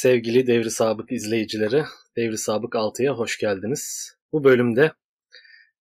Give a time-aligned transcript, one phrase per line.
[0.00, 1.84] Sevgili Devri Sabık izleyicileri,
[2.16, 4.14] Devri Sabık 6'ya hoş geldiniz.
[4.32, 4.92] Bu bölümde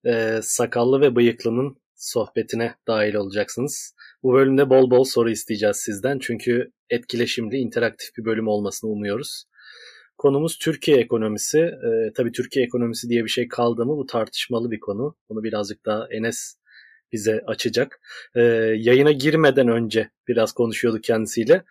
[0.06, 3.96] e, sakallı ve bıyıklının sohbetine dahil olacaksınız.
[4.24, 9.44] Bu bölümde bol bol soru isteyeceğiz sizden çünkü etkileşimli, interaktif bir bölüm olmasını umuyoruz.
[10.18, 11.60] Konumuz Türkiye ekonomisi.
[11.60, 15.16] E, tabii Türkiye ekonomisi diye bir şey kaldı mı bu tartışmalı bir konu.
[15.30, 16.56] Bunu birazcık daha Enes
[17.12, 18.02] bize açacak.
[18.36, 18.42] E,
[18.78, 21.64] yayına girmeden önce biraz konuşuyorduk kendisiyle.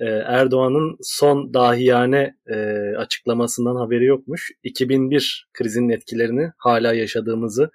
[0.00, 2.56] E, Erdoğan'ın son dahiyane e,
[2.96, 4.50] açıklamasından haberi yokmuş.
[4.62, 7.70] 2001 krizinin etkilerini hala yaşadığımızı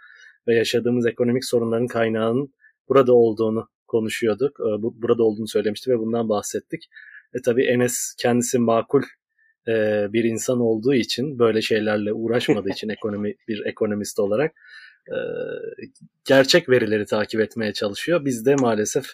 [0.47, 2.53] ve yaşadığımız ekonomik sorunların kaynağının
[2.89, 4.59] burada olduğunu konuşuyorduk.
[4.59, 6.89] E, bu, burada olduğunu söylemişti ve bundan bahsettik.
[7.33, 9.03] E tabii Enes kendisi makul
[9.67, 9.73] e,
[10.13, 14.51] bir insan olduğu için böyle şeylerle uğraşmadığı için ekonomi bir ekonomist olarak
[15.07, 15.17] e,
[16.25, 18.25] gerçek verileri takip etmeye çalışıyor.
[18.25, 19.05] Biz de maalesef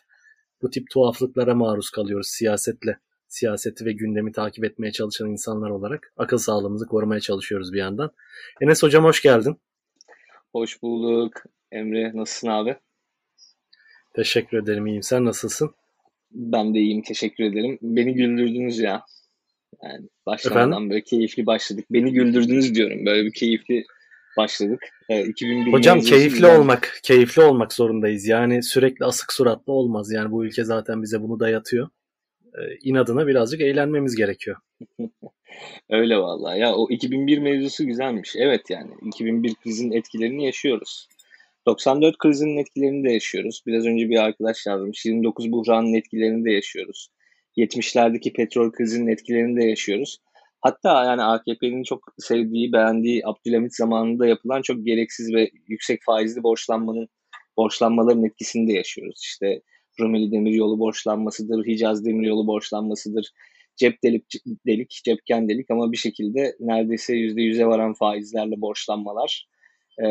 [0.62, 3.00] bu tip tuhaflıklara maruz kalıyoruz siyasetle.
[3.28, 8.12] Siyaseti ve gündemi takip etmeye çalışan insanlar olarak akıl sağlığımızı korumaya çalışıyoruz bir yandan.
[8.62, 9.58] Enes hocam hoş geldin.
[10.52, 11.34] Hoş bulduk.
[11.72, 12.76] Emre nasılsın abi?
[14.16, 15.04] Teşekkür ederim iyiyim.
[15.04, 15.72] Sen nasılsın?
[16.32, 17.80] Ben de iyiyim teşekkür ederim.
[17.82, 19.06] Beni güldürdünüz ya.
[19.84, 20.90] Yani başlamadan Efendim?
[20.90, 21.86] böyle keyifli başladık.
[21.92, 23.06] Beni güldürdünüz diyorum.
[23.06, 23.86] Böyle bir keyifli
[24.38, 24.80] başladık.
[25.10, 26.60] E, 2001 Hocam keyifli yani.
[26.60, 28.28] olmak, keyifli olmak zorundayız.
[28.28, 30.12] Yani sürekli asık suratlı olmaz.
[30.12, 31.90] Yani bu ülke zaten bize bunu dayatıyor.
[32.46, 34.58] E, inadına birazcık eğlenmemiz gerekiyor.
[35.90, 36.60] Öyle vallahi.
[36.60, 38.36] Ya o 2001 mevzusu güzelmiş.
[38.38, 41.08] Evet yani 2001 krizin etkilerini yaşıyoruz.
[41.66, 43.64] 94 krizinin etkilerini de yaşıyoruz.
[43.68, 45.06] Biraz önce bir arkadaş yazmış.
[45.06, 47.08] 29 buhranın etkilerini de yaşıyoruz.
[47.58, 50.18] 70'lerdeki petrol krizinin etkilerini de yaşıyoruz.
[50.62, 57.08] Hatta yani AKP'nin çok sevdiği, beğendiği Abdülhamit zamanında yapılan çok gereksiz ve yüksek faizli borçlanmanın
[57.58, 59.22] borçlanmaların etkisini de yaşıyoruz.
[59.24, 59.62] İşte
[60.00, 63.32] Rumeli Demiryolu borçlanmasıdır, Hicaz Demiryolu borçlanmasıdır.
[63.76, 64.24] Cep delik,
[64.68, 69.48] delik, cepken delik ama bir şekilde neredeyse %100'e varan faizlerle borçlanmalar.
[70.00, 70.06] Ee,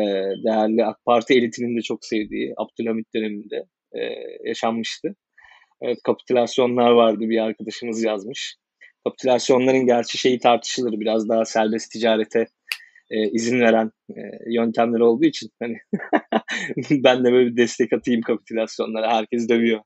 [0.45, 3.99] değerli AK Parti elitinin de çok sevdiği Abdülhamit döneminde e,
[4.45, 5.15] yaşanmıştı.
[5.81, 8.57] Evet, kapitülasyonlar vardı bir arkadaşımız yazmış
[9.07, 12.47] kapitülasyonların gerçi şeyi tartışılır biraz daha serbest ticarete
[13.09, 15.77] e, izin veren e, yöntemler olduğu için hani
[17.03, 19.79] ben de böyle bir destek atayım kapitülasyonlara herkes dövüyor.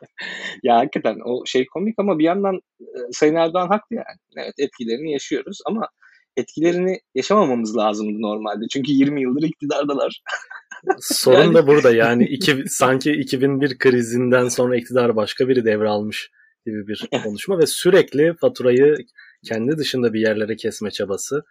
[0.62, 4.18] ya hakikaten o şey komik ama bir yandan e, Sayın Erdoğan haklı yani.
[4.36, 5.88] Evet etkilerini yaşıyoruz ama
[6.36, 8.64] etkilerini yaşamamamız lazımdı normalde.
[8.70, 10.22] Çünkü 20 yıldır iktidardalar.
[11.00, 11.54] Sorun yani...
[11.54, 16.30] da burada yani iki, sanki 2001 krizinden sonra iktidar başka biri devralmış
[16.66, 18.96] gibi bir konuşma ve sürekli faturayı
[19.44, 21.42] kendi dışında bir yerlere kesme çabası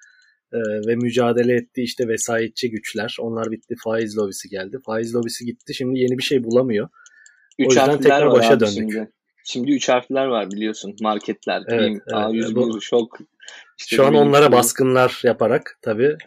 [0.54, 3.18] e, ve mücadele ettiği işte vesayetçi güçler.
[3.20, 3.76] Onlar bitti.
[3.84, 4.78] Faiz lobisi geldi.
[4.86, 5.74] Faiz lobisi gitti.
[5.74, 6.90] Şimdi yeni bir şey bulamıyor.
[7.60, 8.74] Üç o yüzden tekrar başa döndük.
[8.74, 9.12] Şimdi.
[9.44, 11.64] Şimdi üç harfler var biliyorsun marketler.
[11.68, 13.18] Evet, Prim, evet, A101, bu, şok.
[13.80, 14.56] İşte şu an onlara gibi.
[14.56, 16.18] baskınlar yaparak tabii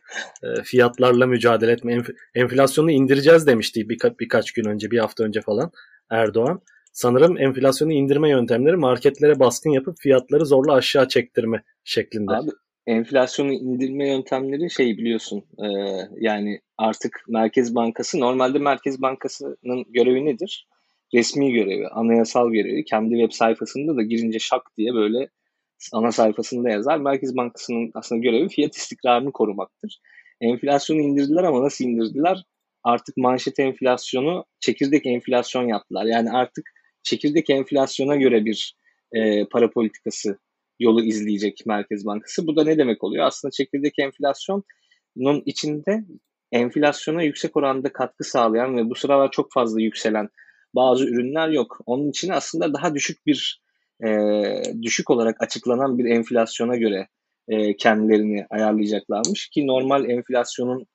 [0.42, 1.94] e, fiyatlarla mücadele etme.
[1.94, 5.70] Enf- enflasyonu indireceğiz demişti birka- birkaç gün önce, bir hafta önce falan
[6.10, 6.60] Erdoğan
[6.92, 12.32] sanırım enflasyonu indirme yöntemleri marketlere baskın yapıp fiyatları zorla aşağı çektirme şeklinde.
[12.32, 12.50] Abi
[12.86, 15.66] enflasyonu indirme yöntemleri şey biliyorsun e,
[16.20, 20.68] yani artık Merkez Bankası normalde Merkez Bankası'nın görevi nedir?
[21.14, 22.84] Resmi görevi, anayasal görevi.
[22.84, 25.28] Kendi web sayfasında da girince şak diye böyle
[25.92, 26.98] ana sayfasında yazar.
[26.98, 30.00] Merkez Bankası'nın aslında görevi fiyat istikrarını korumaktır.
[30.40, 32.44] Enflasyonu indirdiler ama nasıl indirdiler?
[32.84, 36.04] Artık manşet enflasyonu çekirdek enflasyon yaptılar.
[36.04, 36.70] Yani artık
[37.02, 38.76] çekirdek enflasyona göre bir
[39.12, 40.38] e, para politikası
[40.80, 42.46] yolu izleyecek Merkez Bankası.
[42.46, 43.26] Bu da ne demek oluyor?
[43.26, 46.04] Aslında çekirdek enflasyonun içinde
[46.52, 50.28] enflasyona yüksek oranda katkı sağlayan ve bu sıralar çok fazla yükselen
[50.74, 51.78] bazı ürünler yok.
[51.86, 53.62] Onun için aslında daha düşük bir
[54.04, 54.08] e,
[54.82, 57.08] düşük olarak açıklanan bir enflasyona göre
[57.48, 60.86] e, kendilerini ayarlayacaklarmış ki normal enflasyonun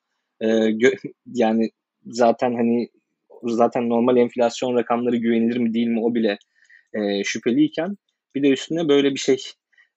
[0.41, 1.69] e, gö- yani
[2.05, 2.89] zaten hani
[3.43, 6.37] zaten normal enflasyon rakamları güvenilir mi değil mi o bile
[6.93, 7.97] e, şüpheliyken
[8.35, 9.37] bir de üstüne böyle bir şey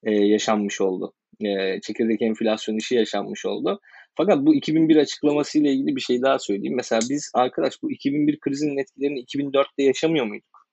[0.03, 1.13] e, yaşanmış oldu.
[1.41, 3.79] E, çekirdek enflasyon işi yaşanmış oldu.
[4.15, 6.75] Fakat bu 2001 açıklaması ile ilgili bir şey daha söyleyeyim.
[6.75, 10.67] Mesela biz arkadaş bu 2001 krizinin etkilerini 2004'te yaşamıyor muyduk?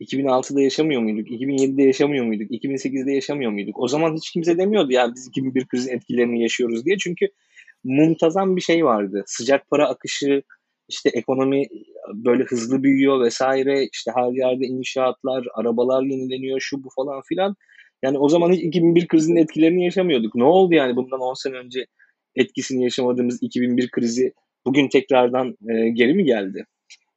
[0.00, 1.30] 2006'da yaşamıyor muyduk?
[1.30, 2.50] 2007'de yaşamıyor muyduk?
[2.50, 3.78] 2008'de yaşamıyor muyduk?
[3.78, 6.96] O zaman hiç kimse demiyordu ya biz 2001 krizin etkilerini yaşıyoruz diye.
[6.98, 7.28] Çünkü
[7.84, 9.22] muntazam bir şey vardı.
[9.26, 10.42] Sıcak para akışı,
[10.88, 11.66] işte ekonomi
[12.14, 17.54] böyle hızlı büyüyor vesaire işte her yerde inşaatlar, arabalar yenileniyor şu bu falan filan.
[18.02, 20.34] Yani o zaman hiç 2001 krizinin etkilerini yaşamıyorduk.
[20.34, 21.86] Ne oldu yani bundan 10 sene önce
[22.36, 24.32] etkisini yaşamadığımız 2001 krizi
[24.66, 26.66] bugün tekrardan e, geri mi geldi?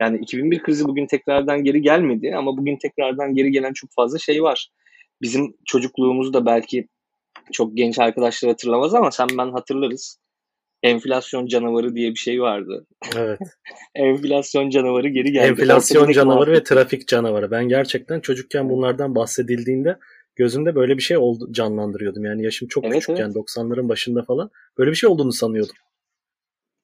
[0.01, 4.43] Yani 2001 krizi bugün tekrardan geri gelmedi ama bugün tekrardan geri gelen çok fazla şey
[4.43, 4.69] var.
[5.21, 6.87] bizim çocukluğumuzda belki
[7.51, 10.19] çok genç arkadaşlar hatırlamaz ama sen ben hatırlarız.
[10.83, 12.85] Enflasyon canavarı diye bir şey vardı.
[13.17, 13.39] Evet.
[13.95, 15.47] Enflasyon canavarı geri geldi.
[15.47, 17.51] Enflasyon canavarı ve trafik canavarı.
[17.51, 19.97] Ben gerçekten çocukken bunlardan bahsedildiğinde
[20.35, 22.25] gözümde böyle bir şey oldu canlandırıyordum.
[22.25, 23.35] Yani yaşım çok evet, küçükken evet.
[23.35, 25.75] 90'ların başında falan böyle bir şey olduğunu sanıyordum.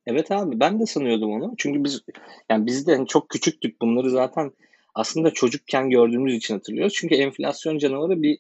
[0.07, 1.53] Evet abi ben de sanıyordum onu.
[1.57, 2.01] Çünkü biz
[2.50, 4.51] yani biz de hani çok küçüktük bunları zaten
[4.95, 6.94] aslında çocukken gördüğümüz için hatırlıyoruz.
[6.94, 8.38] Çünkü enflasyon canavarı bir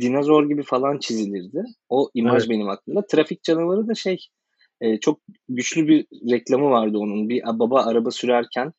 [0.00, 1.64] dinozor gibi falan çizilirdi.
[1.88, 2.50] O imaj evet.
[2.50, 3.06] benim aklımda.
[3.06, 4.18] Trafik canavarı da şey
[4.80, 7.28] e, çok güçlü bir reklamı vardı onun.
[7.28, 8.72] Bir baba araba sürerken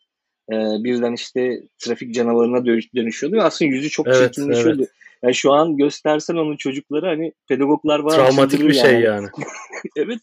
[0.51, 2.65] e, birden işte trafik canavarına
[2.95, 3.41] dönüşüyordu.
[3.41, 4.81] Aslında yüzü çok evet, çirkinleşiyordu.
[4.81, 4.91] Evet.
[5.23, 8.11] Yani şu an göstersen onu çocuklara hani pedagoglar var.
[8.11, 9.03] Travmatik bir şey yani.
[9.03, 9.27] yani.
[9.97, 10.19] evet.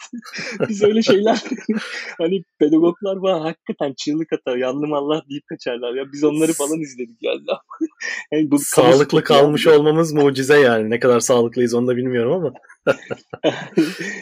[0.68, 1.42] Biz öyle şeyler
[2.18, 4.56] hani pedagoglar var hakikaten çığlık atar.
[4.56, 5.94] Yandım Allah deyip kaçarlar.
[5.94, 7.40] Ya biz onları falan izledik yani.
[8.32, 9.76] yani bu Sağlıklı kalmış yani.
[9.78, 10.90] olmamız mucize yani.
[10.90, 12.52] Ne kadar sağlıklıyız onu da bilmiyorum ama.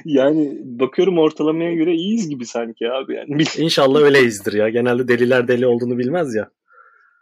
[0.04, 3.44] yani bakıyorum ortalamaya göre iyiyiz gibi sanki abi yani.
[3.58, 4.68] İnşallah öyleyizdir ya.
[4.68, 6.50] Genelde deliler deli olduğunu bilmez ya.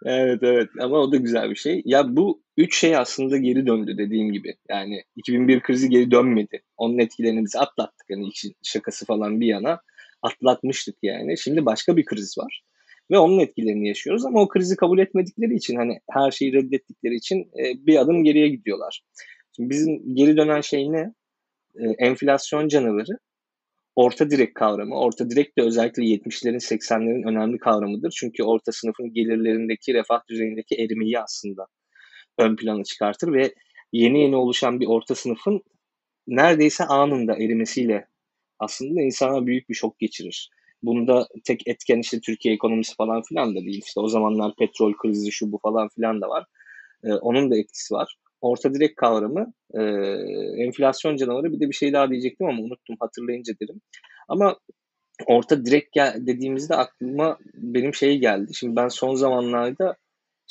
[0.05, 1.83] Evet evet ama o da güzel bir şey.
[1.85, 4.55] Ya bu üç şey aslında geri döndü dediğim gibi.
[4.69, 6.63] Yani 2001 krizi geri dönmedi.
[6.77, 8.07] Onun etkilerini biz atlattık.
[8.11, 9.81] Yani işin şakası falan bir yana
[10.23, 11.39] atlatmıştık yani.
[11.39, 12.63] Şimdi başka bir kriz var.
[13.11, 17.39] Ve onun etkilerini yaşıyoruz ama o krizi kabul etmedikleri için hani her şeyi reddettikleri için
[17.39, 19.03] e, bir adım geriye gidiyorlar.
[19.57, 21.15] Şimdi bizim geri dönen şey ne?
[21.75, 23.19] E, enflasyon canavarı
[23.97, 24.99] orta direk kavramı.
[24.99, 28.11] Orta direk de özellikle 70'lerin 80'lerin önemli kavramıdır.
[28.17, 31.67] Çünkü orta sınıfın gelirlerindeki refah düzeyindeki erimeyi aslında
[32.41, 33.55] ön plana çıkartır ve
[33.93, 35.63] yeni yeni oluşan bir orta sınıfın
[36.27, 38.07] neredeyse anında erimesiyle
[38.59, 40.51] aslında insana büyük bir şok geçirir.
[40.83, 43.83] Bunda tek etken işte Türkiye ekonomisi falan filan da değil.
[43.87, 46.45] İşte o zamanlar petrol krizi şu bu falan filan da var.
[47.05, 48.17] Ee, onun da etkisi var.
[48.41, 49.81] Orta direk kavramı e,
[50.65, 53.81] enflasyon canavarı bir de bir şey daha diyecektim ama unuttum hatırlayınca derim.
[54.29, 54.57] Ama
[55.27, 58.55] orta direk dediğimizde aklıma benim şey geldi.
[58.55, 59.97] Şimdi ben son zamanlarda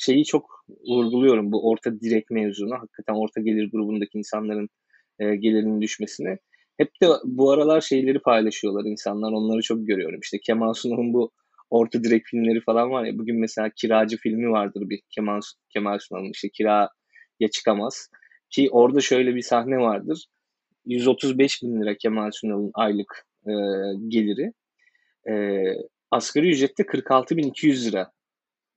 [0.00, 2.74] şeyi çok vurguluyorum bu orta direk mevzunu.
[2.74, 4.68] Hakikaten orta gelir grubundaki insanların
[5.18, 6.38] e, gelirinin düşmesine.
[6.76, 9.32] Hep de bu aralar şeyleri paylaşıyorlar insanlar.
[9.32, 10.20] Onları çok görüyorum.
[10.22, 11.30] İşte Kemal Sunal'ın bu
[11.70, 13.18] orta direk filmleri falan var ya.
[13.18, 15.40] Bugün mesela Kiracı filmi vardır bir Kemal,
[15.72, 16.30] Kemal Sunal'ın.
[16.34, 16.88] işte Kira
[17.40, 18.08] ya çıkamaz.
[18.50, 20.26] Ki orada şöyle bir sahne vardır.
[20.86, 23.52] 135 bin lira Kemal Sunal'ın aylık e,
[24.08, 24.52] geliri.
[25.30, 25.64] E,
[26.10, 28.12] asgari ücrette 46.200 lira.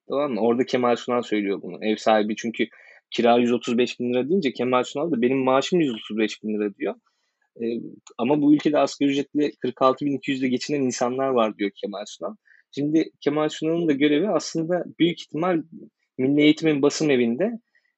[0.10, 0.42] Tamam mı?
[0.42, 1.86] Orada Kemal Sunal söylüyor bunu.
[1.86, 2.68] Ev sahibi çünkü
[3.12, 6.96] kira 135 bin lira deyince Kemal Sunal da benim maaşım 135 bin lira diyor.
[7.62, 7.66] E,
[8.18, 12.36] ama bu ülkede asgari ücretle 46.200'de geçinen insanlar var diyor Kemal Sunal.
[12.72, 15.64] Şimdi Kemal Sunal'ın da görevi aslında büyük ihtimal
[16.18, 17.52] Milli Eğitim'in basım evinde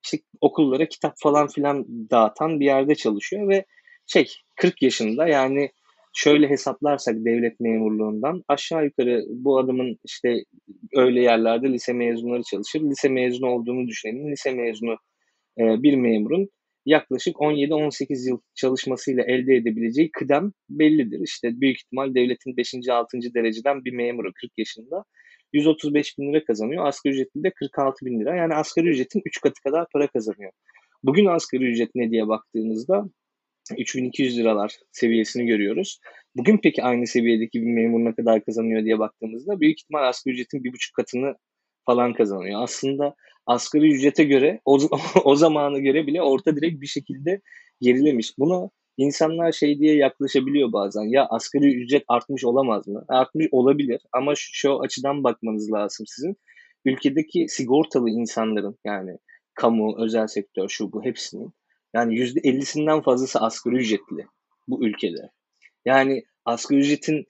[0.04, 3.66] işte okullara kitap falan filan dağıtan bir yerde çalışıyor ve
[4.08, 5.72] şey 40 yaşında yani
[6.16, 10.44] şöyle hesaplarsak devlet memurluğundan aşağı yukarı bu adamın işte
[10.94, 12.82] öyle yerlerde lise mezunları çalışır.
[12.82, 14.32] Lise mezunu olduğunu düşünelim.
[14.32, 14.98] Lise mezunu
[15.60, 16.50] e, bir memurun
[16.86, 21.20] yaklaşık 17-18 yıl çalışmasıyla elde edebileceği kıdem bellidir.
[21.24, 22.74] İşte büyük ihtimal devletin 5.
[22.90, 23.18] 6.
[23.34, 25.04] dereceden bir memuru 40 yaşında
[25.54, 26.88] 135 bin lira kazanıyor.
[26.88, 28.36] Asgari ücretli de 46 bin lira.
[28.36, 30.52] Yani asgari ücretin 3 katı kadar para kazanıyor.
[31.04, 33.06] Bugün asgari ücret ne diye baktığımızda
[33.78, 36.00] 3200 liralar seviyesini görüyoruz.
[36.36, 40.64] Bugün peki aynı seviyedeki bir memur ne kadar kazanıyor diye baktığımızda büyük ihtimal asgari ücretin
[40.64, 41.36] bir buçuk katını
[41.86, 42.64] falan kazanıyor.
[42.64, 44.80] Aslında asgari ücrete göre o,
[45.24, 47.42] o zamana göre bile orta direkt bir şekilde
[47.82, 48.38] gerilemiş.
[48.38, 51.04] Buna insanlar şey diye yaklaşabiliyor bazen.
[51.04, 53.06] Ya asgari ücret artmış olamaz mı?
[53.08, 56.38] Artmış olabilir ama şu, açıdan bakmanız lazım sizin.
[56.86, 59.18] Ülkedeki sigortalı insanların yani
[59.54, 61.54] kamu, özel sektör, şu bu hepsinin
[61.96, 64.28] yani yüzde 50'sinden fazlası asgari ücretli
[64.68, 65.32] bu ülkede.
[65.86, 67.26] Yani asgari ücretin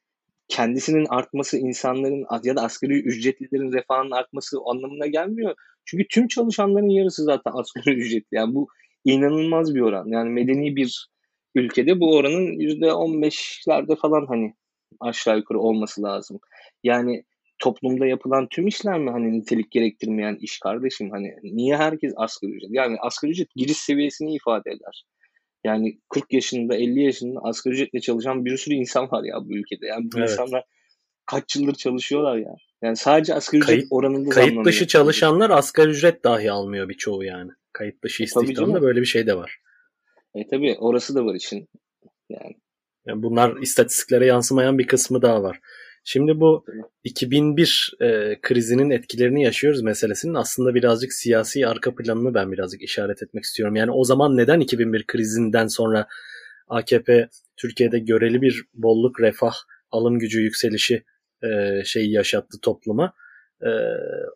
[0.47, 5.55] kendisinin artması insanların ya da asgari ücretlilerin refahının artması anlamına gelmiyor.
[5.85, 8.35] Çünkü tüm çalışanların yarısı zaten asgari ücretli.
[8.35, 8.67] Yani bu
[9.05, 10.07] inanılmaz bir oran.
[10.07, 11.07] Yani medeni bir
[11.55, 14.53] ülkede bu oranın yüzde 15'lerde falan hani
[14.99, 16.39] aşağı yukarı olması lazım.
[16.83, 17.23] Yani
[17.59, 21.09] toplumda yapılan tüm işler mi hani nitelik gerektirmeyen iş kardeşim?
[21.11, 22.69] Hani niye herkes asgari ücret?
[22.73, 25.05] Yani asgari ücret giriş seviyesini ifade eder.
[25.63, 29.85] Yani 40 yaşında 50 yaşında asgari ücretle çalışan bir sürü insan var ya bu ülkede.
[29.85, 30.29] Yani bu evet.
[30.29, 30.63] insanlar
[31.25, 32.55] kaç yıldır çalışıyorlar ya.
[32.81, 37.51] Yani sadece asgari ücret kayıt, oranında Kayıt dışı çalışanlar asgari ücret dahi almıyor birçoğu yani.
[37.73, 39.59] Kayıt dışı e, istihdamda böyle bir şey de var.
[40.35, 41.67] E tabi orası da var için.
[42.29, 42.55] Yani.
[43.05, 45.59] yani bunlar istatistiklere yansımayan bir kısmı daha var.
[46.07, 46.65] Şimdi bu
[47.03, 53.43] 2001 e, krizinin etkilerini yaşıyoruz meselesinin aslında birazcık siyasi arka planını ben birazcık işaret etmek
[53.43, 53.75] istiyorum.
[53.75, 56.07] Yani o zaman neden 2001 krizinden sonra
[56.67, 59.53] AKP Türkiye'de göreli bir bolluk, refah,
[59.91, 61.03] alım gücü yükselişi
[61.43, 63.13] e, şeyi yaşattı topluma.
[63.61, 63.69] E,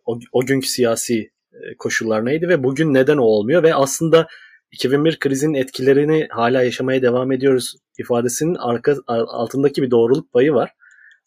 [0.06, 4.26] o, o günkü siyasi e, koşullar neydi ve bugün neden o olmuyor ve aslında
[4.72, 10.70] 2001 krizinin etkilerini hala yaşamaya devam ediyoruz ifadesinin arka altındaki bir doğruluk payı var.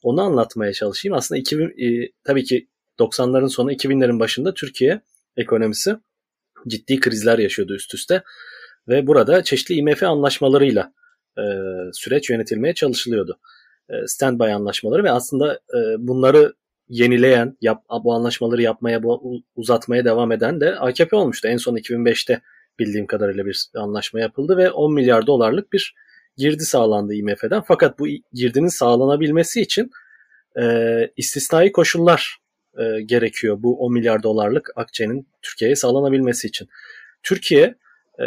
[0.04, 1.18] Onu anlatmaya çalışayım.
[1.18, 2.68] Aslında 2000, e, tabii ki
[3.00, 5.02] 90'ların sonu 2000'lerin başında Türkiye
[5.38, 5.96] ekonomisi
[6.68, 8.24] ciddi krizler yaşıyordu üst üste
[8.88, 10.94] ve burada çeşitli IMF anlaşmalarıyla
[11.38, 11.44] e,
[11.94, 13.40] süreç yönetilmeye çalışılıyordu.
[13.90, 16.54] E, standby anlaşmaları ve aslında e, bunları
[16.90, 21.48] yenileyen, yap, bu anlaşmaları yapmaya, bu, uzatmaya devam eden de AKP olmuştu.
[21.48, 22.42] En son 2005'te
[22.80, 25.96] bildiğim kadarıyla bir anlaşma yapıldı ve 10 milyar dolarlık bir
[26.38, 27.62] girdi sağlandı IMF'den.
[27.62, 29.92] Fakat bu girdinin sağlanabilmesi için
[30.62, 30.64] e,
[31.18, 32.38] istisnai koşullar
[32.78, 36.68] e, gerekiyor bu 10 milyar dolarlık akçenin Türkiye'ye sağlanabilmesi için.
[37.24, 37.76] Türkiye
[38.20, 38.26] e,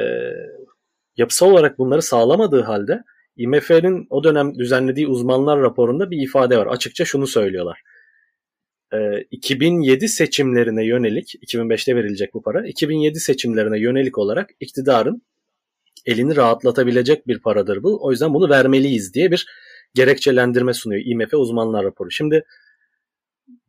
[1.16, 3.02] yapısal olarak bunları sağlamadığı halde
[3.36, 6.66] IMF'nin o dönem düzenlediği uzmanlar raporunda bir ifade var.
[6.66, 7.82] Açıkça şunu söylüyorlar.
[9.30, 15.22] 2007 ee, seçimlerine yönelik, 2005'te verilecek bu para, 2007 seçimlerine yönelik olarak iktidarın
[16.06, 17.98] elini rahatlatabilecek bir paradır bu.
[18.04, 19.46] O yüzden bunu vermeliyiz diye bir
[19.94, 22.10] gerekçelendirme sunuyor IMF uzmanlar raporu.
[22.10, 22.44] Şimdi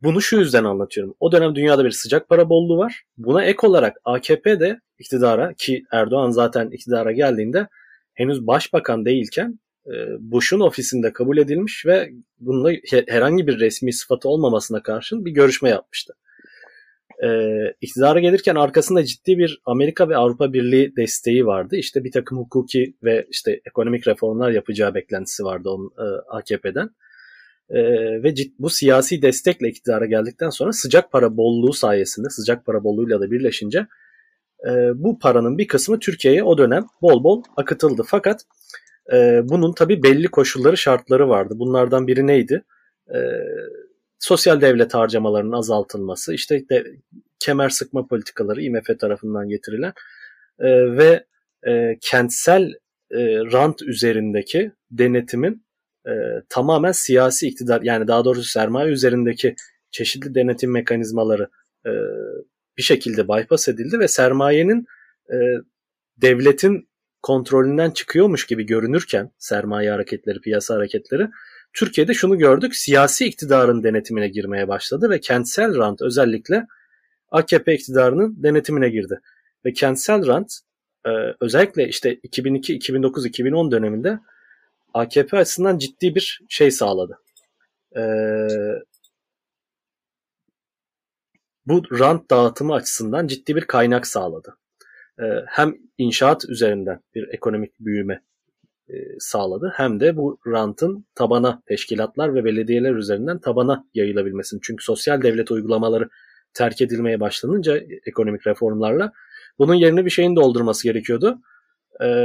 [0.02, 1.14] bunu şu yüzden anlatıyorum.
[1.20, 3.02] O dönem dünyada bir sıcak para bolluğu var.
[3.16, 7.68] Buna ek olarak AKP de iktidara ki Erdoğan zaten iktidara geldiğinde
[8.14, 12.72] henüz başbakan değilken e, Bush'un ofisinde kabul edilmiş ve bununla
[13.08, 16.14] herhangi bir resmi sıfatı olmamasına karşın bir görüşme yapmıştı.
[17.24, 21.76] Ee, iktidara gelirken arkasında ciddi bir Amerika ve Avrupa Birliği desteği vardı.
[21.76, 26.90] İşte bir takım hukuki ve işte ekonomik reformlar yapacağı beklentisi vardı onun e, AKP'den.
[27.70, 27.82] E,
[28.22, 33.20] ve cid, bu siyasi destekle iktidara geldikten sonra sıcak para bolluğu sayesinde, sıcak para bolluğuyla
[33.20, 33.86] da birleşince
[34.68, 38.02] e, bu paranın bir kısmı Türkiye'ye o dönem bol bol akıtıldı.
[38.06, 38.40] Fakat
[39.12, 41.54] e, bunun tabi belli koşulları, şartları vardı.
[41.56, 42.64] Bunlardan biri neydi?
[43.14, 43.18] E,
[44.18, 46.84] sosyal devlet harcamalarının azaltılması, işte de,
[47.38, 49.92] kemer sıkma politikaları IMF tarafından getirilen
[50.58, 51.24] e, ve
[51.66, 52.72] e, kentsel
[53.10, 53.18] e,
[53.52, 55.66] rant üzerindeki denetimin
[56.06, 56.12] e,
[56.48, 59.54] tamamen siyasi iktidar yani daha doğrusu sermaye üzerindeki
[59.90, 61.48] çeşitli denetim mekanizmaları
[61.86, 61.90] e,
[62.76, 64.86] bir şekilde bypass edildi ve sermayenin
[65.32, 65.36] e,
[66.16, 66.88] devletin
[67.22, 71.28] kontrolünden çıkıyormuş gibi görünürken sermaye hareketleri, piyasa hareketleri
[71.72, 72.76] Türkiye'de şunu gördük.
[72.76, 76.66] Siyasi iktidarın denetimine girmeye başladı ve kentsel rant özellikle
[77.30, 79.20] AKP iktidarının denetimine girdi.
[79.64, 80.58] Ve kentsel rant
[81.06, 81.10] e,
[81.40, 84.18] özellikle işte 2002, 2009, 2010 döneminde
[84.94, 87.18] AKP açısından ciddi bir şey sağladı.
[87.96, 88.02] E,
[91.66, 94.56] bu rant dağıtımı açısından ciddi bir kaynak sağladı.
[95.20, 98.22] E, hem inşaat üzerinden bir ekonomik büyüme
[99.18, 104.60] sağladı hem de bu rantın tabana teşkilatlar ve belediyeler üzerinden tabana yayılabilmesini.
[104.62, 106.08] Çünkü sosyal devlet uygulamaları
[106.54, 109.12] terk edilmeye başlanınca ekonomik reformlarla
[109.58, 111.38] bunun yerine bir şeyin doldurması gerekiyordu.
[112.02, 112.24] Ee,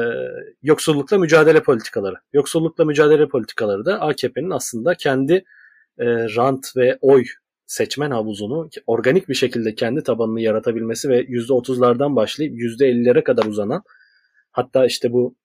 [0.61, 2.15] yoksullukla mücadele politikaları.
[2.33, 5.33] Yoksullukla mücadele politikaları da AKP'nin aslında kendi
[5.99, 6.05] e,
[6.35, 7.25] rant ve oy
[7.65, 13.83] seçmen havuzunu organik bir şekilde kendi tabanını yaratabilmesi ve %30'lardan başlayıp %50'lere kadar uzanan
[14.51, 15.35] hatta işte bu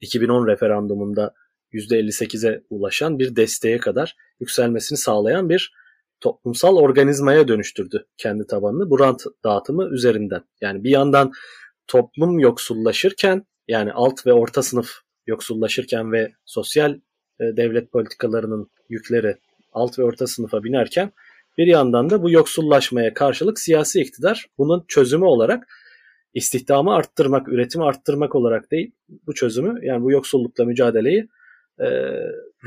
[0.00, 1.34] 2010 referandumunda
[1.72, 5.72] %58'e ulaşan bir desteğe kadar yükselmesini sağlayan bir
[6.20, 10.42] toplumsal organizmaya dönüştürdü kendi tabanını bu rant dağıtımı üzerinden.
[10.60, 11.32] Yani bir yandan
[11.86, 14.90] toplum yoksullaşırken yani alt ve orta sınıf
[15.26, 16.92] yoksullaşırken ve sosyal
[17.40, 19.36] e, devlet politikalarının yükleri
[19.72, 21.12] alt ve orta sınıfa binerken
[21.58, 25.68] bir yandan da bu yoksullaşmaya karşılık siyasi iktidar bunun çözümü olarak
[26.38, 28.90] istihdamı arttırmak, üretimi arttırmak olarak değil
[29.26, 31.28] bu çözümü yani bu yoksullukla mücadeleyi
[31.80, 31.86] e,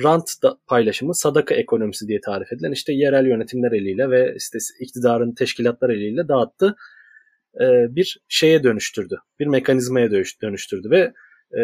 [0.03, 5.31] rant da paylaşımı, sadaka ekonomisi diye tarif edilen işte yerel yönetimler eliyle ve işte iktidarın
[5.31, 6.75] teşkilatlar eliyle dağıttı
[7.61, 9.17] e, bir şeye dönüştürdü.
[9.39, 10.11] Bir mekanizmaya
[10.41, 11.13] dönüştürdü ve
[11.57, 11.61] e,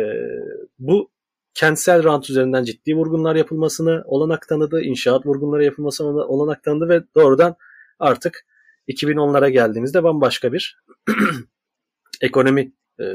[0.80, 1.12] bu
[1.54, 7.56] kentsel rant üzerinden ciddi vurgunlar yapılmasını olanak tanıdı, inşaat vurgunları yapılmasını olanak tanıdı ve doğrudan
[8.00, 8.46] artık
[8.88, 10.78] 2010'lara geldiğimizde bambaşka bir
[12.22, 13.06] ekonomi e,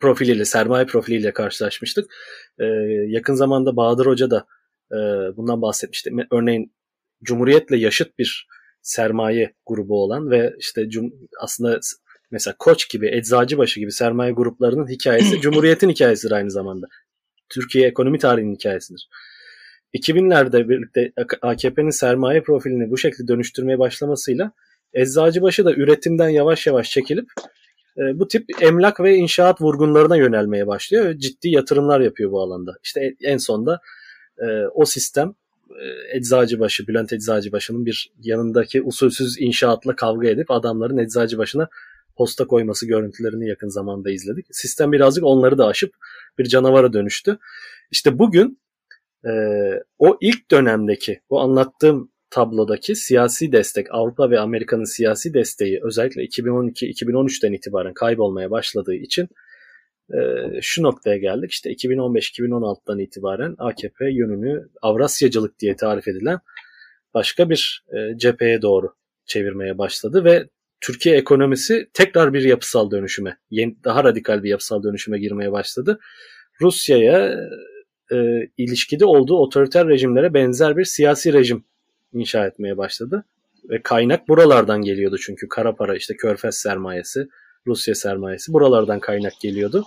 [0.00, 2.14] profiliyle, sermaye profiliyle karşılaşmıştık.
[2.58, 2.64] E,
[3.06, 4.46] yakın zamanda Bahadır Hoca da
[4.92, 4.96] e,
[5.36, 6.10] bundan bahsetmişti.
[6.32, 6.72] Örneğin
[7.22, 8.46] Cumhuriyet'le yaşıt bir
[8.82, 11.80] sermaye grubu olan ve işte cum, aslında
[12.30, 16.86] mesela Koç gibi, Eczacıbaşı gibi sermaye gruplarının hikayesi Cumhuriyet'in hikayesidir aynı zamanda.
[17.48, 19.08] Türkiye ekonomi tarihinin hikayesidir.
[19.94, 21.12] 2000'lerde birlikte
[21.42, 24.52] AKP'nin sermaye profilini bu şekilde dönüştürmeye başlamasıyla
[24.94, 27.28] Eczacıbaşı da üretimden yavaş yavaş çekilip
[27.96, 32.76] bu tip emlak ve inşaat vurgunlarına yönelmeye başlıyor ciddi yatırımlar yapıyor bu alanda.
[32.82, 33.80] İşte en sonda
[34.38, 35.34] e, o sistem
[35.70, 41.68] e, Eczacıbaşı, Bülent Eczacıbaşı'nın bir yanındaki usulsüz inşaatla kavga edip adamların Eczacıbaşı'na
[42.16, 44.46] posta koyması görüntülerini yakın zamanda izledik.
[44.50, 45.94] Sistem birazcık onları da aşıp
[46.38, 47.38] bir canavara dönüştü.
[47.90, 48.60] İşte bugün
[49.24, 49.32] e,
[49.98, 57.52] o ilk dönemdeki, bu anlattığım tablodaki siyasi destek, Avrupa ve Amerika'nın siyasi desteği özellikle 2012-2013'ten
[57.52, 59.28] itibaren kaybolmaya başladığı için
[60.14, 60.18] e,
[60.60, 61.52] şu noktaya geldik.
[61.52, 66.38] İşte 2015-2016'dan itibaren AKP yönünü Avrasyacılık diye tarif edilen
[67.14, 68.94] başka bir e, cepheye doğru
[69.26, 70.48] çevirmeye başladı ve
[70.80, 75.98] Türkiye ekonomisi tekrar bir yapısal dönüşüme, yeni, daha radikal bir yapısal dönüşüme girmeye başladı.
[76.60, 77.34] Rusya'ya
[78.12, 78.16] e,
[78.56, 81.64] ilişkide olduğu otoriter rejimlere benzer bir siyasi rejim
[82.12, 83.24] inşa etmeye başladı.
[83.70, 87.28] Ve kaynak buralardan geliyordu çünkü kara para işte körfez sermayesi,
[87.66, 89.84] Rusya sermayesi buralardan kaynak geliyordu.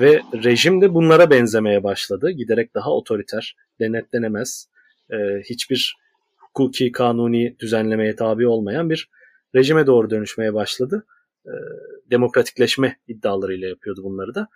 [0.00, 2.30] Ve rejim de bunlara benzemeye başladı.
[2.30, 4.68] Giderek daha otoriter, denetlenemez,
[5.10, 5.16] e,
[5.50, 5.96] hiçbir
[6.36, 9.10] hukuki, kanuni düzenlemeye tabi olmayan bir
[9.54, 11.06] rejime doğru dönüşmeye başladı.
[11.46, 11.52] E,
[12.10, 14.48] demokratikleşme iddialarıyla yapıyordu bunları da.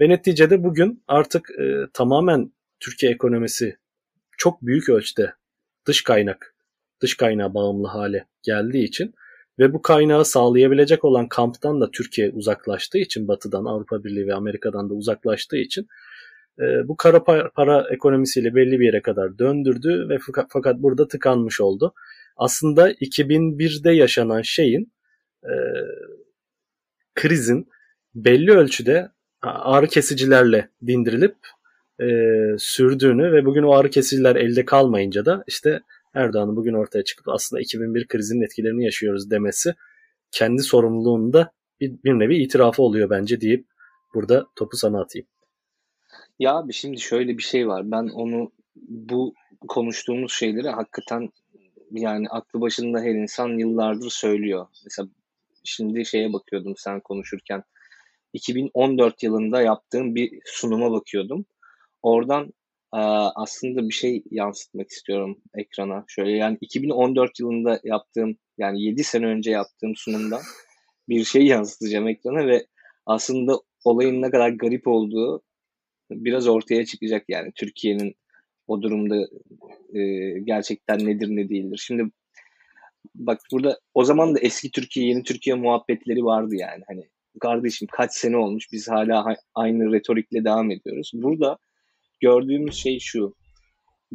[0.00, 3.76] Ve neticede bugün artık e, tamamen Türkiye ekonomisi
[4.38, 5.32] çok büyük ölçüde
[5.86, 6.54] dış kaynak,
[7.00, 9.14] dış kaynağa bağımlı hale geldiği için
[9.58, 14.90] ve bu kaynağı sağlayabilecek olan kamptan da Türkiye uzaklaştığı için batıdan Avrupa Birliği ve Amerika'dan
[14.90, 15.86] da uzaklaştığı için
[16.58, 20.18] e, bu kara para, para ekonomisiyle belli bir yere kadar döndürdü ve
[20.52, 21.94] fakat, burada tıkanmış oldu.
[22.36, 24.92] Aslında 2001'de yaşanan şeyin
[25.44, 25.54] e,
[27.14, 27.68] krizin
[28.14, 29.08] belli ölçüde
[29.42, 31.36] ağrı kesicilerle dindirilip
[32.00, 32.06] e,
[32.58, 35.80] sürdüğünü ve bugün o ağrı kesiciler elde kalmayınca da işte
[36.14, 39.74] Erdoğan'ın bugün ortaya çıkıp aslında 2001 krizinin etkilerini yaşıyoruz demesi
[40.30, 43.66] kendi sorumluluğunda bir, bir nevi itirafı oluyor bence deyip
[44.14, 45.26] burada topu sana atayım.
[46.38, 47.90] Ya abi şimdi şöyle bir şey var.
[47.90, 49.34] Ben onu bu
[49.68, 51.28] konuştuğumuz şeyleri hakikaten
[51.90, 54.66] yani aklı başında her insan yıllardır söylüyor.
[54.84, 55.08] Mesela
[55.64, 57.62] şimdi şeye bakıyordum sen konuşurken.
[58.32, 61.46] 2014 yılında yaptığım bir sunuma bakıyordum.
[62.04, 62.52] Oradan
[63.34, 66.04] aslında bir şey yansıtmak istiyorum ekrana.
[66.08, 70.40] Şöyle yani 2014 yılında yaptığım yani 7 sene önce yaptığım sunumda
[71.08, 72.66] bir şey yansıtacağım ekrana ve
[73.06, 75.42] aslında olayın ne kadar garip olduğu
[76.10, 78.14] biraz ortaya çıkacak yani Türkiye'nin
[78.66, 79.28] o durumda
[80.44, 81.82] gerçekten nedir ne değildir.
[81.86, 82.10] Şimdi
[83.14, 87.08] bak burada o zaman da eski Türkiye yeni Türkiye muhabbetleri vardı yani hani
[87.40, 91.10] kardeşim kaç sene olmuş biz hala aynı retorikle devam ediyoruz.
[91.14, 91.58] Burada
[92.20, 93.34] gördüğümüz şey şu.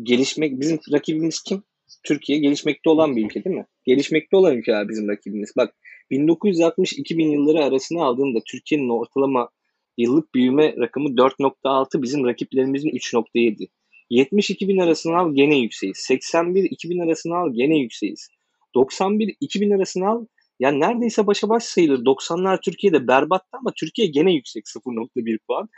[0.04, 1.64] Gelişmek bizim rakibimiz kim?
[2.04, 3.66] Türkiye gelişmekte olan bir ülke değil mi?
[3.86, 5.54] Gelişmekte olan ülkeler bizim rakibimiz.
[5.58, 5.76] Bak
[6.12, 9.50] 1960-2000 yılları arasına aldığında Türkiye'nin ortalama
[9.98, 13.68] yıllık büyüme rakamı 4.6 bizim rakiplerimizin 3.7.
[14.12, 15.98] 70-2000 arasını al gene yükseğiz.
[16.10, 18.30] 81-2000 arasını al gene yükseğiz.
[18.76, 20.26] 91-2000 arasını al
[20.60, 22.06] yani neredeyse başa baş sayılır.
[22.06, 25.70] 90'lar Türkiye'de berbattı ama Türkiye gene yüksek 0.1 puan.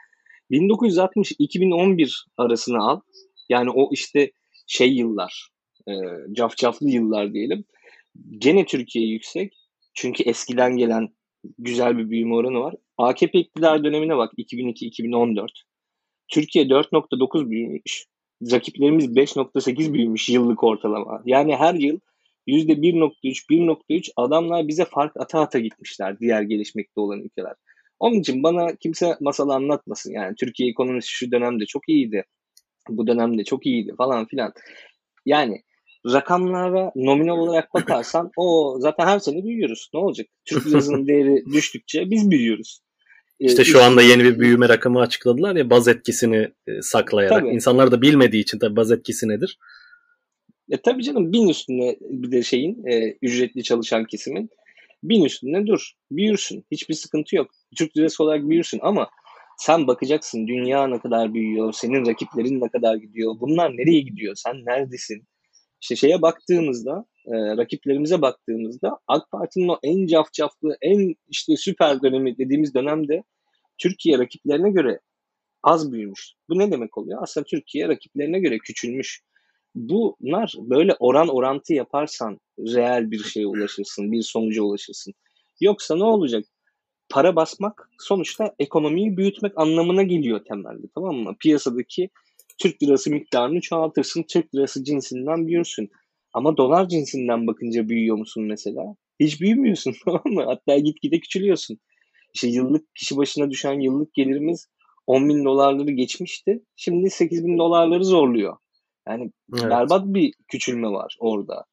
[0.51, 3.01] 1960-2011 arasını al.
[3.49, 4.31] Yani o işte
[4.67, 5.49] şey yıllar,
[5.87, 5.93] e,
[6.33, 7.65] cafcaflı yıllar diyelim.
[8.37, 9.53] Gene Türkiye yüksek.
[9.93, 11.09] Çünkü eskiden gelen
[11.57, 12.75] güzel bir büyüme oranı var.
[12.97, 15.47] AKP iktidar dönemine bak 2002-2014.
[16.27, 18.05] Türkiye 4.9 büyümüş.
[18.51, 21.21] Rakiplerimiz 5.8 büyümüş yıllık ortalama.
[21.25, 21.99] Yani her yıl
[22.47, 27.53] %1.3, 1.3 adamlar bize fark ata ata gitmişler diğer gelişmekte olan ülkeler.
[28.01, 30.13] Onun için bana kimse masal anlatmasın.
[30.13, 32.23] Yani Türkiye ekonomisi şu dönemde çok iyiydi.
[32.89, 34.53] Bu dönemde çok iyiydi falan filan.
[35.25, 35.61] Yani
[36.05, 39.89] rakamlara nominal olarak bakarsan o zaten her sene büyüyoruz.
[39.93, 40.27] Ne olacak?
[40.45, 42.79] Türk lirasının değeri düştükçe biz büyüyoruz.
[43.39, 47.39] Ee, işte şu anda yeni bir büyüme rakamı açıkladılar ya baz etkisini e, saklayarak.
[47.39, 47.53] Tabii.
[47.53, 49.57] İnsanlar da bilmediği için tabii baz etkisi nedir?
[50.69, 54.49] E tabii canım bin üstüne bir de şeyin e, ücretli çalışan kesimin
[55.03, 55.91] bin üstüne dur.
[56.11, 56.65] Büyürsün.
[56.71, 57.51] Hiçbir sıkıntı yok.
[57.77, 59.09] Türk lirası olarak büyürsün ama
[59.57, 64.55] sen bakacaksın dünya ne kadar büyüyor, senin rakiplerin ne kadar gidiyor, bunlar nereye gidiyor, sen
[64.65, 65.27] neredesin?
[65.81, 72.37] İşte şeye baktığımızda, e, rakiplerimize baktığımızda AK Parti'nin o en cafcaflı, en işte süper dönemi
[72.37, 73.23] dediğimiz dönemde
[73.77, 74.99] Türkiye rakiplerine göre
[75.63, 76.33] az büyümüş.
[76.49, 77.19] Bu ne demek oluyor?
[77.23, 79.21] Aslında Türkiye rakiplerine göre küçülmüş.
[79.75, 85.13] Bunlar böyle oran orantı yaparsan reel bir şeye ulaşırsın, bir sonuca ulaşırsın.
[85.61, 86.45] Yoksa ne olacak?
[87.09, 91.35] Para basmak sonuçta ekonomiyi büyütmek anlamına geliyor temelde tamam mı?
[91.39, 92.09] Piyasadaki
[92.57, 94.25] Türk lirası miktarını çoğaltırsın.
[94.29, 95.89] Türk lirası cinsinden büyürsün.
[96.33, 98.95] Ama dolar cinsinden bakınca büyüyor musun mesela?
[99.19, 100.43] Hiç büyümüyorsun tamam mı?
[100.45, 101.77] Hatta gitgide küçülüyorsun.
[102.33, 104.67] İşte yıllık kişi başına düşen yıllık gelirimiz
[105.07, 106.63] 10 bin dolarları geçmişti.
[106.75, 108.57] Şimdi 8 bin dolarları zorluyor.
[109.07, 109.71] Yani evet.
[109.71, 111.65] berbat bir küçülme var orada.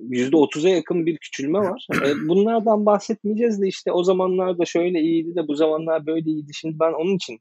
[0.00, 1.86] %30'a yakın bir küçülme var.
[2.06, 6.50] E, bunlardan bahsetmeyeceğiz de işte o zamanlar da şöyle iyiydi de bu zamanlar böyle iyiydi.
[6.54, 7.38] Şimdi ben onun için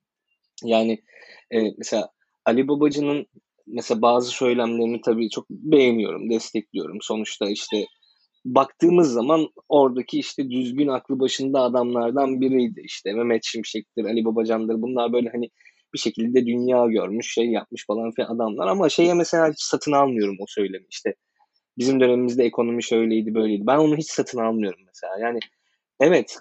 [0.63, 1.03] yani
[1.51, 2.09] e, mesela
[2.45, 3.27] Ali Babacı'nın
[3.67, 6.97] mesela bazı söylemlerini tabii çok beğeniyorum, destekliyorum.
[7.01, 7.85] Sonuçta işte
[8.45, 12.81] baktığımız zaman oradaki işte düzgün aklı başında adamlardan biriydi.
[12.83, 14.81] İşte Mehmet Şimşek'tir, Ali Babacan'dır.
[14.81, 15.49] Bunlar böyle hani
[15.93, 18.67] bir şekilde dünya görmüş, şey yapmış falan filan adamlar.
[18.67, 20.85] Ama şeye mesela hiç satın almıyorum o söylemi.
[20.89, 21.15] İşte
[21.77, 23.67] bizim dönemimizde ekonomi şöyleydi, böyleydi.
[23.67, 25.19] Ben onu hiç satın almıyorum mesela.
[25.19, 25.39] Yani
[25.99, 26.39] evet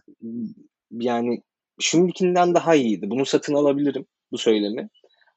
[0.90, 1.42] yani
[1.80, 3.10] şimdikinden daha iyiydi.
[3.10, 4.88] Bunu satın alabilirim bu söylemi.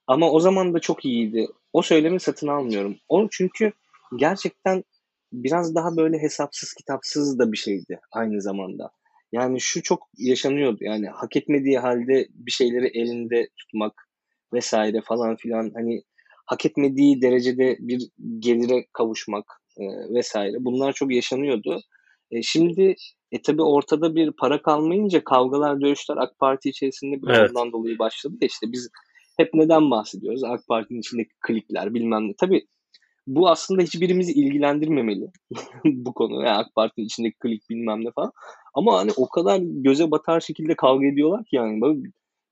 [0.06, 1.46] Ama o zaman da çok iyiydi.
[1.72, 2.96] O söylemi satın almıyorum.
[3.08, 3.72] O çünkü
[4.16, 4.84] gerçekten
[5.32, 8.90] biraz daha böyle hesapsız kitapsız da bir şeydi aynı zamanda.
[9.32, 10.78] Yani şu çok yaşanıyordu.
[10.80, 14.05] Yani hak etmediği halde bir şeyleri elinde tutmak
[14.52, 16.02] vesaire falan filan hani
[16.46, 19.44] hak etmediği derecede bir gelire kavuşmak
[19.78, 21.80] e, vesaire bunlar çok yaşanıyordu.
[22.30, 22.94] E, şimdi
[23.32, 27.50] e tabi ortada bir para kalmayınca kavgalar, dövüşler AK Parti içerisinde bir evet.
[27.50, 28.36] ondan dolayı başladı.
[28.40, 28.90] İşte biz
[29.36, 30.44] hep neden bahsediyoruz?
[30.44, 32.34] AK Parti'nin içindeki klikler bilmem ne.
[32.38, 32.66] Tabii
[33.26, 35.30] bu aslında hiçbirimizi ilgilendirmemeli
[35.84, 36.34] bu konu.
[36.34, 38.32] Yani AK Parti'nin içindeki klik bilmem ne falan.
[38.74, 41.98] Ama hani o kadar göze batar şekilde kavga ediyorlar ki yani böyle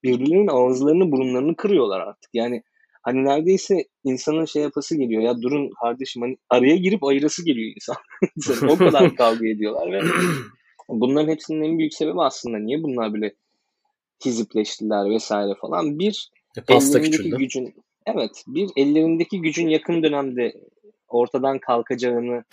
[0.05, 2.31] birbirlerinin ağızlarını burunlarını kırıyorlar artık.
[2.35, 2.63] Yani
[3.03, 7.97] hani neredeyse insanın şey yapası geliyor ya durun kardeşim hani araya girip ayırası geliyor insan.
[8.71, 10.01] o kadar kavga ediyorlar ve
[10.89, 13.35] bunların hepsinin en büyük sebebi aslında niye bunlar böyle
[14.25, 15.99] hizipleştiler vesaire falan.
[15.99, 17.37] Bir e, pasta küçüldü.
[17.37, 17.75] gücün
[18.07, 20.53] evet bir ellerindeki gücün yakın dönemde
[21.09, 22.45] ortadan kalkacağını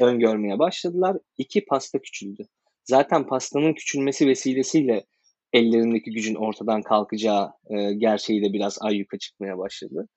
[0.00, 1.16] öngörmeye başladılar.
[1.38, 2.46] İki pasta küçüldü.
[2.84, 5.04] Zaten pastanın küçülmesi vesilesiyle
[5.52, 10.08] ellerindeki gücün ortadan kalkacağı e, gerçeği de biraz ayyuka çıkmaya başladı.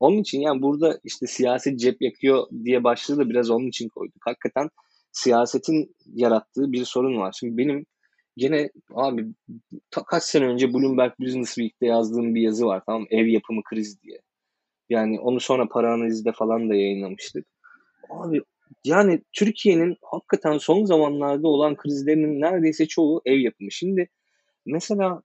[0.00, 4.26] Onun için yani burada işte siyaset cep yakıyor diye başlığı da biraz onun için koyduk.
[4.26, 4.68] Hakikaten
[5.12, 7.36] siyasetin yarattığı bir sorun var.
[7.38, 7.86] Şimdi benim
[8.36, 9.26] gene abi
[9.90, 14.02] ta, kaç sene önce Bloomberg Business Week'te yazdığım bir yazı var tamam ev yapımı kriz
[14.02, 14.18] diye.
[14.88, 17.46] Yani onu sonra para analizde falan da yayınlamıştık.
[18.10, 18.42] Abi
[18.84, 23.72] yani Türkiye'nin hakikaten son zamanlarda olan krizlerinin neredeyse çoğu ev yapımı.
[23.72, 24.08] Şimdi
[24.66, 25.22] mesela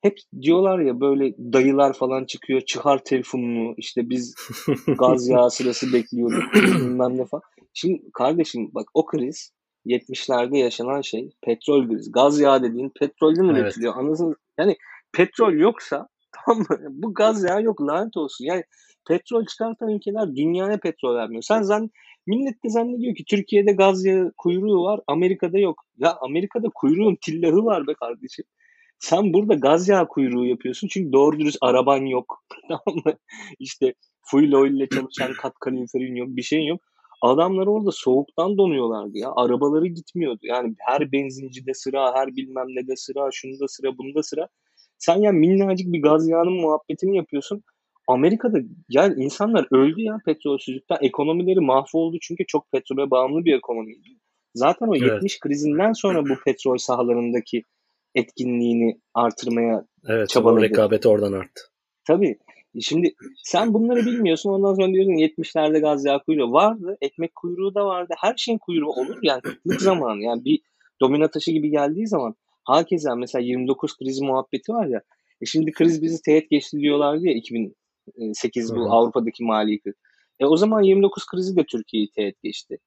[0.00, 4.34] hep diyorlar ya böyle dayılar falan çıkıyor çıkar telefonunu işte biz
[4.98, 7.42] gaz yağı sırası bekliyorduk bilmem ne falan.
[7.74, 9.52] Şimdi kardeşim bak o kriz
[9.86, 12.12] 70'lerde yaşanan şey petrol krizi.
[12.12, 13.62] Gaz yağı dediğin petrolden evet.
[13.62, 13.96] üretiliyor.
[13.96, 14.76] Anladın Yani
[15.12, 16.08] petrol yoksa
[16.44, 16.78] tamam mı?
[16.90, 18.44] Bu gaz yağı yok lanet olsun.
[18.44, 18.64] Yani
[19.08, 21.42] petrol çıkartan ülkeler dünyaya petrol vermiyor.
[21.42, 21.90] Sen zan
[22.26, 25.84] millet de zannediyor ki Türkiye'de gaz yağı kuyruğu var, Amerika'da yok.
[25.98, 28.44] Ya Amerika'da kuyruğun tillahı var be kardeşim.
[28.98, 32.44] Sen burada gaz yağı kuyruğu yapıyorsun çünkü doğru dürüst araban yok.
[32.68, 33.12] tamam mı?
[33.58, 36.80] İşte full oil ile çalışan kat kaloriferin yok, bir şeyin yok.
[37.22, 39.32] Adamlar orada soğuktan donuyorlardı ya.
[39.36, 40.40] Arabaları gitmiyordu.
[40.42, 44.48] Yani her benzincide sıra, her bilmem ne de sıra, şunda sıra, bunda sıra.
[44.98, 47.62] Sen ya minnacık bir gaz yağının muhabbetini yapıyorsun.
[48.08, 50.98] Amerika'da yani insanlar öldü ya petrolsüzlükten.
[51.00, 54.08] Ekonomileri mahvoldu çünkü çok petrole bağımlı bir ekonomiydi.
[54.54, 55.12] Zaten o evet.
[55.12, 57.62] 70 krizinden sonra bu petrol sahalarındaki
[58.16, 60.60] etkinliğini artırmaya evet, çabaladı.
[60.60, 61.62] Evet, rekabet oradan arttı.
[62.06, 62.38] Tabii.
[62.80, 66.96] Şimdi sen bunları bilmiyorsun ondan sonra diyorsun 70'lerde gaz yağı kuyruğu vardı.
[67.00, 68.14] Ekmek kuyruğu da vardı.
[68.18, 70.22] Her şeyin kuyruğu olur yani kıtlık zamanı.
[70.22, 70.60] Yani bir
[71.00, 75.02] domino taşı gibi geldiği zaman hakeza mesela 29 kriz muhabbeti var ya.
[75.40, 79.94] E şimdi kriz bizi teğet geçti diyorlardı ya 2008 bu Avrupa'daki mali kriz.
[80.40, 82.78] E o zaman 29 krizi de Türkiye'yi teğet geçti.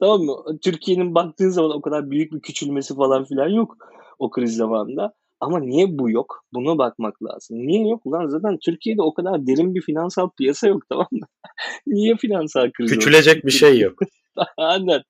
[0.00, 0.36] Tamam mı?
[0.62, 3.76] Türkiye'nin baktığın zaman o kadar büyük bir küçülmesi falan filan yok
[4.22, 5.12] o kriz zamanında.
[5.40, 6.44] Ama niye bu yok?
[6.52, 7.58] Buna bakmak lazım.
[7.66, 8.00] Niye yok?
[8.04, 11.26] Ulan zaten Türkiye'de o kadar derin bir finansal piyasa yok tamam mı?
[11.86, 13.44] niye finansal kriz Küçülecek yok?
[13.44, 13.98] bir şey yok.
[14.56, 15.02] Aynen.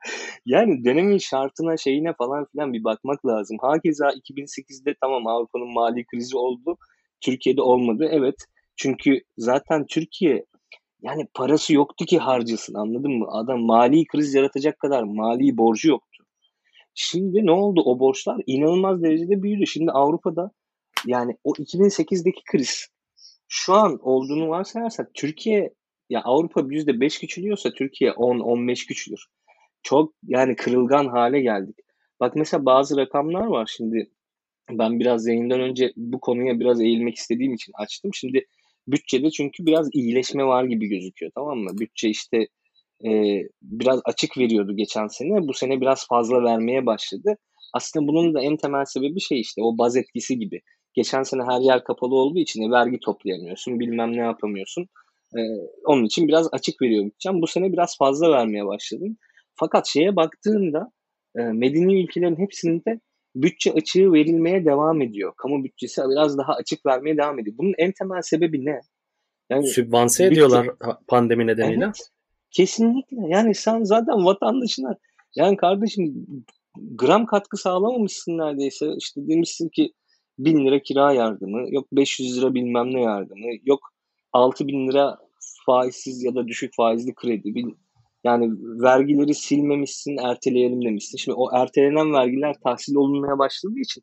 [0.46, 3.56] Yani dönemin şartına şeyine falan filan bir bakmak lazım.
[3.60, 6.76] Hakeza 2008'de tamam Avrupa'nın mali krizi oldu.
[7.20, 8.08] Türkiye'de olmadı.
[8.10, 8.36] Evet.
[8.76, 10.44] Çünkü zaten Türkiye
[11.02, 13.26] yani parası yoktu ki harcasın anladın mı?
[13.30, 16.02] Adam mali kriz yaratacak kadar mali borcu yok.
[16.94, 17.82] Şimdi ne oldu?
[17.84, 19.66] O borçlar inanılmaz derecede büyüdü.
[19.66, 20.50] Şimdi Avrupa'da
[21.06, 22.88] yani o 2008'deki kriz
[23.48, 25.74] şu an olduğunu varsayarsak Türkiye
[26.10, 29.26] ya Avrupa %5 küçülüyorsa Türkiye 10-15 küçülür.
[29.82, 31.76] Çok yani kırılgan hale geldik.
[32.20, 34.10] Bak mesela bazı rakamlar var şimdi
[34.70, 38.10] ben biraz yayından önce bu konuya biraz eğilmek istediğim için açtım.
[38.14, 38.46] Şimdi
[38.88, 41.70] Bütçede çünkü biraz iyileşme var gibi gözüküyor tamam mı?
[41.78, 42.46] Bütçe işte
[43.06, 45.48] e, biraz açık veriyordu geçen sene.
[45.48, 47.34] Bu sene biraz fazla vermeye başladı.
[47.74, 50.60] Aslında bunun da en temel sebebi şey işte o baz etkisi gibi.
[50.94, 54.88] Geçen sene her yer kapalı olduğu için vergi toplayamıyorsun, bilmem ne yapamıyorsun.
[55.36, 55.40] Ee,
[55.84, 57.42] onun için biraz açık veriyor bütçem.
[57.42, 59.16] Bu sene biraz fazla vermeye başladım.
[59.54, 60.92] Fakat şeye baktığında
[61.38, 63.00] e, medeni ülkelerin hepsinde
[63.34, 65.32] bütçe açığı verilmeye devam ediyor.
[65.36, 67.56] Kamu bütçesi biraz daha açık vermeye devam ediyor.
[67.58, 68.80] Bunun en temel sebebi ne?
[69.50, 70.66] Yani Sübvanse bütçe, ediyorlar
[71.08, 71.84] pandemi nedeniyle.
[71.84, 72.08] Evet,
[72.52, 73.28] kesinlikle.
[73.28, 74.96] Yani sen zaten vatandaşına
[75.36, 76.26] yani kardeşim
[76.76, 78.86] gram katkı sağlamamışsın neredeyse.
[78.98, 79.92] İşte demişsin ki
[80.38, 83.80] bin lira kira yardımı, yok 500 lira bilmem ne yardımı, yok
[84.32, 85.18] 6 bin lira
[85.66, 87.64] faizsiz ya da düşük faizli kredi.
[88.24, 91.18] Yani vergileri silmemişsin, erteleyelim demişsin.
[91.18, 94.02] Şimdi o ertelenen vergiler tahsil olunmaya başladığı için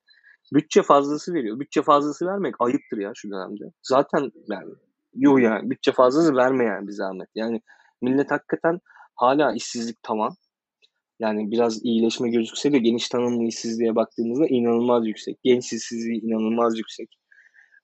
[0.53, 1.59] bütçe fazlası veriyor.
[1.59, 3.63] Bütçe fazlası vermek ayıptır ya şu dönemde.
[3.81, 4.73] Zaten yani
[5.15, 7.29] yuh yani bütçe fazlası vermeyen bir zahmet.
[7.35, 7.61] Yani
[8.01, 8.79] millet hakikaten
[9.15, 10.35] hala işsizlik tamam.
[11.19, 15.37] Yani biraz iyileşme gözükse de geniş tanımlı işsizliğe baktığımızda inanılmaz yüksek.
[15.43, 17.09] Genç işsizliği inanılmaz yüksek.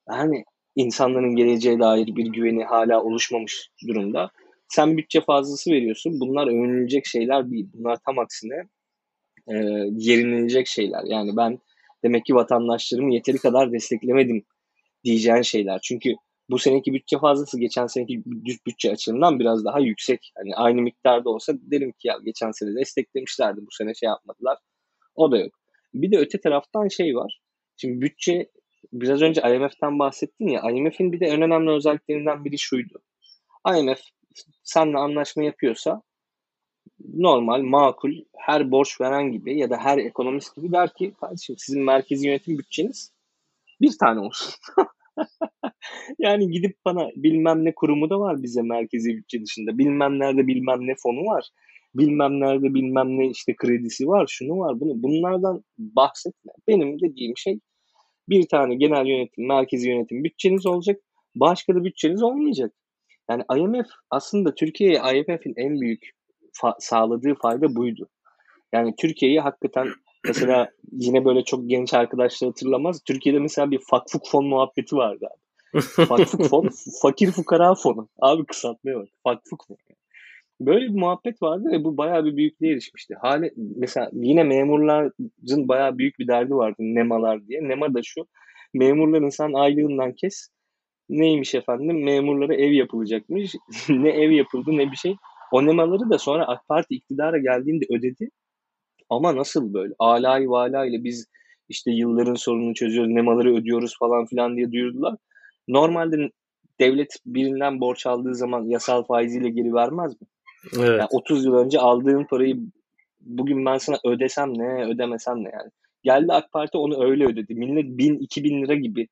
[0.10, 0.44] Yani
[0.76, 4.32] insanların geleceğe dair bir güveni hala oluşmamış durumda.
[4.68, 6.20] Sen bütçe fazlası veriyorsun.
[6.20, 7.70] Bunlar övünülecek şeyler değil.
[7.74, 8.56] Bunlar tam aksine
[9.48, 9.56] e,
[9.92, 11.04] yerinlenecek şeyler.
[11.06, 11.60] Yani ben
[12.04, 14.44] demek ki vatandaşlarımı yeteri kadar desteklemedim
[15.04, 15.80] diyeceğin şeyler.
[15.84, 16.16] Çünkü
[16.50, 18.24] bu seneki bütçe fazlası geçen seneki
[18.68, 20.32] bütçe açığından biraz daha yüksek.
[20.38, 24.58] Hani aynı miktarda olsa derim ki ya geçen sene desteklemişlerdi bu sene şey yapmadılar.
[25.16, 25.54] O da yok.
[25.94, 27.42] Bir de öte taraftan şey var.
[27.78, 28.50] Şimdi bütçe
[28.94, 33.02] biraz önce IMF'den bahsettin ya IMF'in bir de en önemli özelliklerinden biri şuydu.
[33.78, 34.00] IMF
[34.64, 36.02] seninle anlaşma yapıyorsa
[37.14, 41.84] normal, makul, her borç veren gibi ya da her ekonomist gibi der ki kardeşim sizin
[41.84, 43.12] merkezi yönetim bütçeniz
[43.82, 44.54] bir tane olsun.
[46.20, 49.78] yani gidip bana bilmem ne kurumu da var bize merkezi bütçe dışında.
[49.78, 51.50] Bilmem nerede bilmem ne fonu var.
[51.96, 55.04] Bilmem nerede bilmem ne işte kredisi var, şunu var, bunu.
[55.04, 56.52] Bunlardan bahsetme.
[56.68, 57.60] Benim dediğim şey
[58.30, 61.02] bir tane genel yönetim, merkezi yönetim bütçeniz olacak.
[61.36, 62.74] Başka da bütçeniz olmayacak.
[63.30, 66.04] Yani IMF aslında Türkiye'ye IMF'in en büyük
[66.62, 68.10] fa- sağladığı fayda buydu.
[68.74, 69.88] Yani Türkiye'yi hakikaten
[70.28, 73.02] mesela yine böyle çok genç arkadaşlar hatırlamaz.
[73.06, 75.82] Türkiye'de mesela bir fakfuk fon muhabbeti vardı abi.
[76.08, 76.70] fakfuk fon,
[77.02, 78.08] fakir fukara fonu.
[78.22, 79.10] Abi kısaltmaya bak.
[79.24, 79.78] Fakfuk fon.
[80.60, 83.16] Böyle bir muhabbet vardı ve bu bayağı bir büyüklüğe erişmişti.
[83.22, 87.68] Hali, mesela yine memurların bayağı büyük bir derdi vardı nemalar diye.
[87.68, 88.28] Nema da şu.
[88.74, 90.50] Memurların sen aylığından kes.
[91.10, 92.04] Neymiş efendim?
[92.04, 93.56] Memurlara ev yapılacakmış.
[93.90, 95.16] ne ev yapıldı ne bir şey.
[95.52, 98.30] O nemaları da sonra AK Parti iktidara geldiğinde ödedi.
[99.10, 99.94] Ama nasıl böyle?
[100.00, 101.28] Alay vala ile biz
[101.70, 105.16] işte yılların sorununu çözüyoruz, nemaları ödüyoruz falan filan diye duyurdular.
[105.68, 106.32] Normalde
[106.80, 110.28] devlet birinden borç aldığı zaman yasal faiziyle geri vermez mi?
[110.78, 111.00] Evet.
[111.00, 112.58] Yani 30 yıl önce aldığın parayı
[113.20, 115.72] bugün ben sana ödesem ne, ödemesem ne yani.
[116.04, 117.56] Geldi AK Parti onu öyle ödedi.
[117.56, 119.08] Millet 1000, 2000 lira gibi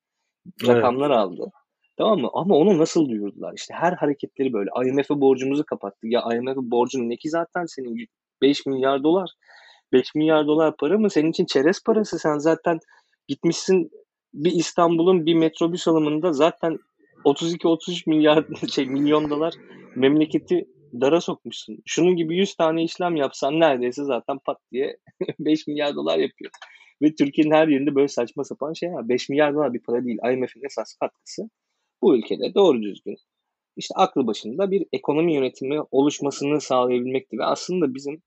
[0.66, 1.18] rakamlar evet.
[1.18, 1.52] aldı.
[1.96, 2.30] Tamam mı?
[2.32, 3.52] Ama onu nasıl duyurdular?
[3.56, 4.70] İşte her hareketleri böyle.
[4.86, 6.12] IMF'e borcumuzu kapattık.
[6.12, 8.06] Ya IMF'e borcun ne ki zaten senin
[8.42, 9.30] 5 milyar dolar.
[9.94, 11.10] 5 milyar dolar para mı?
[11.10, 12.18] Senin için çerez parası.
[12.18, 12.78] Sen zaten
[13.28, 13.90] gitmişsin
[14.34, 16.78] bir İstanbul'un bir metrobüs alımında zaten
[17.24, 19.54] 32-33 milyar şey milyon dolar
[19.96, 20.68] memleketi
[21.00, 21.78] dara sokmuşsun.
[21.86, 24.96] Şunun gibi 100 tane işlem yapsan neredeyse zaten pat diye
[25.38, 26.50] 5 milyar dolar yapıyor.
[27.02, 29.08] Ve Türkiye'nin her yerinde böyle saçma sapan şey var.
[29.08, 30.18] 5 milyar dolar bir para değil.
[30.32, 31.42] IMF'in esas katkısı
[32.02, 33.16] bu ülkede doğru düzgün
[33.76, 37.38] işte aklı başında bir ekonomi yönetimi oluşmasını sağlayabilmekti.
[37.38, 38.22] Ve aslında bizim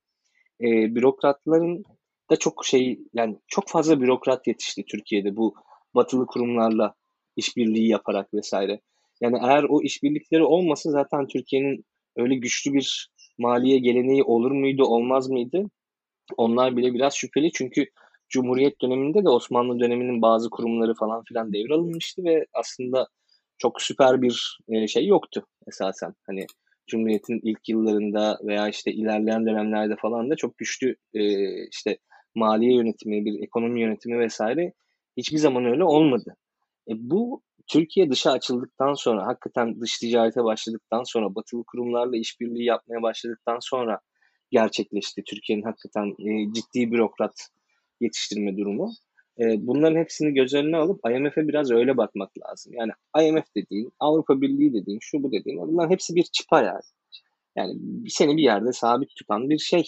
[0.61, 1.83] e, bürokratların
[2.31, 5.55] da çok şey yani çok fazla bürokrat yetişti Türkiye'de bu
[5.95, 6.93] batılı kurumlarla
[7.35, 8.79] işbirliği yaparak vesaire.
[9.21, 15.29] Yani eğer o işbirlikleri olmasa zaten Türkiye'nin öyle güçlü bir maliye geleneği olur muydu, olmaz
[15.29, 15.63] mıydı?
[16.37, 17.85] Onlar bile biraz şüpheli çünkü
[18.29, 23.07] Cumhuriyet döneminde de Osmanlı döneminin bazı kurumları falan filan devralınmıştı ve aslında
[23.57, 26.13] çok süper bir e, şey yoktu esasen.
[26.27, 26.45] Hani
[26.87, 31.21] Cumhuriyet'in ilk yıllarında veya işte ilerleyen dönemlerde falan da çok güçlü e,
[31.67, 31.97] işte
[32.35, 34.73] maliye yönetimi, bir ekonomi yönetimi vesaire
[35.17, 36.35] hiçbir zaman öyle olmadı.
[36.89, 43.01] E, bu Türkiye dışa açıldıktan sonra, hakikaten dış ticarete başladıktan sonra, batılı kurumlarla işbirliği yapmaya
[43.01, 43.99] başladıktan sonra
[44.51, 45.23] gerçekleşti.
[45.23, 47.49] Türkiye'nin hakikaten e, ciddi bürokrat
[48.01, 48.91] yetiştirme durumu.
[49.39, 52.73] E, bunların hepsini göz önüne alıp IMF'e biraz öyle bakmak lazım.
[52.73, 52.91] Yani
[53.27, 56.81] IMF dediğin, Avrupa Birliği dediğin, şu bu dediğin, bunların hepsi bir çıpa yani.
[57.55, 59.83] Yani seni bir yerde sabit tutan bir şey.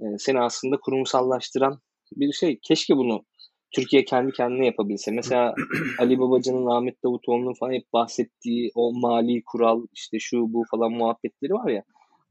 [0.00, 1.80] E, seni aslında kurumsallaştıran
[2.12, 2.58] bir şey.
[2.62, 3.24] Keşke bunu
[3.72, 5.10] Türkiye kendi kendine yapabilse.
[5.10, 5.54] Mesela
[5.98, 11.52] Ali Babacan'ın, Ahmet Davutoğlu'nun falan hep bahsettiği o mali kural işte şu bu falan muhabbetleri
[11.52, 11.82] var ya.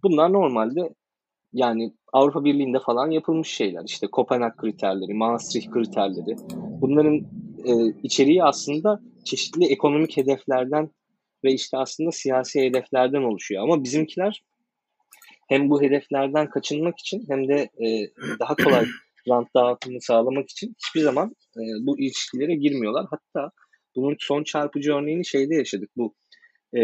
[0.03, 0.95] Bunlar normalde
[1.53, 3.83] yani Avrupa Birliği'nde falan yapılmış şeyler.
[3.85, 6.35] İşte Kopenhag kriterleri, Maastricht kriterleri.
[6.81, 7.15] Bunların
[7.65, 10.89] e, içeriği aslında çeşitli ekonomik hedeflerden
[11.43, 13.63] ve işte aslında siyasi hedeflerden oluşuyor.
[13.63, 14.43] Ama bizimkiler
[15.49, 17.87] hem bu hedeflerden kaçınmak için hem de e,
[18.39, 18.85] daha kolay
[19.29, 23.05] rant dağıtımını sağlamak için hiçbir zaman e, bu ilişkilere girmiyorlar.
[23.09, 23.51] Hatta
[23.95, 25.89] bunun son çarpıcı örneğini şeyde yaşadık.
[25.97, 26.15] Bu
[26.77, 26.81] e,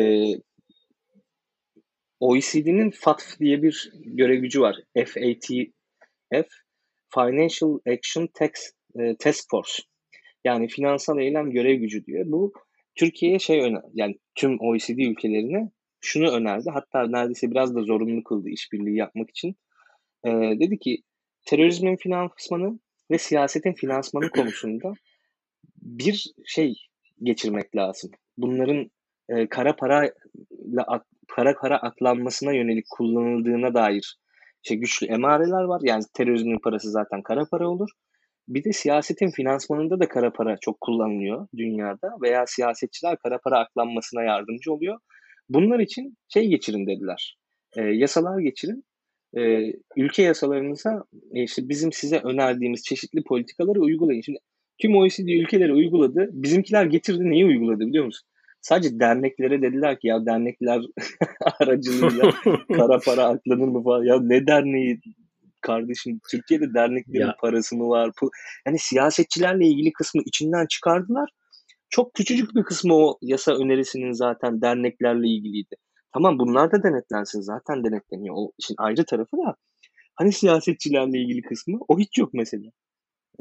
[2.20, 4.76] OECD'nin FATF diye bir görev gücü var.
[4.96, 6.50] FATF,
[7.14, 8.52] Financial Action Tax,
[9.00, 9.84] e, Task Force.
[10.44, 12.26] Yani finansal eylem görev gücü diyor.
[12.28, 12.54] Bu
[12.96, 16.70] Türkiye'ye şey öner, yani tüm OECD ülkelerine şunu önerdi.
[16.74, 19.56] Hatta neredeyse biraz da zorunlu kıldı işbirliği yapmak için.
[20.26, 20.98] E, dedi ki
[21.46, 22.80] terörizmin finansmanı
[23.12, 24.94] ve siyasetin finansmanı konusunda
[25.82, 26.74] bir şey
[27.24, 28.12] geçirmek lazım.
[28.38, 28.92] Bunların
[29.30, 30.12] e, kara para
[31.36, 34.18] kara para aklanmasına yönelik kullanıldığına dair
[34.64, 35.82] şey güçlü emareler var.
[35.84, 37.90] Yani terörizmin parası zaten kara para olur.
[38.48, 44.24] Bir de siyasetin finansmanında da kara para çok kullanılıyor dünyada veya siyasetçiler kara para aklanmasına
[44.24, 45.00] yardımcı oluyor.
[45.50, 47.38] Bunlar için şey geçirin dediler.
[47.78, 48.84] E, yasalar geçirin.
[49.38, 54.22] E, ülke yasalarınıza e, işte bizim size önerdiğimiz çeşitli politikaları uygulayın.
[54.22, 54.40] Şimdi
[54.82, 56.30] tüm OECD ülkeleri uyguladı.
[56.32, 58.30] Bizimkiler getirdi neyi uyguladı biliyor musun?
[58.66, 60.82] Sadece derneklere dediler ki ya dernekler
[61.60, 62.32] aracılığıyla
[62.78, 64.04] kara para aklanır mı falan.
[64.04, 65.00] Ya ne derneği
[65.62, 67.36] kardeşim Türkiye'de derneklerin ya.
[67.42, 68.12] parası mı var?
[68.68, 71.30] Yani siyasetçilerle ilgili kısmı içinden çıkardılar.
[71.90, 75.76] Çok küçücük bir kısmı o yasa önerisinin zaten derneklerle ilgiliydi.
[76.14, 78.36] Tamam bunlar da denetlensin zaten denetleniyor.
[78.38, 79.56] O işin ayrı tarafı da
[80.16, 82.72] hani siyasetçilerle ilgili kısmı o hiç yok mesela.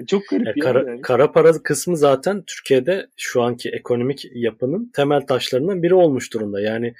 [0.06, 0.64] Çok garip ya.
[0.64, 1.00] Kara, yani.
[1.00, 6.60] kara para kısmı zaten Türkiye'de şu anki ekonomik yapının temel taşlarından biri olmuş durumda.
[6.60, 6.94] Yani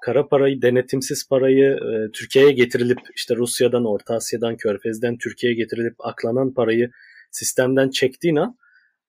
[0.00, 6.54] kara parayı, denetimsiz parayı e, Türkiye'ye getirilip işte Rusya'dan, Orta Asya'dan, Körfez'den Türkiye'ye getirilip aklanan
[6.54, 6.90] parayı
[7.30, 8.56] sistemden çektiğin an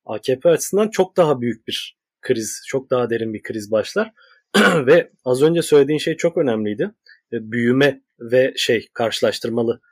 [0.05, 4.11] AKP açısından çok daha büyük bir kriz, çok daha derin bir kriz başlar.
[4.85, 6.91] ve az önce söylediğin şey çok önemliydi.
[7.33, 9.90] E, büyüme ve şey karşılaştırmalı e,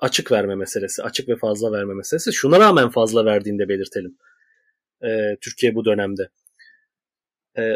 [0.00, 2.32] açık verme meselesi, açık ve fazla verme meselesi.
[2.32, 4.16] Şuna rağmen fazla verdiğini de belirtelim.
[5.02, 6.28] E, Türkiye bu dönemde.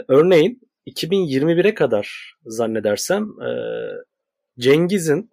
[0.09, 3.29] Örneğin 2021'e kadar zannedersem
[4.59, 5.31] Cengiz'in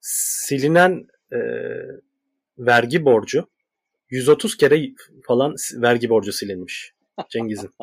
[0.00, 1.06] silinen
[2.58, 3.48] vergi borcu
[4.10, 4.80] 130 kere
[5.26, 6.92] falan vergi borcu silinmiş
[7.28, 7.70] Cengiz'in.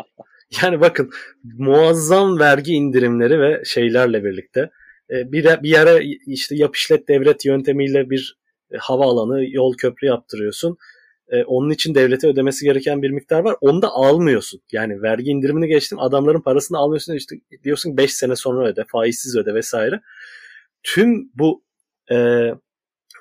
[0.62, 1.10] Yani bakın
[1.44, 4.70] muazzam vergi indirimleri ve şeylerle birlikte
[5.12, 8.38] e, bir, bir yere işte yap işlet devlet yöntemiyle bir
[8.72, 10.78] e, havaalanı, yol köprü yaptırıyorsun.
[11.30, 13.56] E, onun için devlete ödemesi gereken bir miktar var.
[13.62, 14.62] Onu da almıyorsun.
[14.72, 16.00] Yani vergi indirimini geçtim.
[16.00, 17.14] Adamların parasını almıyorsun.
[17.14, 20.02] İşte diyorsun 5 sene sonra öde, faizsiz öde vesaire.
[20.84, 21.64] Tüm bu
[22.12, 22.48] e,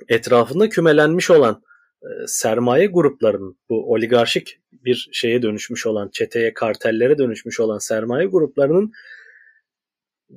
[0.09, 1.63] etrafında kümelenmiş olan
[2.03, 8.93] e, sermaye gruplarının bu oligarşik bir şeye dönüşmüş olan çeteye, kartellere dönüşmüş olan sermaye gruplarının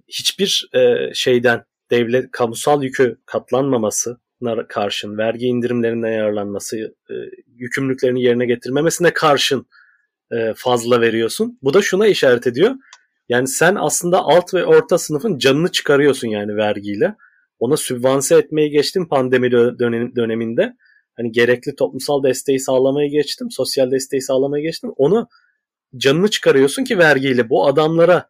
[0.08, 4.20] hiçbir e, şeyden devlet kamusal yükü katlanmaması
[4.70, 6.78] karşın, vergi indirimlerinden yararlanması,
[7.10, 7.14] e,
[7.56, 9.68] yükümlülüklerini yerine getirmemesine karşın
[10.32, 11.60] e, fazla veriyorsun.
[11.62, 12.76] Bu da şuna işaret ediyor.
[13.30, 17.16] Yani sen aslında alt ve orta sınıfın canını çıkarıyorsun yani vergiyle.
[17.60, 20.74] Ona sübvanse etmeyi geçtin pandemi dönem, döneminde
[21.18, 24.92] hani gerekli toplumsal desteği sağlamaya geçtim, sosyal desteği sağlamaya geçtim.
[24.98, 25.28] Onu
[25.98, 28.28] canını çıkarıyorsun ki vergiyle bu adamlara,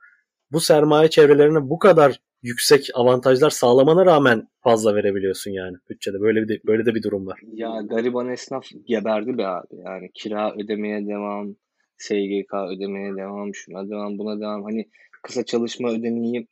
[0.51, 6.21] bu sermaye çevrelerine bu kadar yüksek avantajlar sağlamana rağmen fazla verebiliyorsun yani bütçede.
[6.21, 7.39] Böyle bir de, böyle de bir durum var.
[7.53, 9.75] Ya gariban esnaf geberdi be abi.
[9.85, 11.55] Yani kira ödemeye devam,
[11.97, 14.63] SGK ödemeye devam, şuna devam, buna devam.
[14.63, 14.89] Hani
[15.23, 16.47] kısa çalışma ödeneği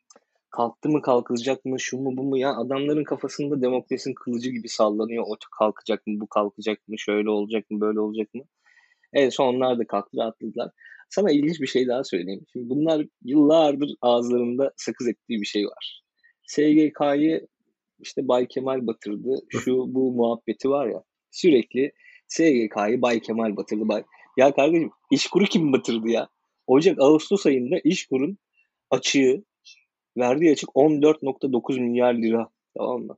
[0.50, 5.24] kalktı mı kalkacak mı şu mu bu mu ya adamların kafasında demokrasinin kılıcı gibi sallanıyor.
[5.28, 8.42] O kalkacak mı bu kalkacak mı şöyle olacak mı böyle olacak mı?
[9.12, 10.70] En son onlar da kalktı rahatladılar.
[11.10, 12.44] Sana ilginç bir şey daha söyleyeyim.
[12.52, 16.02] Şimdi bunlar yıllardır ağızlarında sakız ettiği bir şey var.
[16.46, 17.46] SGK'yı
[18.00, 19.40] işte Bay Kemal batırdı.
[19.48, 21.02] Şu bu muhabbeti var ya.
[21.30, 21.92] Sürekli
[22.28, 23.88] SGK'yı Bay Kemal batırdı.
[23.88, 24.04] Bay...
[24.36, 26.28] Ya kardeşim İşkur'u kim batırdı ya?
[26.66, 28.38] Ocak Ağustos ayında İşkur'un
[28.90, 29.44] açığı
[30.18, 32.48] verdiği açık 14.9 milyar lira.
[32.76, 33.16] Tamam mı?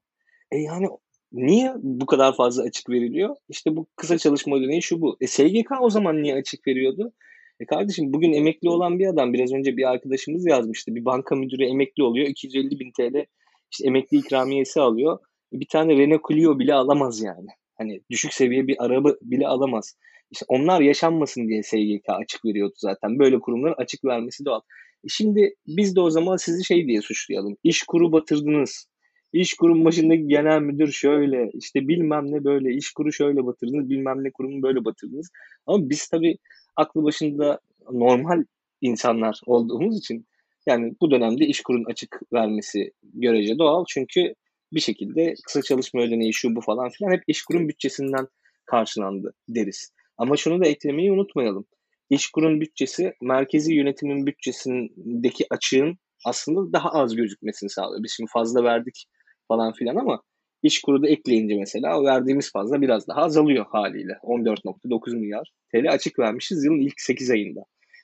[0.52, 0.88] E yani
[1.32, 3.36] niye bu kadar fazla açık veriliyor?
[3.48, 5.16] İşte bu kısa çalışma ödeneği şu bu.
[5.20, 7.12] E SGK o zaman niye açık veriyordu?
[7.60, 10.94] E kardeşim bugün emekli olan bir adam biraz önce bir arkadaşımız yazmıştı.
[10.94, 12.26] Bir banka müdürü emekli oluyor.
[12.26, 13.26] 250 bin TL
[13.72, 15.18] işte emekli ikramiyesi alıyor.
[15.52, 17.48] Bir tane Renault Clio bile alamaz yani.
[17.78, 19.96] Hani düşük seviye bir araba bile alamaz.
[20.30, 23.18] İşte onlar yaşanmasın diye SGK açık veriyordu zaten.
[23.18, 24.60] Böyle kurumların açık vermesi doğal.
[25.04, 27.56] E şimdi biz de o zaman sizi şey diye suçlayalım.
[27.64, 28.89] İş kuru batırdınız.
[29.32, 34.24] İş kurum başındaki genel müdür şöyle işte bilmem ne böyle iş kuru şöyle batırdınız bilmem
[34.24, 35.30] ne kurumu böyle batırdınız.
[35.66, 36.38] Ama biz tabii
[36.76, 37.60] aklı başında
[37.92, 38.44] normal
[38.80, 40.26] insanlar olduğumuz için
[40.66, 43.84] yani bu dönemde iş kurun açık vermesi görece doğal.
[43.88, 44.34] Çünkü
[44.72, 48.28] bir şekilde kısa çalışma ödeneği şu bu falan filan hep iş kurum bütçesinden
[48.66, 49.92] karşılandı deriz.
[50.18, 51.66] Ama şunu da eklemeyi unutmayalım.
[52.10, 58.02] İşkur'un bütçesi merkezi yönetimin bütçesindeki açığın aslında daha az gözükmesini sağlıyor.
[58.02, 59.06] Biz şimdi fazla verdik
[59.50, 60.22] falan filan ama
[60.62, 64.12] İşkur'u da ekleyince mesela verdiğimiz fazla biraz daha azalıyor haliyle.
[64.12, 67.60] 14.9 milyar TL açık vermişiz yılın ilk 8 ayında.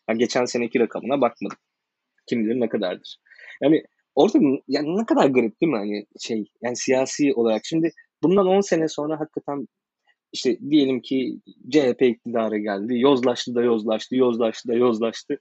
[0.09, 1.59] Yani geçen seneki rakamına bakmadım.
[2.29, 3.17] Kim bilir ne kadardır.
[3.63, 3.83] Yani
[4.15, 4.39] orada
[4.69, 7.91] yani ne kadar garip değil mi hani şey yani siyasi olarak şimdi
[8.23, 9.67] bundan 10 sene sonra hakikaten
[10.33, 11.41] işte diyelim ki
[11.71, 13.01] CHP iktidara geldi.
[13.01, 15.39] Yozlaştı da yozlaştı, yozlaştı da yozlaştı.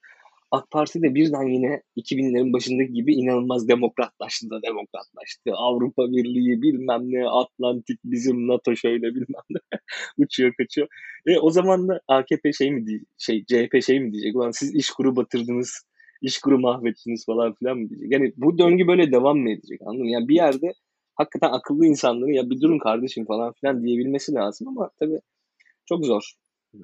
[0.51, 5.51] AK Parti de birden yine 2000'lerin başındaki gibi inanılmaz demokratlaştı da demokratlaştı.
[5.53, 9.59] Avrupa Birliği bilmem ne, Atlantik bizim NATO şöyle bilmem ne
[10.17, 10.87] uçuyor kaçıyor.
[11.25, 14.35] E, o zaman da AKP şey mi diye, şey CHP şey mi diyecek?
[14.35, 15.85] Ulan siz iş kuru batırdınız,
[16.21, 18.11] iş kuru mahvettiniz falan filan mı diyecek?
[18.11, 20.11] Yani bu döngü böyle devam mı edecek anladın mı?
[20.11, 20.73] Yani bir yerde
[21.15, 25.19] hakikaten akıllı insanların ya bir durun kardeşim falan filan diyebilmesi lazım ama tabii
[25.85, 26.33] çok zor.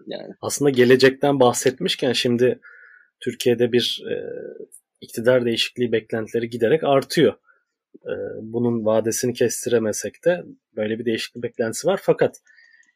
[0.08, 0.34] Yani.
[0.42, 2.60] Aslında gelecekten bahsetmişken şimdi
[3.22, 4.16] Türkiye'de bir e,
[5.02, 7.34] iktidar değişikliği beklentileri giderek artıyor.
[7.96, 10.44] E, bunun vadesini kestiremesek de
[10.76, 12.00] böyle bir değişiklik beklentisi var.
[12.04, 12.36] Fakat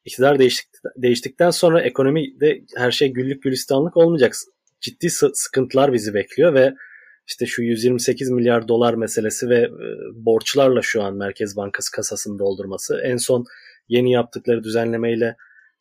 [0.05, 4.33] iktidar değiştik, değiştikten sonra ekonomide her şey güllük gülistanlık olmayacak.
[4.81, 6.73] Ciddi sıkıntılar bizi bekliyor ve
[7.27, 9.69] işte şu 128 milyar dolar meselesi ve e,
[10.13, 13.01] borçlarla şu an Merkez Bankası kasasını doldurması.
[13.03, 13.45] En son
[13.87, 15.35] yeni yaptıkları düzenlemeyle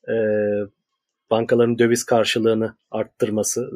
[0.09, 0.15] e,
[1.35, 3.71] bankaların döviz karşılığını arttırması,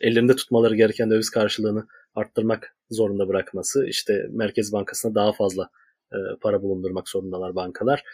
[0.00, 5.68] ellerinde tutmaları gereken döviz karşılığını arttırmak zorunda bırakması, işte Merkez Bankası'na daha fazla
[6.12, 8.04] e, para bulundurmak zorundalar bankalar.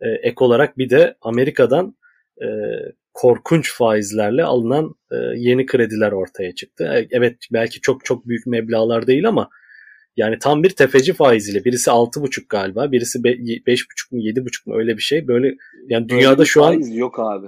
[0.00, 1.96] E, ek olarak bir de Amerika'dan
[2.42, 2.46] e,
[3.14, 6.84] korkunç faizlerle alınan e, yeni krediler ortaya çıktı.
[6.84, 9.48] E, evet belki çok çok büyük meblalar değil ama
[10.18, 15.02] yani tam bir tefeci faiziyle birisi 6,5 galiba birisi 5,5 mu 7,5 mu öyle bir
[15.02, 15.28] şey.
[15.28, 15.54] Böyle
[15.88, 17.46] yani dünyada şu an yok abi.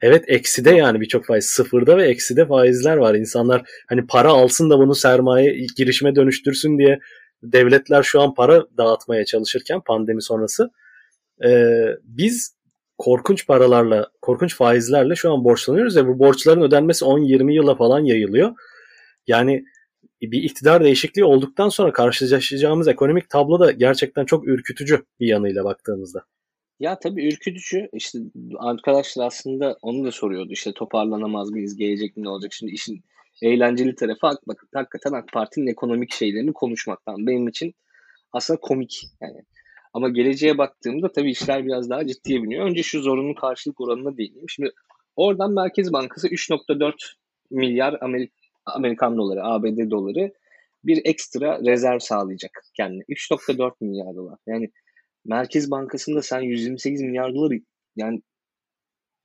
[0.00, 3.14] Evet ekside yani birçok faiz sıfırda ve ekside faizler var.
[3.14, 6.98] İnsanlar hani para alsın da bunu sermaye girişime dönüştürsün diye
[7.42, 10.70] devletler şu an para dağıtmaya çalışırken pandemi sonrası
[11.44, 12.56] e, biz
[12.98, 18.52] korkunç paralarla, korkunç faizlerle şu an borçlanıyoruz ve bu borçların ödenmesi 10-20 yıla falan yayılıyor.
[19.26, 19.64] Yani
[20.22, 26.24] bir iktidar değişikliği olduktan sonra karşılaşacağımız ekonomik tablo da gerçekten çok ürkütücü bir yanıyla baktığımızda.
[26.80, 27.88] Ya tabii ürkütücü.
[27.92, 28.18] İşte
[28.58, 30.52] arkadaşlar aslında onu da soruyordu.
[30.52, 31.76] İşte toparlanamaz mıyız?
[31.76, 32.52] Gelecek mi ne olacak?
[32.52, 33.04] Şimdi işin
[33.42, 37.26] eğlenceli tarafı bak, hakikaten AK Parti'nin ekonomik şeylerini konuşmaktan.
[37.26, 37.74] Benim için
[38.32, 39.02] aslında komik.
[39.20, 39.42] Yani
[39.92, 42.66] ama geleceğe baktığımda tabii işler biraz daha ciddiye biniyor.
[42.66, 44.48] Önce şu zorunlu karşılık oranına değineyim.
[44.48, 44.70] Şimdi
[45.16, 46.92] oradan Merkez Bankası 3.4
[47.50, 48.32] milyar Amerik
[48.66, 50.32] Amerikan doları, ABD doları
[50.84, 53.02] bir ekstra rezerv sağlayacak kendine.
[53.02, 54.38] 3.4 milyar dolar.
[54.46, 54.70] Yani
[55.24, 57.54] Merkez Bankası'nda sen 128 milyar doları
[57.96, 58.22] yani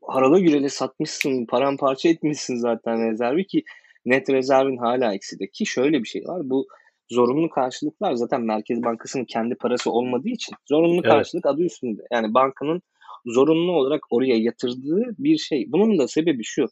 [0.04, 3.64] harala gürele satmışsın, paramparça etmişsin zaten rezervi ki
[4.06, 5.48] net rezervin hala ekside.
[5.48, 6.50] Ki şöyle bir şey var.
[6.50, 6.68] Bu
[7.10, 11.12] zorunlu karşılıklar zaten Merkez Bankası'nın kendi parası olmadığı için zorunlu evet.
[11.12, 12.02] karşılık adı üstünde.
[12.12, 12.82] Yani bankanın
[13.26, 15.66] zorunlu olarak oraya yatırdığı bir şey.
[15.72, 16.66] Bunun da sebebi şu.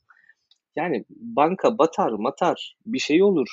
[0.75, 3.47] Yani banka batar matar bir şey olur.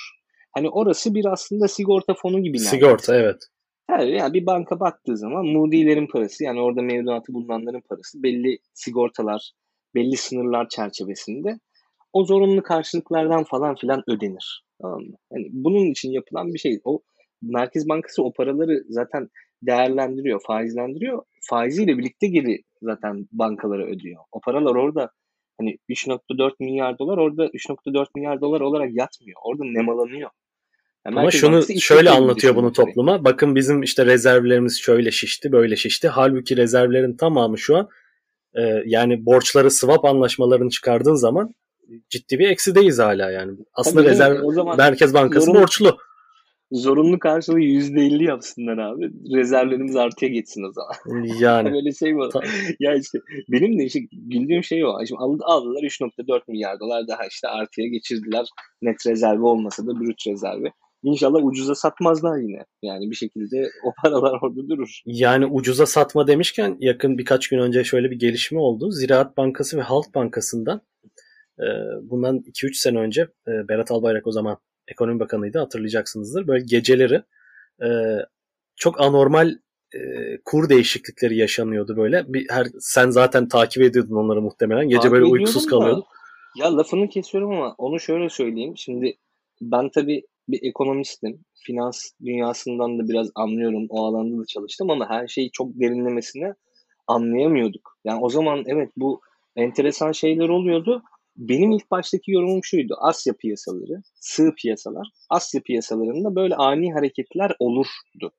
[0.52, 2.58] Hani orası bir aslında sigorta fonu gibi.
[2.58, 3.24] Sigorta yani.
[3.24, 3.42] evet.
[3.90, 9.52] Evet, yani bir banka baktığı zaman Moody'lerin parası yani orada mevduatı bulunanların parası belli sigortalar,
[9.94, 11.58] belli sınırlar çerçevesinde
[12.12, 14.64] o zorunlu karşılıklardan falan filan ödenir.
[14.82, 15.16] Tamam mı?
[15.32, 16.80] Yani bunun için yapılan bir şey.
[16.84, 17.02] O
[17.42, 19.28] Merkez Bankası o paraları zaten
[19.62, 21.22] değerlendiriyor, faizlendiriyor.
[21.40, 24.22] Faiziyle birlikte geri zaten bankalara ödüyor.
[24.32, 25.10] O paralar orada
[25.59, 29.40] hani 3.4 milyar dolar orada 3.4 milyar dolar olarak yatmıyor.
[29.44, 30.30] Orada nemalanıyor.
[31.07, 33.24] Yani Ama şunu şöyle anlatıyor bunu topluma.
[33.24, 36.09] Bakın bizim işte rezervlerimiz şöyle şişti, böyle şişti.
[36.09, 37.88] Halbuki rezervlerin tamamı şu an
[38.54, 41.54] e, yani borçları swap anlaşmalarını çıkardığın zaman
[42.11, 43.52] ciddi bir eksideyiz hala yani.
[43.74, 45.98] Aslında Tabii rezerv zaman Merkez Bankası zorunlu, borçlu.
[46.76, 49.10] Zorunlu karşılığı %50 yapsınlar abi.
[49.36, 51.26] Rezervlerimiz artıya geçsin o zaman.
[51.40, 51.72] Yani.
[51.72, 52.32] Böyle şey var.
[52.80, 53.18] ya işte
[53.52, 55.06] benim de işte güldüğüm şey o.
[55.06, 58.46] Şimdi aldılar 3.4 milyar dolar daha işte artıya geçirdiler.
[58.82, 60.72] Net rezervi olmasa da brüt rezervi.
[61.02, 62.64] İnşallah ucuza satmazlar yine.
[62.82, 65.00] Yani bir şekilde o paralar orada durur.
[65.06, 68.90] Yani ucuza satma demişken yakın birkaç gün önce şöyle bir gelişme oldu.
[68.90, 70.80] Ziraat Bankası ve Halk Bankası'ndan
[71.58, 71.66] e,
[72.02, 74.58] bundan 2-3 sene önce e, Berat Albayrak o zaman
[74.89, 76.47] ekonomi bakanıydı hatırlayacaksınızdır.
[76.47, 77.22] Böyle geceleri
[77.82, 77.89] e,
[78.76, 79.55] çok anormal
[79.95, 80.01] e,
[80.45, 82.24] kur değişiklikleri yaşanıyordu böyle.
[82.28, 84.89] Bir, her sen zaten takip ediyordun onları muhtemelen.
[84.89, 86.05] Gece Takip böyle uykusuz kalıyordun.
[86.57, 88.74] Ya lafını kesiyorum ama onu şöyle söyleyeyim.
[88.76, 89.16] Şimdi
[89.61, 91.45] ben tabii bir ekonomistim.
[91.66, 93.87] Finans dünyasından da biraz anlıyorum.
[93.89, 96.55] O alanda da çalıştım ama her şeyi çok derinlemesine
[97.07, 97.99] anlayamıyorduk.
[98.05, 99.20] Yani o zaman evet bu
[99.57, 101.03] enteresan şeyler oluyordu.
[101.37, 102.97] Benim ilk baştaki yorumum şuydu.
[103.01, 108.32] Asya piyasaları, sığ piyasalar, Asya piyasalarında böyle ani hareketler olurdu.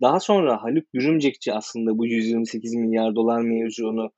[0.00, 4.10] Daha sonra Haluk Bürümcekçi aslında bu 128 milyar dolar mevzunu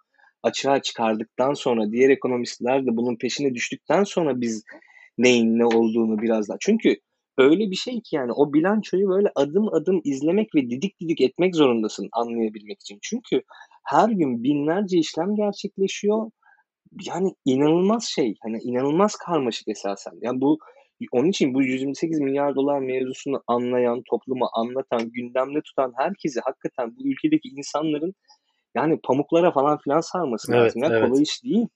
[0.43, 4.65] açığa çıkardıktan sonra diğer ekonomistler de bunun peşine düştükten sonra biz
[5.19, 6.57] neyin ne olduğunu biraz daha.
[6.61, 6.97] Çünkü
[7.39, 11.57] öyle bir şey ki yani o bilançoyu böyle adım adım izlemek ve didik didik etmek
[11.57, 12.99] zorundasın anlayabilmek için.
[13.03, 13.43] Çünkü
[13.85, 16.31] her gün binlerce işlem gerçekleşiyor.
[17.07, 18.35] Yani inanılmaz şey.
[18.43, 20.13] Hani inanılmaz karmaşık esasen.
[20.23, 20.59] Yani bu
[21.13, 27.09] onun için bu 128 milyar dolar mevzusunu anlayan, topluma anlatan, gündemde tutan herkesi hakikaten bu
[27.09, 28.15] ülkedeki insanların
[28.75, 30.83] yani pamuklara falan filan sarması Evet, lazım.
[30.83, 31.09] Ya evet.
[31.09, 31.67] kolay iş değil.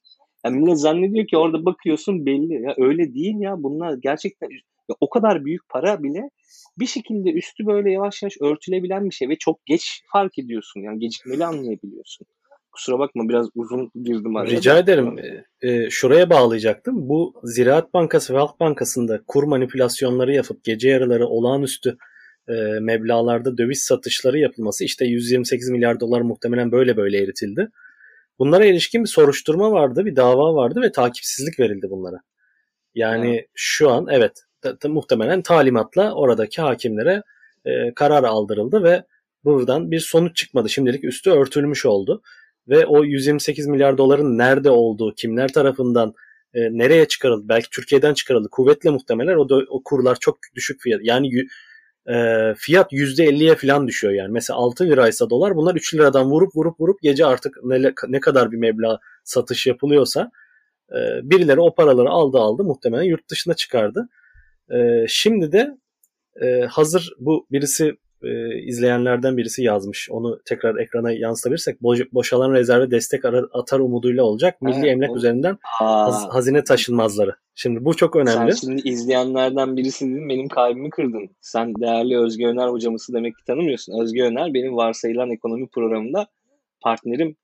[0.44, 2.62] Yani millet zannediyor ki orada bakıyorsun belli.
[2.62, 3.62] Ya öyle değil ya.
[3.62, 4.48] Bunlar gerçekten
[4.88, 6.30] ya o kadar büyük para bile
[6.78, 10.80] bir şekilde üstü böyle yavaş yavaş örtülebilen bir şey ve çok geç fark ediyorsun.
[10.80, 12.26] Yani gecikmeli anlayabiliyorsun.
[12.74, 14.50] Kusura bakma biraz uzun girdim araya.
[14.50, 14.78] Rica da.
[14.78, 15.16] ederim.
[15.62, 17.08] E, şuraya bağlayacaktım.
[17.08, 21.96] Bu Ziraat Bankası ve Halk Bankası'nda kur manipülasyonları yapıp gece yarıları olağanüstü
[22.48, 27.68] e, meblalarda döviz satışları yapılması işte 128 milyar dolar muhtemelen böyle böyle eritildi.
[28.38, 32.16] Bunlara ilişkin bir soruşturma vardı, bir dava vardı ve takipsizlik verildi bunlara.
[32.94, 37.22] Yani şu an evet ta- ta- muhtemelen talimatla oradaki hakimlere
[37.64, 39.04] e, karar aldırıldı ve
[39.44, 40.70] buradan bir sonuç çıkmadı.
[40.70, 42.22] Şimdilik üstü örtülmüş oldu.
[42.68, 46.14] Ve o 128 milyar doların nerede olduğu, kimler tarafından
[46.54, 48.48] e, nereye çıkarıldı, belki Türkiye'den çıkarıldı.
[48.50, 51.00] Kuvvetle muhtemelen o, da- o kurlar çok düşük fiyat.
[51.02, 51.28] Yani
[52.08, 52.14] e,
[52.56, 54.32] fiyat %50'ye falan düşüyor yani.
[54.32, 58.52] Mesela 6 liraysa dolar bunlar 3 liradan vurup vurup vurup gece artık ne, ne kadar
[58.52, 60.30] bir meblağ satış yapılıyorsa
[60.90, 64.08] e, birileri o paraları aldı aldı muhtemelen yurt dışına çıkardı.
[64.70, 65.70] E, şimdi de
[66.42, 67.96] e, hazır bu birisi
[68.26, 70.08] e, izleyenlerden birisi yazmış.
[70.10, 74.62] Onu tekrar ekrana yansıtabilirsek boş- boşalan rezerve destek atar umuduyla olacak.
[74.62, 77.36] Milli Evet, Emlak o- üzerinden haz- hazine taşınmazları.
[77.54, 78.52] Şimdi bu çok önemli.
[78.52, 81.30] Sen şimdi izleyenlerden birisin benim kalbimi kırdın.
[81.40, 84.02] Sen değerli Özge Öner hocamızı demek ki tanımıyorsun.
[84.02, 86.26] Özge Öner benim varsayılan ekonomi programında
[86.82, 87.36] partnerim.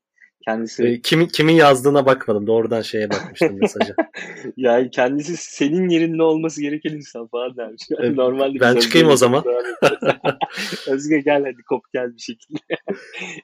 [0.45, 2.47] Kendisi E, kimin kimin yazdığına bakmadım.
[2.47, 3.95] Doğrudan şeye bakmıştım mesaja.
[4.57, 7.83] yani kendisi senin yerinde olması gereken insan falan dermiş.
[8.03, 9.45] E, Normalde ben çıkayım o zaman.
[10.89, 12.59] Özge gel hadi kop gel bir şekilde.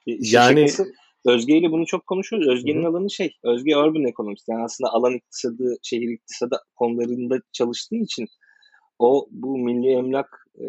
[0.07, 0.93] İşin Yani- şakası,
[1.27, 2.49] Özge ile bunu çok konuşuyoruz.
[2.49, 4.49] Özge'nin Hı alanı şey, Özge urban ekonomist.
[4.49, 8.27] Yani aslında alan iktisadı, şehir iktisadı konularında çalıştığı için
[8.99, 10.29] o bu milli emlak
[10.59, 10.67] e,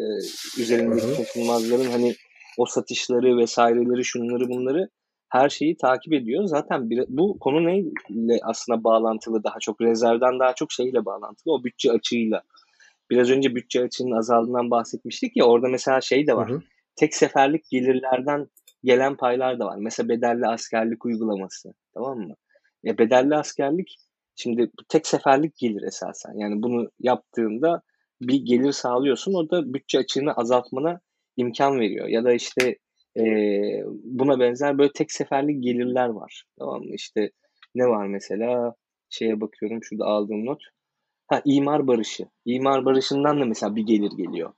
[0.60, 2.14] üzerindeki Hı hani
[2.58, 4.88] o satışları vesaireleri şunları bunları
[5.28, 6.44] her şeyi takip ediyor.
[6.44, 11.64] Zaten bir, bu konu neyle aslında bağlantılı daha çok rezervden daha çok şeyle bağlantılı o
[11.64, 12.42] bütçe açığıyla.
[13.10, 16.50] Biraz önce bütçe açığının azaldığından bahsetmiştik ya orada mesela şey de var.
[16.50, 16.62] Hı hı.
[16.96, 18.48] Tek seferlik gelirlerden
[18.84, 19.76] gelen paylar da var.
[19.76, 21.74] Mesela bedelli askerlik uygulaması.
[21.94, 22.34] Tamam mı?
[22.84, 23.96] E, bedelli askerlik
[24.36, 26.32] şimdi tek seferlik gelir esasen.
[26.36, 27.82] Yani bunu yaptığında
[28.20, 29.34] bir gelir sağlıyorsun.
[29.34, 31.00] O da bütçe açığını azaltmana
[31.36, 32.08] imkan veriyor.
[32.08, 32.78] Ya da işte
[33.18, 36.44] e, buna benzer böyle tek seferlik gelirler var.
[36.58, 36.94] Tamam mı?
[36.94, 37.30] İşte
[37.74, 38.74] ne var mesela?
[39.10, 40.62] Şeye bakıyorum şurada aldığım not.
[41.26, 42.24] Ha imar barışı.
[42.44, 44.52] İmar barışından da mesela bir gelir geliyor.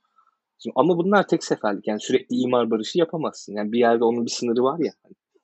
[0.63, 1.87] Şimdi, ama bunlar tek seferlik.
[1.87, 3.55] Yani sürekli imar barışı yapamazsın.
[3.55, 4.91] Yani bir yerde onun bir sınırı var ya.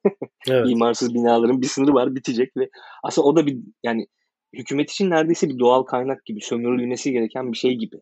[0.49, 0.69] Evet.
[0.69, 2.69] İmarsız binaların bir sınırı var bitecek ve
[3.03, 4.07] aslında o da bir yani
[4.53, 8.01] hükümet için neredeyse bir doğal kaynak gibi sömürülmesi gereken bir şey gibi.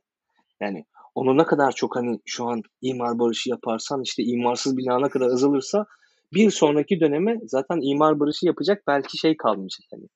[0.62, 0.86] Yani
[1.16, 5.28] onu ne kadar çok hani şu an imar barışı yaparsan işte imarsız bina ne kadar
[5.28, 5.86] azalırsa
[6.34, 10.08] bir sonraki döneme zaten imar barışı yapacak belki şey kalmayacak hani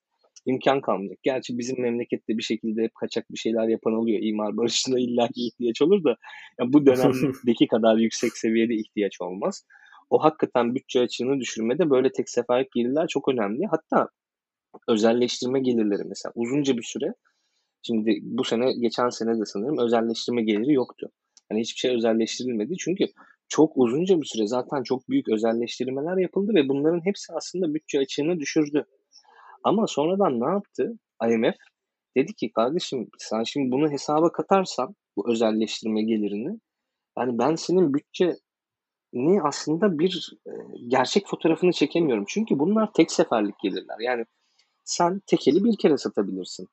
[0.46, 1.20] imkan kalmayacak.
[1.24, 4.20] Gerçi bizim memlekette bir şekilde hep kaçak bir şeyler yapan oluyor.
[4.22, 6.16] İmar barışına illaki ihtiyaç olur da
[6.60, 9.66] ya bu dönemdeki kadar yüksek seviyede ihtiyaç olmaz.
[10.10, 13.66] O hakikaten bütçe açığını düşürmede böyle tek seferlik gelirler çok önemli.
[13.72, 14.10] Hatta
[14.88, 17.14] özelleştirme gelirleri mesela uzunca bir süre
[17.82, 21.12] şimdi bu sene geçen sene de sanırım özelleştirme geliri yoktu.
[21.50, 23.06] Hani hiçbir şey özelleştirilmedi çünkü
[23.48, 28.40] çok uzunca bir süre zaten çok büyük özelleştirmeler yapıldı ve bunların hepsi aslında bütçe açığını
[28.40, 28.86] düşürdü.
[29.64, 31.00] Ama sonradan ne yaptı
[31.30, 31.56] IMF?
[32.18, 36.60] Dedi ki kardeşim sen şimdi bunu hesaba katarsan bu özelleştirme gelirini.
[37.18, 38.36] Yani ben senin bütçe
[39.14, 40.52] ni aslında bir e,
[40.88, 42.26] gerçek fotoğrafını çekemiyorum.
[42.28, 43.96] Çünkü bunlar tek seferlik gelirler.
[44.00, 44.26] Yani
[44.84, 46.68] sen tekeli bir kere satabilirsin.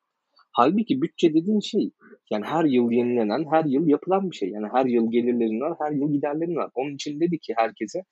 [0.57, 1.91] Halbuki bütçe dediğin şey
[2.31, 4.49] yani her yıl yenilenen, her yıl yapılan bir şey.
[4.49, 6.71] Yani her yıl gelirlerin var, her yıl giderlerin var.
[6.75, 8.03] Onun için dedi ki herkese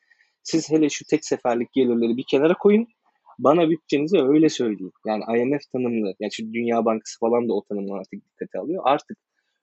[0.43, 2.87] siz hele şu tek seferlik gelirleri bir kenara koyun.
[3.39, 4.91] Bana bütçenizi öyle söyleyin.
[5.05, 8.83] Yani IMF tanımlı, yani şu Dünya Bankası falan da o tanımları artık dikkate alıyor.
[8.85, 9.17] Artık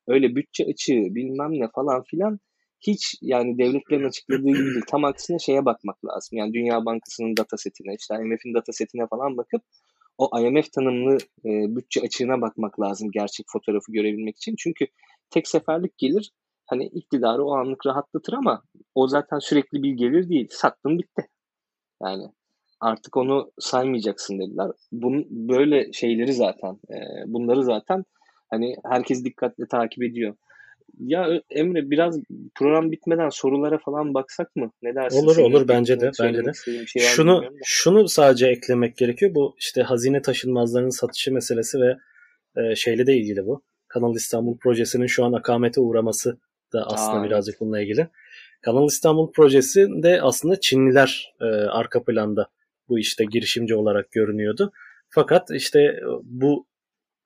[0.07, 2.39] öyle bütçe açığı bilmem ne falan filan
[2.81, 4.85] hiç yani devletlerin açıkladığı gibi değil.
[4.89, 6.39] Tam aksine şeye bakmak lazım.
[6.39, 9.63] Yani Dünya Bankası'nın data setine, işte IMF'in data setine falan bakıp
[10.23, 14.55] o IMF tanımlı e, bütçe açığına bakmak lazım gerçek fotoğrafı görebilmek için.
[14.59, 14.87] Çünkü
[15.31, 16.33] tek seferlik gelir
[16.67, 18.63] hani iktidarı o anlık rahatlatır ama
[18.95, 20.49] o zaten sürekli bir gelir değil.
[20.51, 21.29] Sattın bitti.
[22.03, 22.25] Yani
[22.81, 24.71] artık onu saymayacaksın dediler.
[24.93, 26.97] Bunun böyle şeyleri zaten e,
[27.27, 28.05] bunları zaten
[28.51, 30.37] hani herkes dikkatle takip ediyor.
[30.99, 32.19] Ya Emre biraz
[32.55, 34.71] program bitmeden sorulara falan baksak mı?
[34.83, 35.23] Ne dersin?
[35.23, 36.53] Olur olur bence de bence de.
[36.87, 39.35] Şey şunu şunu sadece eklemek gerekiyor.
[39.35, 41.97] Bu işte hazine taşınmazlarının satışı meselesi ve
[42.57, 43.63] e, şeyle de ilgili bu.
[43.89, 46.39] Kanal İstanbul projesinin şu an akamete uğraması
[46.73, 48.09] da aslında Aa, birazcık bununla ilgili.
[48.63, 52.49] Kanal İstanbul projesi de aslında Çinliler e, arka planda
[52.89, 54.73] bu işte girişimci olarak görünüyordu.
[55.09, 56.67] Fakat işte bu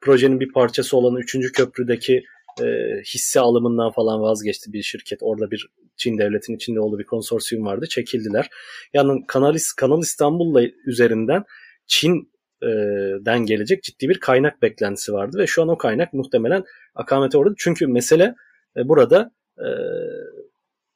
[0.01, 1.53] projenin bir parçası olan 3.
[1.53, 2.25] köprüdeki
[2.63, 2.67] e,
[3.03, 5.19] hisse alımından falan vazgeçti bir şirket.
[5.23, 7.87] Orada bir Çin devletinin içinde olduğu bir konsorsiyum vardı.
[7.89, 8.49] Çekildiler.
[8.95, 11.45] Yani Kanal, Kanal İstanbul'la üzerinden
[11.87, 17.55] Çin'den gelecek ciddi bir kaynak beklentisi vardı ve şu an o kaynak muhtemelen akamete uğradı.
[17.59, 18.35] Çünkü mesele
[18.77, 19.69] e, burada e,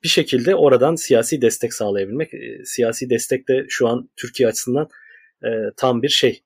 [0.02, 2.34] bir şekilde oradan siyasi destek sağlayabilmek.
[2.34, 4.88] E, siyasi destek de şu an Türkiye açısından
[5.44, 6.42] e, tam bir şey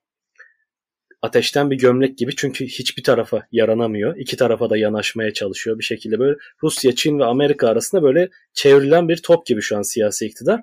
[1.25, 4.17] ateşten bir gömlek gibi çünkü hiçbir tarafa yaranamıyor.
[4.17, 9.09] İki tarafa da yanaşmaya çalışıyor bir şekilde böyle Rusya, Çin ve Amerika arasında böyle çevrilen
[9.09, 10.61] bir top gibi şu an siyasi iktidar.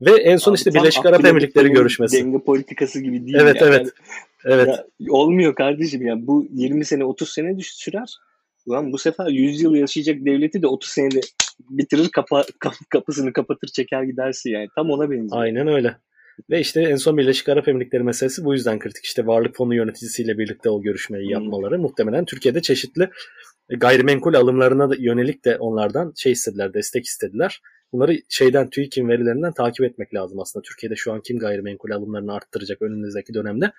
[0.00, 2.16] Ve en son Abi işte Birleşik Arap Emirlikleri görüşmesi.
[2.16, 3.74] Denge politikası gibi değil Evet yani.
[3.74, 3.88] evet.
[4.44, 4.68] Evet.
[4.68, 6.26] Ya, olmuyor kardeşim ya.
[6.26, 8.16] Bu 20 sene 30 sene sürer.
[8.66, 11.20] Ulan bu sefer 100 yıl yaşayacak devleti de 30 senede
[11.70, 12.44] bitirir kapa,
[12.90, 14.68] kapısını kapatır çeker gidersin yani.
[14.74, 15.42] Tam ona benziyor.
[15.42, 15.96] Aynen öyle.
[16.50, 19.04] Ve işte en son Birleşik Arap Emirlikleri meselesi bu yüzden kritik.
[19.04, 21.32] İşte varlık fonu yöneticisiyle birlikte o görüşmeyi hmm.
[21.32, 21.82] yapmaları hmm.
[21.82, 23.10] muhtemelen Türkiye'de çeşitli
[23.68, 27.60] gayrimenkul alımlarına da yönelik de onlardan şey istediler, destek istediler.
[27.92, 30.62] Bunları şeyden TÜİK'in verilerinden takip etmek lazım aslında.
[30.62, 33.72] Türkiye'de şu an kim gayrimenkul alımlarını arttıracak önümüzdeki dönemde.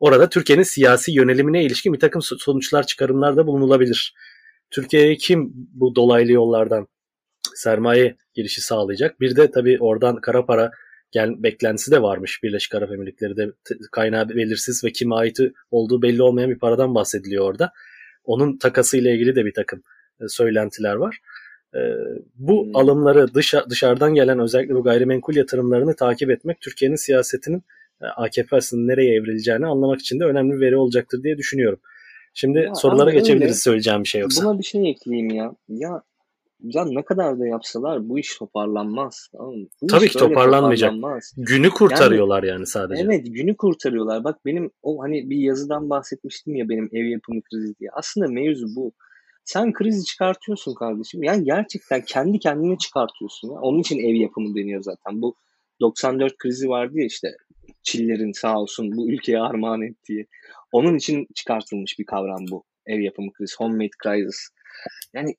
[0.00, 4.14] Orada Türkiye'nin siyasi yönelimine ilişkin bir takım sonuçlar, çıkarımlar da bulunulabilir.
[4.70, 6.88] Türkiye'ye kim bu dolaylı yollardan
[7.54, 9.20] sermaye girişi sağlayacak?
[9.20, 10.70] Bir de tabii oradan kara para
[11.10, 13.48] gel beklentisi de varmış Birleşik Arap Emirlikleri'de.
[13.92, 15.38] Kaynağı belirsiz ve kime ait
[15.70, 17.72] olduğu belli olmayan bir paradan bahsediliyor orada.
[18.24, 19.82] Onun takasıyla ilgili de bir takım
[20.20, 21.18] e, söylentiler var.
[21.74, 21.80] E,
[22.34, 22.76] bu hmm.
[22.76, 27.62] alımları dışa, dışarıdan gelen özellikle bu gayrimenkul yatırımlarını takip etmek Türkiye'nin siyasetinin
[28.02, 31.80] e, AKP aslında nereye evrileceğini anlamak için de önemli bir veri olacaktır diye düşünüyorum.
[32.34, 33.54] Şimdi ya sorulara geçebiliriz öyle.
[33.54, 34.44] söyleyeceğim bir şey yoksa.
[34.44, 35.54] Buna bir şey ekleyeyim ya.
[35.68, 36.02] Ya
[36.62, 39.28] ya ne kadar da yapsalar bu iş toparlanmaz.
[39.32, 40.94] Tamam Bu Tabii ki toparlanmayacak.
[41.36, 43.02] Günü kurtarıyorlar yani, yani sadece.
[43.02, 44.24] Evet günü kurtarıyorlar.
[44.24, 47.90] Bak benim o hani bir yazıdan bahsetmiştim ya benim ev yapımı krizi diye.
[47.92, 48.92] Aslında mevzu bu.
[49.44, 51.22] Sen krizi çıkartıyorsun kardeşim.
[51.22, 53.48] Yani gerçekten kendi kendine çıkartıyorsun.
[53.48, 53.60] Ya.
[53.60, 55.22] Onun için ev yapımı deniyor zaten.
[55.22, 55.34] Bu
[55.80, 57.28] 94 krizi vardı ya işte
[57.82, 60.26] Çillerin sağ olsun bu ülkeye armağan ettiği.
[60.72, 62.64] Onun için çıkartılmış bir kavram bu.
[62.86, 64.48] Ev yapımı krizi, homemade crisis.
[65.14, 65.34] Yani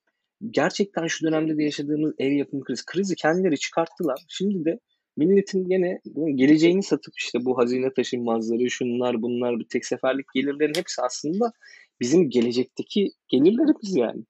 [0.49, 4.25] gerçekten şu dönemde de yaşadığımız ev yapımı krizi, krizi kendileri çıkarttılar.
[4.27, 4.79] Şimdi de
[5.17, 6.01] milletin gene
[6.35, 11.51] geleceğini satıp işte bu hazine taşınmazları, şunlar bunlar, bir tek seferlik gelirlerin hepsi aslında
[11.99, 14.23] bizim gelecekteki gelirlerimiz yani.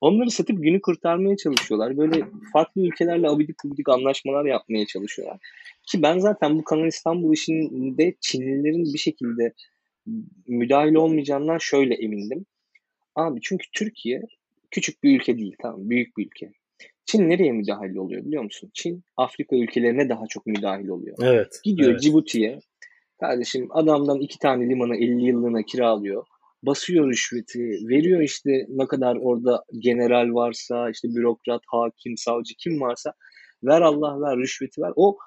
[0.00, 1.96] Onları satıp günü kurtarmaya çalışıyorlar.
[1.96, 5.38] Böyle farklı ülkelerle abidik gubidik anlaşmalar yapmaya çalışıyorlar.
[5.90, 9.52] Ki ben zaten bu Kanal İstanbul işinde Çinlilerin bir şekilde
[10.46, 12.46] müdahil olmayacağından şöyle emindim.
[13.14, 14.22] Abi çünkü Türkiye
[14.70, 16.52] küçük bir ülke değil tamam büyük bir ülke.
[17.04, 18.70] Çin nereye müdahil oluyor biliyor musun?
[18.74, 21.16] Çin Afrika ülkelerine daha çok müdahil oluyor.
[21.22, 21.60] Evet.
[21.64, 22.00] Gidiyor evet.
[22.00, 22.58] Cibuti'ye.
[23.20, 26.26] Kardeşim adamdan iki tane limanı 50 yıllığına kiralıyor.
[26.62, 27.58] Basıyor rüşveti,
[27.88, 33.12] veriyor işte ne kadar orada general varsa, işte bürokrat, hakim, savcı kim varsa
[33.62, 34.92] ver Allah ver rüşveti ver.
[34.96, 35.18] O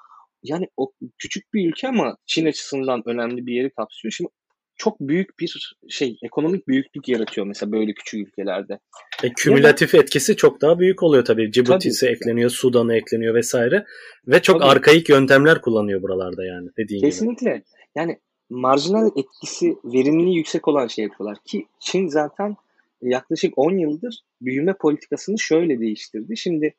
[0.43, 4.11] yani o küçük bir ülke ama Çin açısından önemli bir yeri kapsıyor.
[4.11, 4.29] Şimdi
[4.77, 8.79] çok büyük bir şey ekonomik büyüklük yaratıyor mesela böyle küçük ülkelerde.
[9.23, 11.51] E, kümülatif ya etkisi çok daha büyük oluyor tabii.
[11.51, 13.85] Cibuti'si ekleniyor, Sudan'a ekleniyor vesaire
[14.27, 14.71] ve çok tabii.
[14.71, 17.51] arkaik yöntemler kullanıyor buralarda yani dediğin Kesinlikle.
[17.51, 17.63] gibi.
[17.95, 18.19] Yani
[18.49, 22.55] marjinal etkisi verimliliği yüksek olan şey yapıyorlar ki Çin zaten
[23.01, 26.37] yaklaşık 10 yıldır büyüme politikasını şöyle değiştirdi.
[26.37, 26.75] Şimdi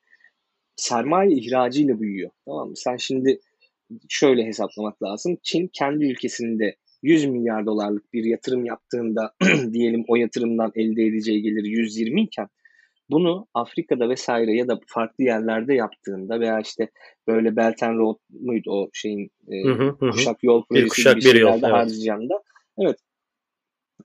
[0.76, 2.30] sermaye ihracıyla büyüyor.
[2.44, 2.76] Tamam mı?
[2.76, 3.40] Sen şimdi
[4.08, 5.38] şöyle hesaplamak lazım.
[5.42, 9.34] Çin kendi ülkesinde 100 milyar dolarlık bir yatırım yaptığında
[9.72, 12.48] diyelim o yatırımdan elde edeceği gelir 120 iken
[13.10, 16.90] bunu Afrika'da vesaire ya da farklı yerlerde yaptığında veya işte
[17.26, 20.10] böyle Belt and Road muydu o şeyin e, hı hı hı.
[20.10, 21.62] kuşak yol projesi bir kuşak gibi bir yol, evet.
[21.62, 22.42] harcayacağında
[22.78, 22.96] evet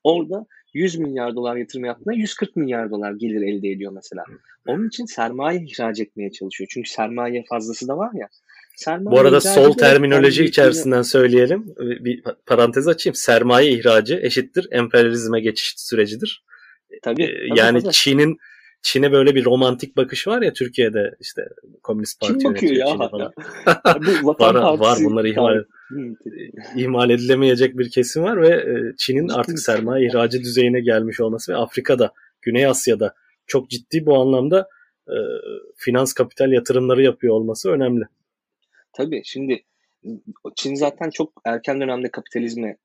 [0.04, 4.24] orada 100 milyar dolar yatırım yaptığında 140 milyar dolar gelir elde ediyor mesela.
[4.68, 6.70] Onun için sermaye ihraç etmeye çalışıyor.
[6.74, 8.28] Çünkü sermaye fazlası da var ya.
[8.80, 11.66] Sermaye Bu arada sol terminoloji içerisinden söyleyelim.
[11.78, 13.16] Bir parantez açayım.
[13.16, 16.44] Sermaye ihracı eşittir emperyalizme geçiş sürecidir.
[17.02, 17.94] Tabii, ee, tabii yani tabii.
[17.94, 18.38] Çin'in
[18.82, 21.42] Çin'e böyle bir romantik bakış var ya Türkiye'de işte
[21.84, 23.10] Komünist Parti Kim bakıyor ya?
[23.10, 23.34] Falan.
[24.24, 25.64] Bu var, var bunları ihmal,
[26.76, 31.58] ihmal edilemeyecek bir kesim var ve e, Çin'in artık sermaye ihracı düzeyine gelmiş olması ve
[31.58, 32.12] Afrika'da,
[32.42, 33.14] Güney Asya'da
[33.48, 34.68] çok ciddi bu anlamda
[35.08, 35.18] e,
[35.78, 38.06] finans kapital yatırımları yapıyor olması önemli.
[38.94, 39.64] Tabii şimdi
[40.56, 42.78] Çin zaten çok erken dönemde kapitalizme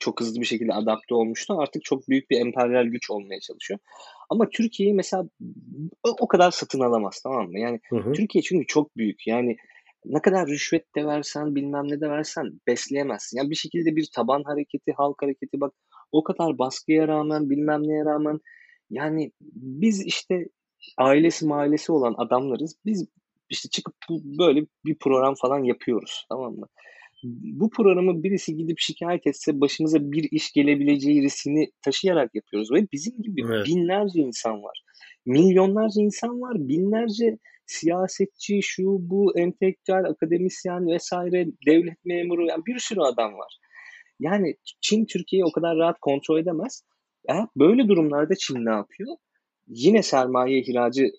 [0.00, 1.54] çok hızlı bir şekilde adapte olmuştu.
[1.58, 3.80] Artık çok büyük bir emperyal güç olmaya çalışıyor.
[4.30, 5.28] Ama Türkiye'yi mesela
[6.02, 7.58] o kadar satın alamaz tamam mı?
[7.58, 8.12] Yani hı hı.
[8.12, 9.26] Türkiye çünkü çok büyük.
[9.26, 9.56] Yani
[10.04, 13.38] ne kadar rüşvet de versen bilmem ne de versen besleyemezsin.
[13.38, 15.72] Yani bir şekilde bir taban hareketi, halk hareketi bak
[16.12, 18.40] o kadar baskıya rağmen bilmem neye rağmen
[18.90, 20.46] yani biz işte
[20.98, 22.76] ailesi mahallesi olan adamlarız.
[22.84, 23.06] Biz
[23.50, 26.66] işte çıkıp bu, böyle bir program falan yapıyoruz tamam mı?
[27.42, 32.72] Bu programı birisi gidip şikayet etse başımıza bir iş gelebileceği riskini taşıyarak yapıyoruz.
[32.72, 33.66] Ve bizim gibi evet.
[33.66, 34.82] binlerce insan var.
[35.26, 36.56] Milyonlarca insan var.
[36.68, 43.58] Binlerce siyasetçi, şu bu, entelektüel, akademisyen vesaire, devlet memuru yani bir sürü adam var.
[44.20, 46.82] Yani Çin Türkiye'yi o kadar rahat kontrol edemez.
[47.28, 49.16] Eğer böyle durumlarda Çin ne yapıyor?
[49.66, 51.10] Yine sermaye ihracı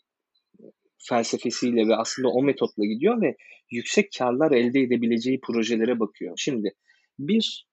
[0.98, 3.36] felsefesiyle ve aslında o metotla gidiyor ve
[3.72, 6.34] yüksek karlar elde edebileceği projelere bakıyor.
[6.38, 6.74] Şimdi
[7.20, 7.68] bir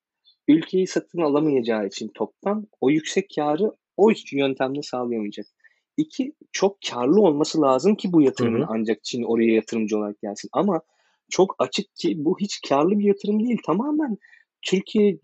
[0.49, 5.47] ülkeyi satın alamayacağı için toptan o yüksek karı o yöntemle sağlayamayacak.
[5.97, 8.69] İki, çok karlı olması lazım ki bu yatırımın hı hı.
[8.71, 10.49] ancak Çin oraya yatırımcı olarak gelsin.
[10.53, 10.81] Ama
[11.31, 13.59] çok açık ki bu hiç karlı bir yatırım değil.
[13.67, 14.17] Tamamen
[14.63, 15.19] Türkiye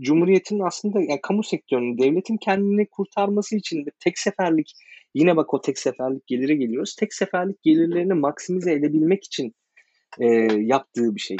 [0.00, 4.72] Cumhuriyeti'nin aslında yani kamu sektörünün, devletin kendini kurtarması için tek seferlik
[5.14, 6.96] Yine bak o tek seferlik gelire geliyoruz.
[6.96, 9.54] Tek seferlik gelirlerini maksimize edebilmek için
[10.18, 10.26] e,
[10.60, 11.36] yaptığı bir şey.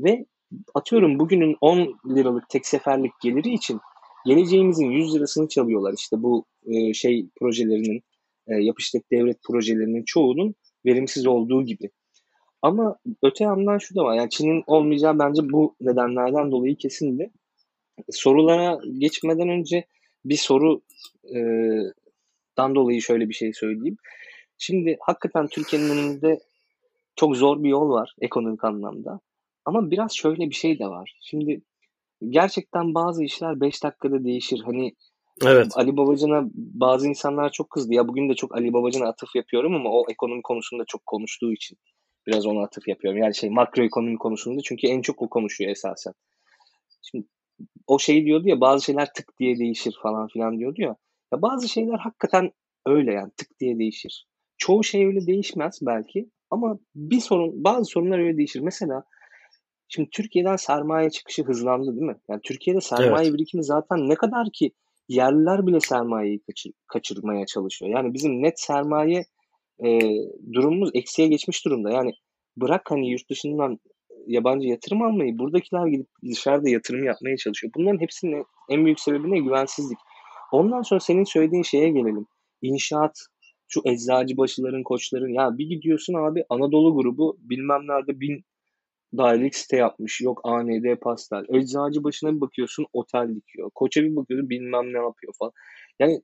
[0.00, 0.26] Ve
[0.74, 3.80] atıyorum bugünün 10 liralık tek seferlik geliri için
[4.26, 5.94] geleceğimizin 100 lirasını çalıyorlar.
[5.98, 8.02] İşte bu e, şey projelerinin,
[8.46, 10.54] e, yapıştık devlet projelerinin çoğunun
[10.86, 11.90] verimsiz olduğu gibi.
[12.62, 14.16] Ama öte yandan şu da var.
[14.16, 17.30] Yani Çin'in olmayacağı bence bu nedenlerden dolayı kesindi.
[18.10, 19.84] Sorulara geçmeden önce
[20.24, 20.80] bir soru
[21.34, 21.38] e,
[22.56, 23.96] dan dolayı şöyle bir şey söyleyeyim.
[24.58, 26.38] Şimdi hakikaten Türkiye'nin önünde
[27.16, 29.20] çok zor bir yol var ekonomik anlamda.
[29.64, 31.18] Ama biraz şöyle bir şey de var.
[31.22, 31.62] Şimdi
[32.28, 34.60] gerçekten bazı işler 5 dakikada değişir.
[34.64, 34.92] Hani
[35.44, 35.72] Evet.
[35.74, 37.94] Ali Babacan'a bazı insanlar çok kızdı.
[37.94, 41.78] Ya bugün de çok Ali Babacan'a atıf yapıyorum ama o ekonomi konusunda çok konuştuğu için
[42.26, 43.22] biraz ona atıf yapıyorum.
[43.22, 46.12] Yani şey makro ekonomi konusunda çünkü en çok o konuşuyor esasen.
[47.02, 47.26] Şimdi
[47.86, 50.96] o şey diyordu ya bazı şeyler tık diye değişir falan filan diyordu ya.
[51.32, 52.50] Ya bazı şeyler hakikaten
[52.86, 54.26] öyle yani tık diye değişir.
[54.58, 58.60] Çoğu şey öyle değişmez belki ama bir sorun bazı sorunlar öyle değişir.
[58.60, 59.04] Mesela
[59.88, 62.16] şimdi Türkiye'den sermaye çıkışı hızlandı değil mi?
[62.28, 63.34] Yani Türkiye'de sermaye evet.
[63.34, 64.72] birikimi zaten ne kadar ki
[65.08, 67.92] yerliler bile sermayeyi kaçır, kaçırmaya çalışıyor.
[67.96, 69.24] Yani bizim net sermaye
[69.84, 70.00] e,
[70.52, 71.90] durumumuz eksiye geçmiş durumda.
[71.90, 72.12] Yani
[72.56, 73.78] bırak hani yurt dışından
[74.26, 77.72] yabancı yatırım almayı buradakiler gidip dışarıda yatırım yapmaya çalışıyor.
[77.76, 79.38] Bunların hepsinin en büyük sebebi ne?
[79.38, 79.98] Güvensizlik.
[80.52, 82.26] Ondan sonra senin söylediğin şeye gelelim.
[82.62, 83.26] İnşaat,
[83.68, 85.32] şu eczacı başıların, koçların.
[85.34, 88.44] Ya bir gidiyorsun abi Anadolu grubu bilmem nerede bin
[89.16, 90.20] dairelik site yapmış.
[90.20, 91.44] Yok AND pastel.
[91.48, 93.70] Eczacı başına bir bakıyorsun otel dikiyor.
[93.74, 95.52] Koça bir bakıyorsun bilmem ne yapıyor falan.
[95.98, 96.22] Yani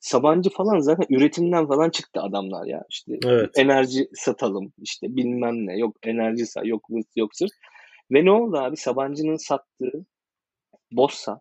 [0.00, 2.84] Sabancı falan zaten üretimden falan çıktı adamlar ya.
[2.90, 3.50] İşte evet.
[3.56, 5.78] enerji satalım işte bilmem ne.
[5.78, 6.82] Yok enerji say yok
[7.16, 7.50] yok sırf.
[8.12, 8.76] Ve ne oldu abi?
[8.76, 10.06] Sabancı'nın sattığı
[10.92, 11.40] Bossa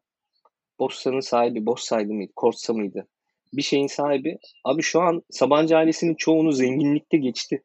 [0.79, 3.07] Borsa'nın sahibi, Borsa'ydı mıydı, Korsa mıydı?
[3.53, 4.37] Bir şeyin sahibi.
[4.65, 7.63] Abi şu an Sabancı ailesinin çoğunu zenginlikte geçti.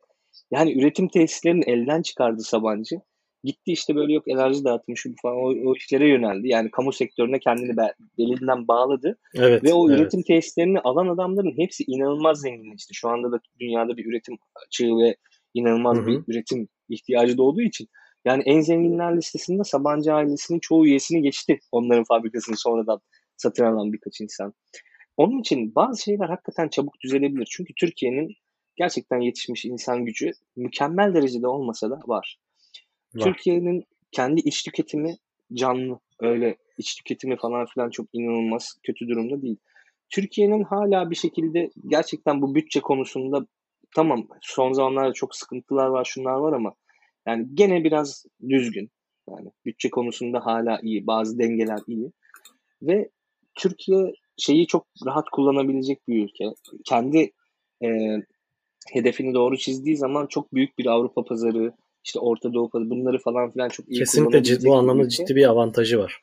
[0.51, 2.97] Yani üretim tesislerini elden çıkardı Sabancı.
[3.45, 6.49] Gitti işte böyle yok enerji dağıtımı şu falan o, o işlere yöneldi.
[6.49, 9.19] Yani kamu sektörüne kendini be, belinden bağladı.
[9.35, 10.01] Evet, Ve o evet.
[10.01, 12.95] üretim tesislerini alan adamların hepsi inanılmaz zenginleşti.
[12.95, 14.37] Şu anda da dünyada bir üretim
[14.67, 15.17] açığı ve
[15.55, 16.07] inanılmaz Hı-hı.
[16.07, 17.89] bir üretim ihtiyacı doğduğu için
[18.25, 21.59] yani en zenginler listesinde Sabancı ailesinin çoğu üyesini geçti.
[21.73, 23.01] Onların fabrikasını sonradan
[23.37, 24.55] satın alan birkaç insan.
[25.17, 27.49] Onun için bazı şeyler hakikaten çabuk düzelebilir.
[27.51, 28.29] Çünkü Türkiye'nin
[28.77, 32.39] gerçekten yetişmiş insan gücü mükemmel derecede olmasa da var.
[33.15, 33.25] var.
[33.25, 35.17] Türkiye'nin kendi iç tüketimi
[35.53, 35.99] canlı.
[36.21, 39.57] Öyle iç tüketimi falan filan çok inanılmaz kötü durumda değil.
[40.11, 43.47] Türkiye'nin hala bir şekilde gerçekten bu bütçe konusunda
[43.95, 46.75] tamam son zamanlarda çok sıkıntılar var şunlar var ama
[47.27, 48.91] yani gene biraz düzgün.
[49.31, 51.07] Yani bütçe konusunda hala iyi.
[51.07, 52.13] Bazı dengeler iyi.
[52.83, 53.11] Ve
[53.55, 56.45] Türkiye şeyi çok rahat kullanabilecek bir ülke.
[56.85, 57.31] Kendi
[57.85, 57.89] e,
[58.93, 61.73] hedefini doğru çizdiği zaman çok büyük bir Avrupa pazarı,
[62.05, 65.49] işte Orta Doğu pazarı bunları falan filan çok iyi Kesinlikle ciddi, bu anlamda ciddi bir
[65.49, 66.23] avantajı var.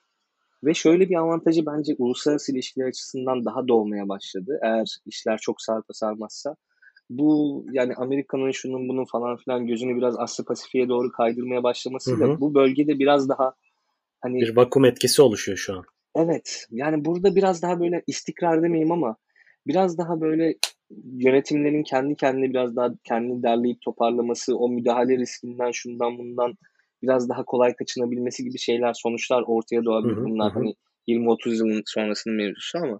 [0.64, 4.60] Ve şöyle bir avantajı bence uluslararası ilişkiler açısından daha doğmaya başladı.
[4.64, 6.56] Eğer işler çok sarpa sarmazsa.
[7.12, 12.32] Bu yani Amerika'nın şunun bunun falan filan gözünü biraz Asya Pasifik'e doğru kaydırmaya başlamasıyla hı
[12.32, 12.39] hı.
[12.41, 13.53] bu bölgede biraz daha
[14.22, 15.84] hani bir vakum etkisi oluşuyor şu an.
[16.16, 16.68] Evet.
[16.72, 19.16] Yani burada biraz daha böyle istikrar demeyeyim ama
[19.68, 20.55] biraz daha böyle
[21.18, 26.53] yönetimlerin kendi kendine biraz daha kendini derleyip toparlaması, o müdahale riskinden şundan bundan
[27.03, 30.16] biraz daha kolay kaçınabilmesi gibi şeyler, sonuçlar ortaya doğabilir.
[30.16, 30.59] Hı hı, Bunlar hı.
[30.59, 30.76] hani
[31.07, 32.99] 20-30 yılın sonrasının mevzusu ama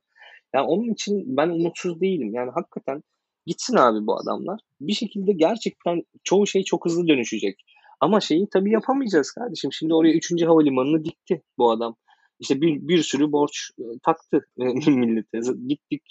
[0.55, 2.34] yani onun için ben umutsuz değilim.
[2.34, 3.03] Yani hakikaten
[3.46, 4.60] gitsin abi bu adamlar.
[4.82, 7.66] Bir şekilde gerçekten çoğu şey çok hızlı dönüşecek.
[8.00, 9.74] Ama şeyi tabii yapamayacağız kardeşim.
[9.74, 10.44] Şimdi oraya 3.
[10.46, 11.96] havalimanını dikti bu adam.
[12.39, 14.46] İşte bir, bir sürü borç e, taktı
[14.88, 15.39] millete.
[15.68, 16.04] Gittik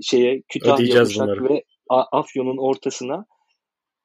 [0.00, 3.26] şeye Kütahya, Uşak ve Afyon'un ortasına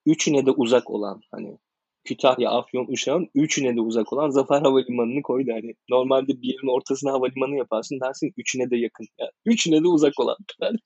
[0.05, 1.57] üçüne de uzak olan hani
[2.05, 5.51] Kütahya, Afyon, Uşak'ın üçüne de uzak olan Zafer Havalimanı'nı koydu.
[5.53, 9.07] Hani normalde bir yerin ortasına havalimanı yaparsın dersin üçüne de yakın.
[9.19, 10.37] Yani üçüne de uzak olan.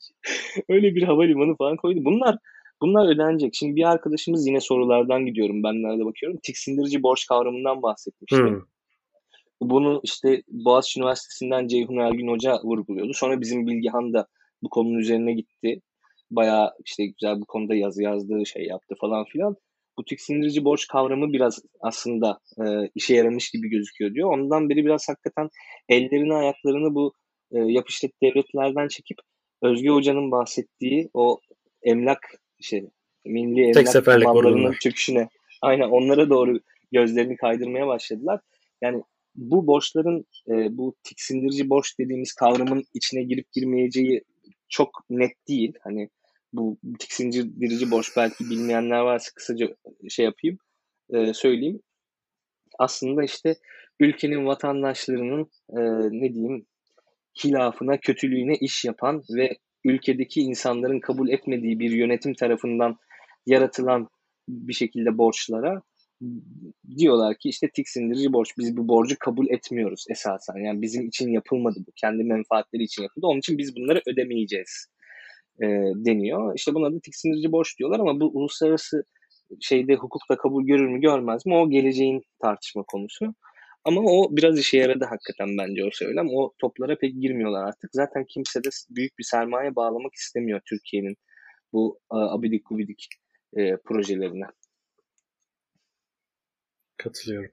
[0.70, 2.00] Öyle bir havalimanı falan koydu.
[2.06, 2.38] Bunlar
[2.82, 3.56] bunlar ödenecek.
[3.56, 5.64] Şimdi bir arkadaşımız yine sorulardan gidiyorum.
[5.64, 6.40] Ben nerede bakıyorum.
[6.44, 8.38] Tiksindirici borç kavramından bahsetmişti.
[8.38, 8.62] Hmm.
[9.62, 13.14] Bunu işte Boğaziçi Üniversitesi'nden Ceyhun Ergün Hoca vurguluyordu.
[13.14, 14.28] Sonra bizim Bilgihan da
[14.64, 15.82] bu konunun üzerine gitti.
[16.32, 19.56] Bayağı işte güzel bu konuda yazı yazdığı şey yaptı falan filan.
[19.98, 22.64] Bu tiksindirici borç kavramı biraz aslında e,
[22.96, 24.32] işe yaramış gibi gözüküyor diyor.
[24.32, 25.50] Ondan beri biraz hakikaten
[25.90, 27.14] ellerini ayaklarını bu
[27.52, 29.18] e, yapıştık devletlerden çekip
[29.62, 31.40] Özge Hoca'nın bahsettiği o
[31.84, 32.20] emlak
[32.62, 32.90] şey
[33.26, 35.30] milli emlak mallarının çöküşüne
[35.62, 36.60] aynen onlara doğru
[36.92, 38.42] gözlerini kaydırmaya başladılar.
[38.82, 39.04] Yani
[39.36, 44.24] bu borçların e, bu tiksindirici borç dediğimiz kavramın içine girip girmeyeceği
[44.70, 45.74] çok net değil.
[45.84, 46.10] Hani
[46.58, 49.76] bu tiksindirici borç belki bilmeyenler varsa kısaca
[50.10, 50.58] şey yapayım
[51.14, 51.82] e, söyleyeyim.
[52.80, 53.56] Aslında işte
[54.00, 55.80] ülkenin vatandaşlarının e,
[56.22, 56.66] ne diyeyim
[57.44, 62.98] hilafına, kötülüğüne iş yapan ve ülkedeki insanların kabul etmediği bir yönetim tarafından
[63.46, 64.08] yaratılan
[64.50, 65.82] bir şekilde borçlara
[66.98, 68.50] diyorlar ki işte tiksindirici borç.
[68.58, 70.58] Biz bu borcu kabul etmiyoruz esasen.
[70.58, 71.92] Yani bizim için yapılmadı bu.
[71.96, 73.28] Kendi menfaatleri için yapıldı.
[73.28, 74.88] Onun için biz bunları ödemeyeceğiz
[75.62, 75.66] e,
[76.06, 76.56] deniyor.
[76.56, 79.04] İşte buna da tiksindirici borç diyorlar ama bu uluslararası
[79.62, 83.34] şeyde hukukta kabul görür mü görmez mi o geleceğin tartışma konusu.
[83.86, 86.28] Ama o biraz işe yaradı hakikaten bence o söylem.
[86.30, 87.90] O toplara pek girmiyorlar artık.
[87.94, 91.16] Zaten kimse de büyük bir sermaye bağlamak istemiyor Türkiye'nin
[91.74, 93.08] bu abidik gubidik
[93.58, 94.46] e, projelerine.
[96.98, 97.52] Katılıyorum.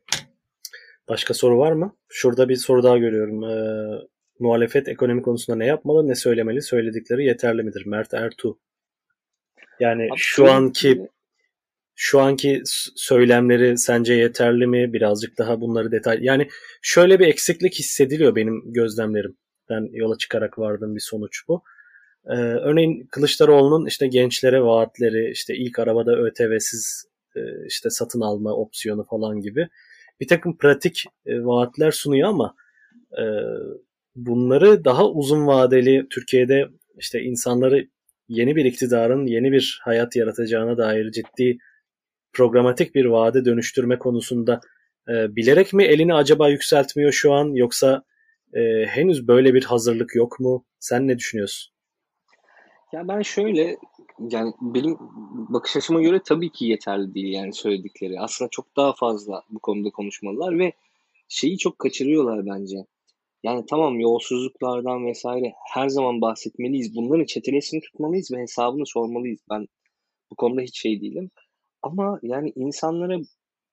[1.09, 1.97] Başka soru var mı?
[2.09, 3.45] Şurada bir soru daha görüyorum.
[3.45, 4.07] Ee,
[4.39, 7.87] muhalefet ekonomi konusunda ne yapmalı, ne söylemeli, söyledikleri yeterli midir?
[7.87, 8.59] Mert Ertuğ.
[9.81, 11.09] Yani Abi, şu anki
[11.95, 12.63] şu anki
[12.97, 14.93] söylemleri sence yeterli mi?
[14.93, 16.19] Birazcık daha bunları detay.
[16.21, 16.49] Yani
[16.83, 19.37] şöyle bir eksiklik hissediliyor benim gözlemlerim.
[19.71, 21.63] Ben yola çıkarak vardığım bir sonuç bu.
[22.27, 27.05] Ee, örneğin Kılıçdaroğlu'nun işte gençlere vaatleri, işte ilk arabada ÖTV'siz
[27.37, 29.69] e, işte satın alma opsiyonu falan gibi
[30.21, 32.55] bir takım pratik e, vaatler sunuyor ama
[33.19, 33.25] e,
[34.17, 37.89] bunları daha uzun vadeli Türkiye'de işte insanları
[38.29, 41.59] yeni bir iktidarın yeni bir hayat yaratacağına dair ciddi
[42.33, 44.61] programatik bir vaade dönüştürme konusunda
[45.09, 48.03] bilerek mi elini acaba yükseltmiyor şu an yoksa
[48.87, 50.65] henüz böyle bir hazırlık yok mu?
[50.81, 51.75] Sen ne düşünüyorsun?
[52.93, 53.77] Ya ben şöyle
[54.31, 54.97] yani benim
[55.49, 58.21] bakış açıma göre tabii ki yeterli değil yani söyledikleri.
[58.21, 60.73] Aslında çok daha fazla bu konuda konuşmalılar ve
[61.29, 62.77] şeyi çok kaçırıyorlar bence.
[63.45, 66.97] Yani tamam yolsuzluklardan vesaire her zaman bahsetmeliyiz.
[66.97, 69.41] Bunların çetelesini tutmalıyız ve hesabını sormalıyız.
[69.51, 69.67] Ben
[70.31, 71.31] bu konuda hiç şey değilim.
[71.83, 73.19] Ama yani insanlara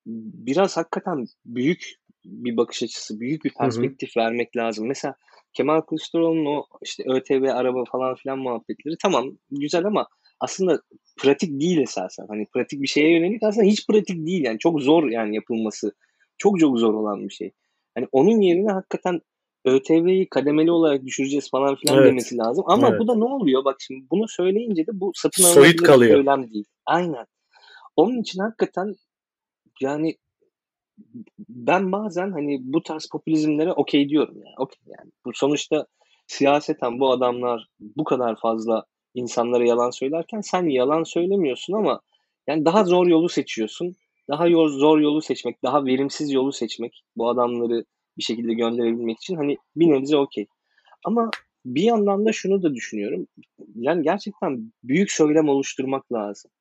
[0.06, 1.96] biraz hakikaten büyük
[2.26, 4.24] bir bakış açısı, büyük bir perspektif hı hı.
[4.24, 4.88] vermek lazım.
[4.88, 5.16] Mesela
[5.54, 10.08] Kemal Kılıçdaroğlu'nun o işte ÖTV araba falan filan muhabbetleri tamam güzel ama
[10.40, 10.82] aslında
[11.18, 12.26] pratik değil esasen.
[12.30, 15.92] Hani pratik bir şeye yönelik aslında hiç pratik değil yani çok zor yani yapılması.
[16.38, 17.52] Çok çok zor olan bir şey.
[17.96, 19.22] Hani onun yerine hakikaten
[19.66, 22.08] ÖTV'yi kademeli olarak düşüreceğiz falan filan Evet.
[22.08, 22.64] demesi lazım.
[22.68, 23.00] Ama Evet.
[23.00, 23.66] bu da ne oluyor?
[23.66, 26.16] Bak şimdi bunu söyleyince de bu satın alınabilir bir kalıyor.
[26.16, 26.66] söylem değil.
[26.86, 27.26] Aynen.
[27.96, 28.96] Onun için hakikaten
[29.82, 30.18] yani
[31.50, 34.56] ben bazen hani bu tarz popülizmlere okey diyorum yani.
[34.58, 35.12] Okey yani.
[35.26, 35.86] Bu sonuçta
[36.28, 42.02] siyaseten bu adamlar bu kadar fazla insanlara yalan söylerken sen yalan söylemiyorsun ama
[42.48, 43.96] yani daha zor yolu seçiyorsun.
[44.30, 47.86] Daha zor yolu seçmek, daha verimsiz yolu seçmek bu adamları
[48.18, 50.48] bir şekilde gönderebilmek için hani bir nebze okey.
[51.06, 51.32] Ama
[51.66, 53.28] bir yandan da şunu da düşünüyorum.
[53.76, 56.52] Yani gerçekten büyük söylem oluşturmak lazım.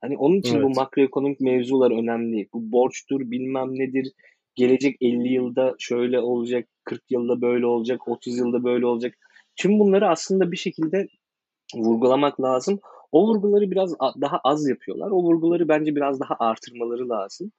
[0.00, 0.76] Hani onun için bu Evet.
[0.76, 2.48] makroekonomik mevzular önemli.
[2.52, 4.12] Bu borçtur, bilmem nedir.
[4.54, 9.18] Gelecek 50 yılda şöyle olacak, 40 yılda böyle olacak, 30 yılda böyle olacak.
[9.56, 11.08] Tüm bunları aslında bir şekilde
[11.74, 12.80] vurgulamak lazım.
[13.12, 15.10] O vurguları biraz daha az yapıyorlar.
[15.10, 17.52] O vurguları bence biraz daha artırmaları lazım.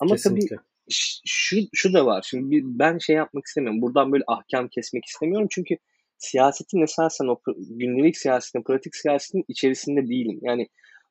[0.00, 0.56] Ama tabii Kesinlikle.
[0.56, 2.24] ş- şu şu da var.
[2.30, 3.82] Şimdi bir- ben şey yapmak istemiyorum.
[3.82, 5.48] Buradan böyle ahkam kesmek istemiyorum.
[5.50, 5.76] Çünkü
[6.18, 10.38] siyasetin esasen o gündelik siyasetin, pratik siyasetin içerisinde değilim.
[10.42, 10.68] Yani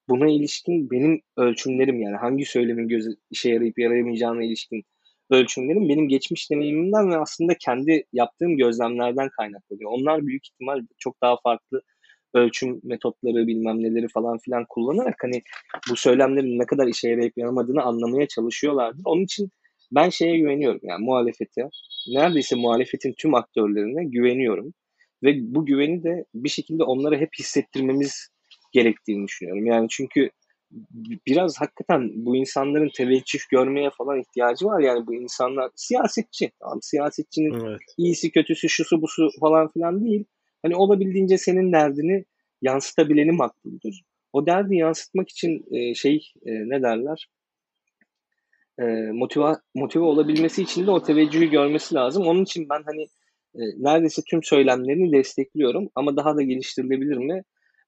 [0.10, 4.84] buna ilişkin benim ölçümlerim yani hangi söylemin gözü işe yarayıp yarayamayacağına ilişkin
[5.30, 9.92] ölçümlerim benim geçmiş deneyimimden ve aslında kendi yaptığım gözlemlerden kaynaklanıyor.
[9.92, 11.82] Onlar büyük ihtimal çok daha farklı
[12.34, 15.42] ölçüm metotları bilmem neleri falan filan kullanarak hani
[15.90, 19.02] bu söylemlerin ne kadar işe yarayıp yaramadığını anlamaya çalışıyorlardır.
[19.06, 19.50] Onun için
[19.96, 21.70] ben şeye güveniyorum yani muhalefete.
[22.08, 24.74] Neredeyse muhalefetin tüm aktörlerine güveniyorum.
[25.24, 28.30] Ve bu güveni de bir şekilde onlara hep hissettirmemiz
[28.72, 29.66] gerektiğini düşünüyorum.
[29.66, 30.30] Yani çünkü
[31.28, 34.80] biraz hakikaten bu insanların teveccüh görmeye falan ihtiyacı var.
[34.80, 36.52] Yani bu insanlar siyasetçi.
[36.60, 37.80] Tamam siyasetçinin Evet.
[37.98, 40.26] iyisi kötüsü şusu busu falan filan değil.
[40.62, 42.26] Hani olabildiğince senin derdini
[42.62, 44.02] yansıtabileni makbuldür.
[44.34, 46.16] O derdi yansıtmak için e, şey
[46.46, 47.28] e, ne derler?
[48.80, 52.28] E, motive, motive olabilmesi için de o teveccühü görmesi lazım.
[52.28, 53.04] Onun için ben hani
[53.56, 57.44] e, neredeyse tüm söylemlerini destekliyorum ama daha da geliştirilebilir mi?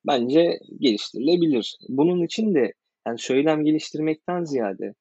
[0.07, 1.77] Bence geliştirilebilir.
[1.89, 2.73] Bunun için de
[3.07, 4.93] yani söylem geliştirmekten ziyade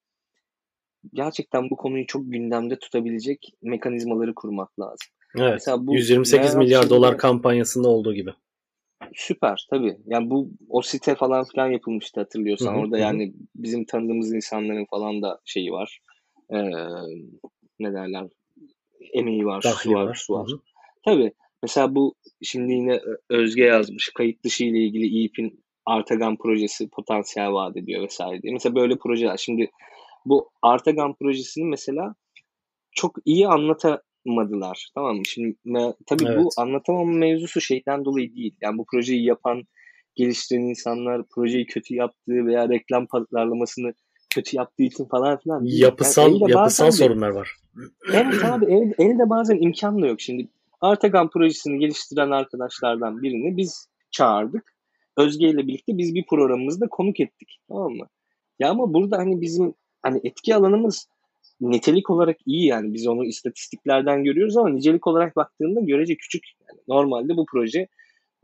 [1.13, 5.09] gerçekten bu konuyu çok gündemde tutabilecek mekanizmaları kurmak lazım.
[5.37, 5.53] Evet.
[5.53, 8.31] Mesela bu 128 Meral milyar dolar kampanyasında olduğu gibi.
[9.15, 9.97] Süper tabii.
[10.07, 12.73] Yani bu o site falan filan yapılmıştı hatırlıyorsan.
[12.73, 16.01] Hı hı, Orada hı yani bizim tanıdığımız insanların falan da şeyi var.
[16.51, 16.57] Ee,
[17.79, 18.29] ne derler?
[19.13, 20.15] Emeği var, Dahli su var, var.
[20.15, 20.49] su var.
[20.49, 20.61] Hı hı.
[21.05, 21.33] Tabii.
[21.63, 23.01] Mesela bu şimdi yine
[23.31, 24.11] Özge yazmış.
[24.15, 28.53] Kayıt dışı ile ilgili İYİP'in Artagan projesi potansiyel vaat ediyor vesaire diye.
[28.53, 29.37] Mesela böyle projeler.
[29.37, 29.71] Şimdi
[30.25, 32.15] bu Artagan projesini mesela
[32.91, 33.49] çok iyi
[34.27, 34.89] anlatamadılar.
[34.95, 35.27] Tamam mı?
[35.27, 36.53] Şimdi me- tabii bu Evet.
[36.59, 38.55] anlatamama mevzusu şeyden dolayı değil.
[38.63, 39.63] Yani bu projeyi yapan,
[40.15, 43.95] geliştiren insanlar projeyi kötü yaptığı veya reklam pazarlamasını
[44.35, 45.83] kötü yaptığı için falan filan değil.
[45.83, 47.57] Yapısal Yani yapısal de- sorunlar var.
[48.13, 50.21] Evet abi el, elde bazen imkan da yok.
[50.21, 50.49] Şimdi
[50.81, 54.75] Artagan projesini geliştiren arkadaşlardan birini biz çağırdık.
[55.17, 57.59] Özge ile birlikte biz bir programımızda konuk ettik.
[57.69, 58.07] Tamam mı?
[58.59, 61.09] Ya ama burada hani bizim hani etki alanımız
[61.61, 66.45] nitelik olarak iyi yani biz onu istatistiklerden görüyoruz ama nicelik olarak baktığında görece küçük.
[66.71, 67.89] Yani normalde bu proje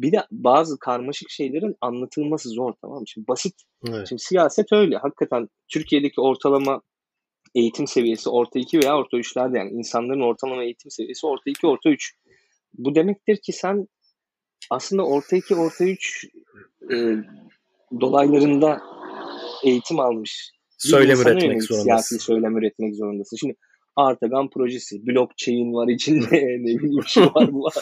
[0.00, 3.08] bir de bazı karmaşık şeylerin anlatılması zor tamam mı?
[3.08, 3.54] Şimdi basit
[3.88, 4.08] Evet.
[4.08, 4.96] Şimdi siyaset öyle.
[4.96, 6.82] Hakikaten Türkiye'deki ortalama
[7.54, 11.90] eğitim seviyesi orta 2 veya orta 3'lerde yani insanların ortalama eğitim seviyesi orta 2, orta
[11.90, 12.14] 3.
[12.74, 13.88] Bu demektir ki sen
[14.70, 16.26] aslında orta 2, orta 3
[16.92, 16.96] e,
[18.00, 18.80] dolaylarında
[19.64, 20.52] eğitim almış
[20.88, 22.18] Söylem üretmek yönelik siyasi zorundasın.
[22.18, 23.36] söylem üretmek zorundasın.
[23.36, 23.54] Şimdi
[23.96, 26.26] Artagan projesi, blockchain var içinde,
[26.60, 27.74] ne bileyim şu var bu var.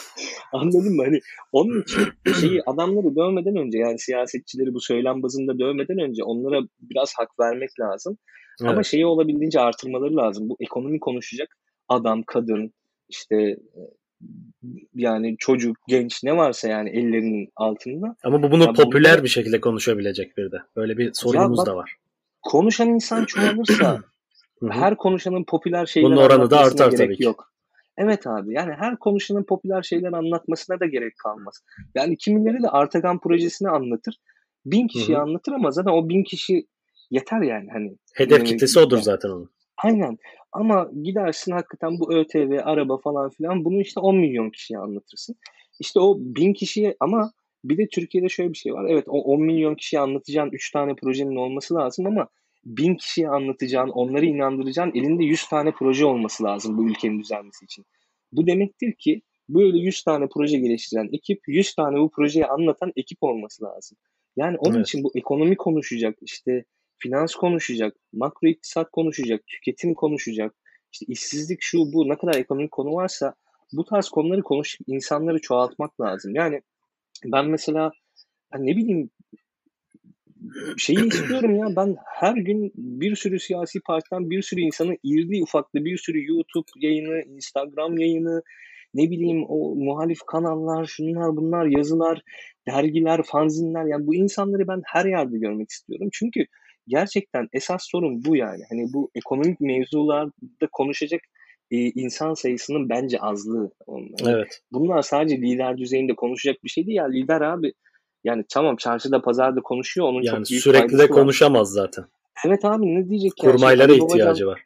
[0.53, 1.03] Anladın mı?
[1.05, 1.19] Hani
[1.51, 2.01] onun için
[2.41, 7.69] şeyi adamları dövmeden önce yani siyasetçileri bu söylem bazında dövmeden önce onlara biraz hak vermek
[7.79, 8.17] lazım.
[8.61, 8.85] Ama Evet.
[8.85, 10.49] şeyi olabildiğince artırmaları lazım.
[10.49, 12.73] Bu ekonomi konuşacak adam, kadın,
[13.09, 13.81] işte e,
[14.95, 18.15] yani çocuk, genç ne varsa yani ellerinin altında.
[18.23, 20.57] Ama bu bunu Ya popüler bunları- bir şekilde konuşabilecek bir de.
[20.75, 21.95] Böyle bir sorunumuz bak- da var.
[22.41, 23.99] Konuşan insan çoğalırsa
[24.69, 27.23] her konuşanın popüler şeyler Bunun oranı da artar gerek tabii ki.
[27.23, 27.49] yok.
[27.97, 31.63] Evet abi yani her konuşanın popüler şeyler anlatmasına da gerek kalmaz.
[31.95, 34.19] Yani kimileri de Artagan projesini anlatır.
[34.65, 35.23] Bin kişiye Hı hı.
[35.23, 36.67] anlatır ama zaten o bin kişi
[37.11, 37.97] yeter yani hani.
[38.15, 39.49] Hedef dinlemek kitlesi odur zaten onun.
[39.83, 40.17] Aynen.
[40.51, 45.35] Ama gidersin hakikaten bu ÖTV, araba falan filan bunu işte 10 milyon kişiye anlatırsın.
[45.79, 47.31] İşte o bin kişiye ama
[47.63, 48.85] bir de Türkiye'de şöyle bir şey var.
[48.89, 52.27] Evet o 10 milyon kişiye anlatacağın 3 tane projenin olması lazım ama
[52.65, 57.85] bin kişiye anlatacağın, onları inandıracağın elinde 100 tane proje olması lazım bu ülkenin düzelmesi için.
[58.31, 63.17] Bu demektir ki böyle 100 tane proje geliştiren ekip, 100 tane bu projeyi anlatan ekip
[63.21, 63.97] olması lazım.
[64.35, 64.87] Yani onun Evet.
[64.87, 66.63] için bu ekonomi konuşacak, işte
[66.97, 70.55] finans konuşacak, makro iktisat konuşacak, tüketim konuşacak,
[70.91, 73.33] işte işsizlik şu bu ne kadar ekonomik konu varsa
[73.73, 76.35] bu tarz konuları konuşup insanları çoğaltmak lazım.
[76.35, 76.61] Yani
[77.25, 77.91] ben mesela
[78.57, 79.09] ne bileyim
[80.77, 85.85] şeyi istiyorum ya ben her gün bir sürü siyasi partiden bir sürü insanı irli ufaklı
[85.85, 88.41] bir sürü YouTube yayını, Instagram yayını,
[88.93, 92.21] ne bileyim o muhalif kanallar, şunlar bunlar, yazılar,
[92.67, 96.09] dergiler, fanzinler yani bu insanları ben her yerde görmek istiyorum.
[96.13, 96.45] Çünkü
[96.87, 98.63] gerçekten esas sorun bu yani.
[98.69, 101.21] Hani bu ekonomik mevzularda konuşacak
[101.71, 103.71] insan sayısının bence azlığı.
[103.87, 104.35] Onlar.
[104.35, 104.61] Evet.
[104.71, 107.05] Bunlar sadece lider düzeyinde konuşacak bir şey değil ya.
[107.05, 107.73] Lider abi
[108.23, 110.07] yani tamam çarşıda pazarda konuşuyor.
[110.07, 111.83] Onun yani çok büyük sürekli de konuşamaz var.
[111.83, 112.05] zaten.
[112.45, 113.31] Evet abi ne diyecek?
[113.41, 114.03] Kurmaylara yani?
[114.03, 114.61] ihtiyacı var.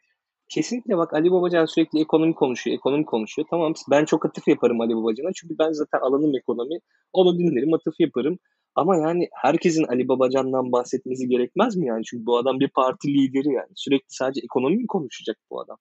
[0.48, 3.48] Kesinlikle bak Ali Babacan sürekli ekonomi konuşuyor, ekonomi konuşuyor.
[3.50, 6.78] Tamam ben çok atıf yaparım Ali Babacan'a çünkü ben zaten alanım ekonomi.
[7.12, 8.38] Onu dinlerim, atıf yaparım.
[8.74, 12.04] Ama yani herkesin Ali Babacan'dan bahsetmesi gerekmez mi yani?
[12.04, 13.72] Çünkü bu adam bir parti lideri yani.
[13.74, 15.76] Sürekli sadece ekonomi mi konuşacak bu adam?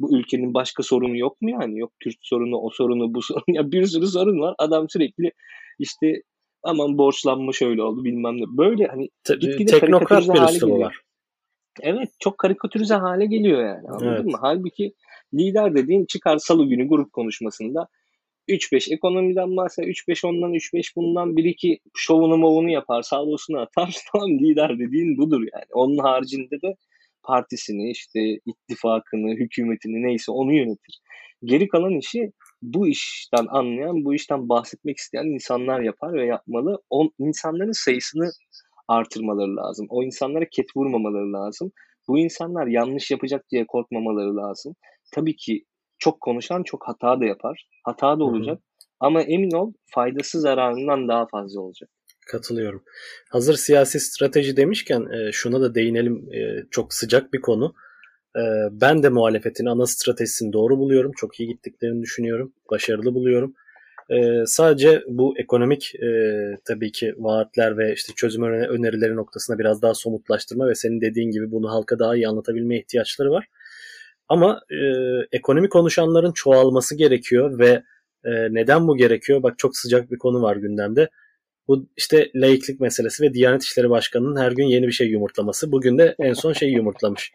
[0.00, 1.78] Bu ülkenin başka sorunu yok mu yani?
[1.78, 3.44] Yok Kürt sorunu, o sorunu, bu sorunu.
[3.56, 4.54] Ya bir sürü sorun var.
[4.58, 5.32] Adam sürekli
[5.78, 6.22] işte
[6.62, 8.44] aman borçlanma şöyle oldu bilmem ne.
[8.58, 9.08] Böyle hani
[9.40, 11.00] gitgide teknokrat bir üslubu var.
[11.80, 14.24] Evet çok karikatürize hale geliyor yani anladın evet.
[14.24, 14.38] mı?
[14.40, 14.92] Halbuki
[15.34, 17.88] lider dediğin çıkar salı günü grup konuşmasında
[18.48, 23.96] 3-5 ekonomiden bahseder, 3-5 ondan, 3-5 bundan, 1-2 şovunu movunu yapar, sağlosunu atar.
[24.12, 25.64] Tamam lider dediğin budur yani.
[25.72, 26.76] Onun haricinde de
[27.24, 31.00] partisini, işte ittifakını, hükümetini neyse onu yönetir.
[31.44, 36.82] Geri kalan işi bu işten anlayan, bu işten bahsetmek isteyen insanlar yapar ve yapmalı.
[36.90, 38.30] O insanların sayısını
[38.88, 39.86] artırmaları lazım.
[39.90, 41.72] O insanlara ket vurmamaları lazım.
[42.08, 44.74] Bu insanlar yanlış yapacak diye korkmamaları lazım.
[45.14, 45.64] Tabii ki
[45.98, 47.66] çok konuşan çok hata da yapar.
[47.84, 48.58] Hata da olacak.
[48.58, 48.82] Hı-hı.
[49.00, 51.90] Ama emin ol faydası zararından daha fazla olacak.
[52.26, 52.82] Katılıyorum.
[53.30, 56.28] Hazır siyasi strateji demişken e, şuna da değinelim.
[56.32, 57.74] E, çok sıcak bir konu.
[58.36, 61.12] E, ben de muhalefetin ana stratejisini doğru buluyorum.
[61.16, 62.52] Çok iyi gittiklerini düşünüyorum.
[62.70, 63.54] Başarılı buluyorum.
[64.10, 66.08] E, sadece bu ekonomik e,
[66.64, 71.50] tabii ki vaatler ve işte çözüm önerileri noktasına biraz daha somutlaştırma ve senin dediğin gibi
[71.50, 73.46] bunu halka daha iyi anlatabilme ihtiyaçları var.
[74.28, 74.78] Ama e,
[75.32, 77.82] ekonomi konuşanların çoğalması gerekiyor ve
[78.24, 79.42] e, neden bu gerekiyor?
[79.42, 81.08] Bak çok sıcak bir konu var gündemde.
[81.68, 85.72] Bu işte laiklik meselesi ve Diyanet İşleri Başkanı'nın her gün yeni bir şey yumurtlaması.
[85.72, 87.32] Bugün de en son şey yumurtlamış.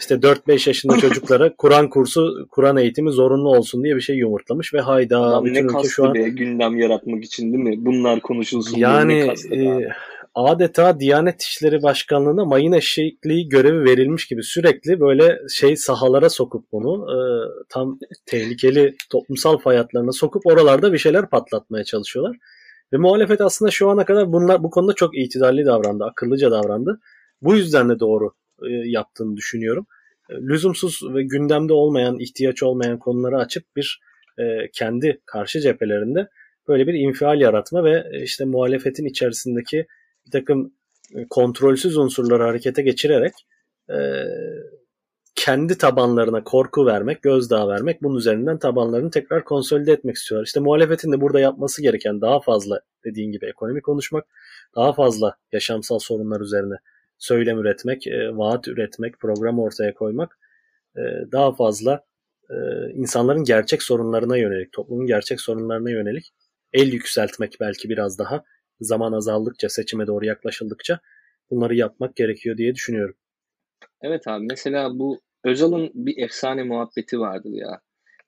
[0.00, 4.80] İşte 4-5 yaşında çocuklara Kur'an kursu, Kur'an eğitimi zorunlu olsun diye bir şey yumurtlamış ve
[4.80, 7.74] hayda Adam bütün ne ülke şu an be, gündem yaratmak için değil mi?
[7.78, 8.78] Bunlar konuşulsun.
[8.78, 9.88] Yani e,
[10.34, 17.06] adeta Diyanet İşleri Başkanlığı'na mayın eşekliği görevi verilmiş gibi sürekli böyle şey sahalara sokup bunu
[17.10, 17.18] e,
[17.68, 22.36] tam tehlikeli toplumsal fay sokup oralarda bir şeyler patlatmaya çalışıyorlar.
[22.92, 27.00] Ve muhalefet aslında şu ana kadar bunlar bu konuda çok itidalli davrandı, akıllıca davrandı.
[27.42, 28.32] Bu yüzden de doğru
[28.62, 29.86] e, yaptığını düşünüyorum.
[30.30, 34.00] E, lüzumsuz ve gündemde olmayan, ihtiyaç olmayan konuları açıp bir
[34.38, 36.28] e, kendi karşı cephelerinde
[36.68, 39.86] böyle bir infial yaratma ve işte muhalefetin içerisindeki
[40.26, 40.72] bir takım
[41.30, 43.32] kontrolsüz unsurları harekete geçirerek
[45.44, 50.46] kendi tabanlarına korku vermek, gözdağı vermek, bunun üzerinden tabanlarını tekrar konsolide etmek istiyorlar.
[50.46, 54.24] İşte muhalefetin de burada yapması gereken daha fazla dediğin gibi ekonomi konuşmak,
[54.76, 56.74] daha fazla yaşamsal sorunlar üzerine
[57.18, 60.38] söylem üretmek, e, vaat üretmek, program ortaya koymak,
[60.96, 61.00] e,
[61.32, 62.04] daha fazla
[62.50, 62.56] e,
[62.94, 66.32] insanların gerçek sorunlarına yönelik, toplumun gerçek sorunlarına yönelik
[66.72, 68.44] el yükseltmek belki biraz daha
[68.80, 71.00] zaman azaldıkça, seçime doğru yaklaşıldıkça
[71.50, 73.14] bunları yapmak gerekiyor diye düşünüyorum.
[74.02, 77.80] Evet abi mesela bu Özal'ın bir efsane muhabbeti vardır ya.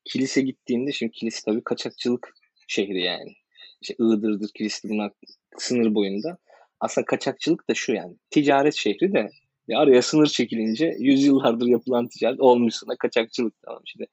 [0.04, 2.34] Kilise gittiğinde şimdi kilise tabii kaçakçılık
[2.68, 3.32] şehri yani.
[3.80, 5.12] İşte Iğdır'dır, kilise bunlar
[5.58, 6.38] sınır boyunda.
[6.80, 8.16] Aslında kaçakçılık da şu yani.
[8.30, 9.30] Ticaret şehri de
[9.68, 14.04] ya araya sınır çekilince yüzyıllardır yapılan ticaret olmuş sana kaçakçılık tamam işte.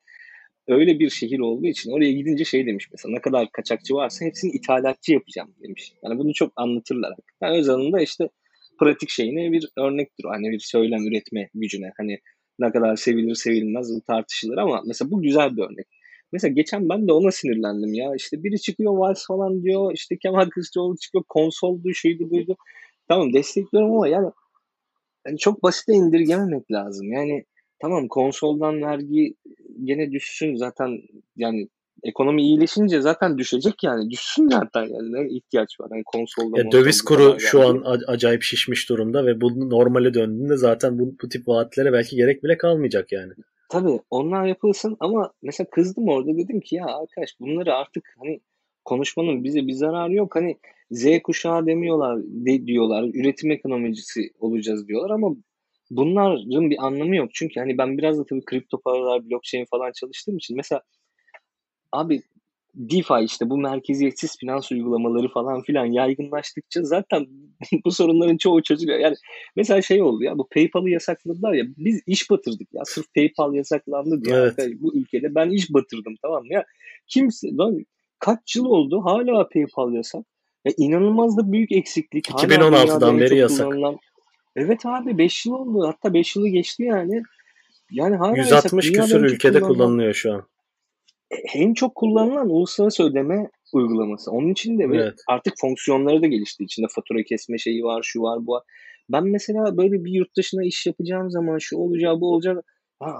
[0.67, 4.51] Öyle bir şehir olduğu için oraya gidince şey demiş mesela ne kadar kaçakçı varsa hepsini
[4.51, 5.93] ithalatçı yapacağım demiş.
[6.03, 7.13] Yani bunu çok anlatırlar.
[7.41, 8.29] Yani Özal'ın da işte
[8.79, 10.25] pratik şeyine bir örnektir.
[10.25, 11.91] Hani bir söylem üretme gücüne.
[11.97, 12.19] Hani
[12.59, 15.87] ne kadar sevilir sevilmez bu tartışılır ama mesela bu güzel bir örnek.
[16.31, 18.15] Mesela geçen ben de ona sinirlendim ya.
[18.15, 19.91] İşte biri çıkıyor vals falan diyor.
[19.93, 22.57] İşte Kemal Kılıçdaroğlu çıkıyor konsoldu şeydi buydu.
[23.07, 24.31] Tamam destekliyorum ama yani,
[25.27, 27.11] yani çok basite indirgememek lazım.
[27.13, 27.45] Yani
[27.81, 29.35] tamam konsoldan vergi
[29.83, 31.01] gene düşsün zaten
[31.35, 31.67] yani
[32.03, 34.09] ekonomi iyileşince zaten düşecek yani.
[34.09, 35.13] Düşsün zaten yani.
[35.13, 35.87] Ne ihtiyaç var?
[35.91, 40.99] Yani konsolda ya döviz kuru şu an acayip şişmiş durumda ve bu normale döndüğünde zaten
[40.99, 43.33] bu, bu tip vaatlere belki gerek bile kalmayacak yani.
[43.69, 48.39] Tabii onlar yapılsın ama mesela kızdım orada dedim ki ya arkadaş bunları artık hani
[48.85, 50.35] konuşmanın bize bir zararı yok.
[50.35, 50.57] Hani
[50.91, 53.03] Z kuşağı demiyorlar de, diyorlar.
[53.13, 55.35] Üretim ekonomicisi olacağız diyorlar ama
[55.91, 57.29] bunların bir anlamı yok.
[57.33, 60.81] Çünkü hani ben biraz da tabii kripto paralar, blockchain falan çalıştığım için mesela
[61.91, 62.21] abi
[62.75, 67.27] DeFi işte bu merkeziyetsiz finans uygulamaları falan filan yaygınlaştıkça zaten
[67.85, 68.99] bu sorunların çoğu çözülüyor.
[68.99, 69.15] Yani
[69.55, 74.23] mesela şey oldu ya bu PayPal'ı yasakladılar ya biz iş batırdık ya sırf PayPal yasaklandı
[74.25, 74.55] diye evet.
[74.79, 76.65] bu ülkede ben iş batırdım tamam mı ya
[77.07, 77.85] kimse lan
[78.19, 80.25] kaç yıl oldu hala PayPal yasak.
[80.65, 82.29] Ya inanılmaz da büyük eksiklik.
[82.29, 83.67] 2016'dan beri yasak.
[83.67, 83.97] Kullanılan...
[84.55, 87.23] Evet abi 5 yıl oldu hatta 5 yılı geçti yani.
[87.91, 89.05] Yani hala 160 yasak.
[89.05, 89.77] küsur ülkede kullanılan...
[89.77, 90.45] kullanılıyor şu an
[91.53, 94.31] en çok kullanılan uluslararası ödeme uygulaması.
[94.31, 95.13] Onun için de evet.
[95.27, 96.63] artık fonksiyonları da gelişti.
[96.63, 98.63] İçinde fatura kesme şeyi var, şu var, bu var.
[99.09, 102.65] Ben mesela böyle bir yurt dışına iş yapacağım zaman şu olacağı, bu olacak.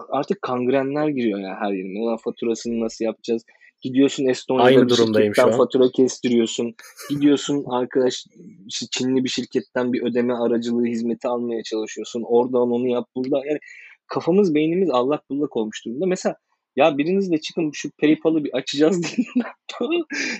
[0.09, 1.99] artık kangrenler giriyor ya her yerine.
[1.99, 3.45] Ulan faturasını nasıl yapacağız?
[3.81, 6.75] Gidiyorsun Estonya'da Aynı bir durumdayım şirketten fatura kestiriyorsun.
[7.09, 8.25] Gidiyorsun arkadaş
[8.67, 12.23] işte Çinli bir şirketten bir ödeme aracılığı hizmeti almaya çalışıyorsun.
[12.27, 13.37] Oradan onu yap burada.
[13.45, 13.59] Yani
[14.07, 16.05] kafamız beynimiz allak bullak olmuş durumda.
[16.05, 16.35] Mesela
[16.79, 19.27] ya biriniz de çıkın şu PayPal'ı bir açacağız diye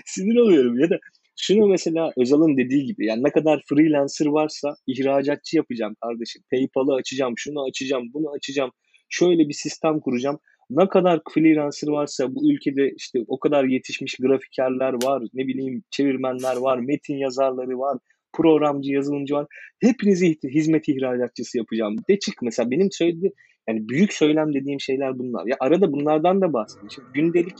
[0.06, 0.78] sinir oluyorum.
[0.78, 0.98] Ya da
[1.36, 6.42] şunu mesela Özal'ın dediği gibi yani ne kadar freelancer varsa ihracatçı yapacağım kardeşim.
[6.50, 8.70] PayPal'ı açacağım, şunu açacağım, bunu açacağım.
[9.08, 10.38] Şöyle bir sistem kuracağım.
[10.70, 16.56] Ne kadar freelancer varsa bu ülkede işte o kadar yetişmiş grafikerler var, ne bileyim çevirmenler
[16.56, 17.98] var, metin yazarları var,
[18.32, 19.46] programcı, yazılımcı var.
[19.80, 21.96] Hepinizi hizmet ihracatçısı yapacağım.
[22.08, 23.34] De çık mesela benim söylediğim
[23.70, 25.46] yani büyük söylem dediğim şeyler bunlar.
[25.46, 26.90] Ya arada bunlardan da bahsedeyim.
[26.90, 27.58] Şimdi gündelik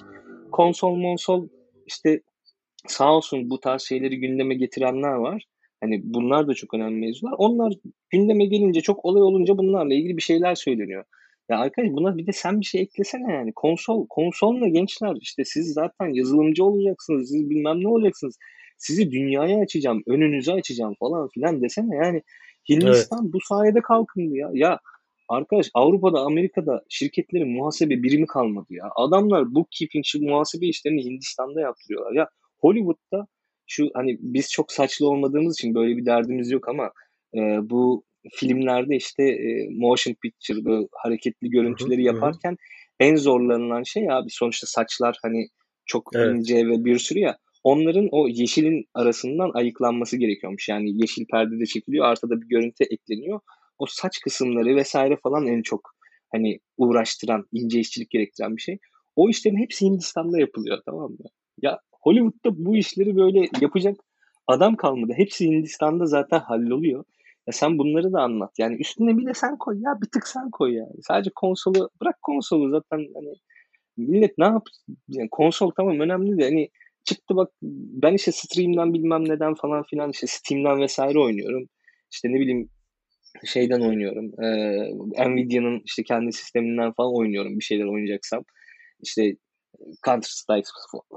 [0.53, 1.49] konsol monsol
[1.87, 2.21] işte
[2.87, 5.45] sağ olsun bu tarz şeyleri gündeme getirenler var.
[5.81, 7.35] Hani bunlar da çok önemli mevzular.
[7.39, 7.73] Onlar
[8.11, 11.05] gündeme gelince çok olay olunca bunlarla ilgili bir şeyler söyleniyor.
[11.49, 13.53] Ya arkadaş buna bir de sen bir şey eklesene yani.
[13.57, 18.39] Konsol, konsolla gençler işte siz zaten yazılımcı olacaksınız, siz bilmem ne olacaksınız.
[18.79, 22.23] Sizi dünyaya açacağım, önünüze açacağım falan filan desene yani.
[22.69, 23.33] Hindistan evet.
[23.35, 24.51] bu sayede kalkındı ya.
[24.53, 24.79] Ya
[25.31, 28.85] Arkadaş Avrupa'da, Amerika'da şirketlerin muhasebe birimi kalmadı ya.
[28.97, 32.13] Adamlar bookkeeping, şu muhasebe işlerini Hindistan'da yaptırıyorlar.
[32.13, 32.29] Ya
[32.59, 33.27] Hollywood'da
[33.67, 36.91] şu hani biz çok saçlı olmadığımız için böyle bir derdimiz yok ama
[37.35, 37.39] e,
[37.71, 42.57] bu filmlerde işte e, motion picture böyle hareketli görüntüleri yaparken
[43.01, 45.47] en zorlanılan şey abi sonuçta saçlar hani
[45.87, 46.37] çok evet.
[46.37, 50.69] ince ve bir sürü ya onların o yeşilin arasından ayıklanması gerekiyormuş.
[50.69, 53.41] Yani yeşil perdede çekiliyor, arkada bir görüntü ekleniyor
[53.81, 55.95] o saç kısımları vesaire falan en çok
[56.33, 58.79] hani uğraştıran, ince işçilik gerektiren bir şey.
[59.17, 61.27] O işlerin hepsi Hindistan'da yapılıyor tamam mı?
[61.63, 63.97] Ya Hollywood'da bu işleri böyle yapacak
[64.47, 65.13] adam kalmadı.
[65.17, 67.05] Hepsi Hindistan'da zaten halloluyor.
[67.47, 68.51] Ya sen bunları da anlat.
[68.59, 71.03] Yani üstüne bir de sen koy ya bir tık sen koy yani.
[71.03, 73.35] Sadece konsolu bırak konsolu zaten hani
[73.97, 74.63] millet ne yap
[75.09, 76.69] yani konsol tamam önemli de hani
[77.05, 77.51] çıktı bak
[78.03, 81.69] ben işte stream'den bilmem neden falan filan işte Steam'den vesaire oynuyorum.
[82.11, 82.69] İşte ne bileyim
[83.45, 84.45] şeyden oynuyorum.
[84.45, 88.45] E, Nvidia'nın işte kendi sisteminden falan oynuyorum bir şeyler oynayacaksam.
[89.03, 89.37] İşte
[90.07, 90.69] Counter Strike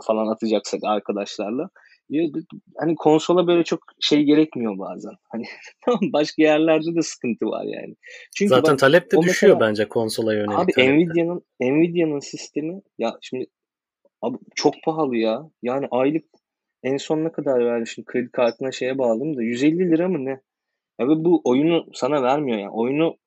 [0.08, 1.70] falan atacaksak arkadaşlarla.
[2.78, 5.14] Hani konsola böyle çok şey gerekmiyor bazen.
[5.30, 5.44] Hani
[6.14, 7.96] başka yerlerde de sıkıntı var yani.
[8.36, 10.60] Çünkü Zaten bak, talep de düşüyor mesela, bence konsola yönelik.
[10.60, 13.46] Abi Nvidia'nın Nvidia'nın sistemi ya şimdi
[14.22, 15.50] abi çok pahalı ya.
[15.62, 16.26] Yani aylık
[16.84, 20.40] en son ne kadar verdi şimdi kredi kartına şeye bağladım da 150 lira mı ne?
[21.00, 22.72] Ve bu oyunu sana vermiyor yani.
[22.72, 23.18] Oyunu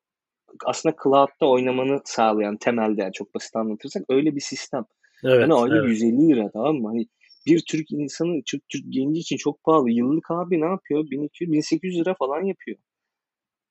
[0.65, 4.85] aslında cloud'da oynamanı sağlayan temelde yani çok basit anlatırsak öyle bir sistem.
[5.23, 5.89] Evet, yani aylık evet.
[5.89, 6.87] 150 lira tamam mı?
[6.87, 7.05] Hani
[7.47, 9.91] bir Türk insanı, Türk, Türk genci için çok pahalı.
[9.91, 11.09] Yıllık abi ne yapıyor?
[11.11, 12.77] 1200, 1800 lira falan yapıyor.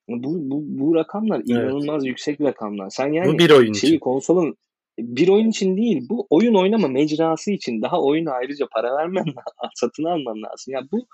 [0.09, 1.48] Bu, bu, bu rakamlar evet.
[1.48, 2.90] inanılmaz yüksek rakamlar.
[2.90, 3.98] Sen yani bu bir oyun şeyi, için.
[3.98, 4.56] konsolun
[4.98, 9.24] bir oyun için değil bu oyun oynama mecrası için daha oyuna ayrıca para vermen
[9.74, 10.73] satın alman lazım.
[10.73, 11.06] Ya yani bu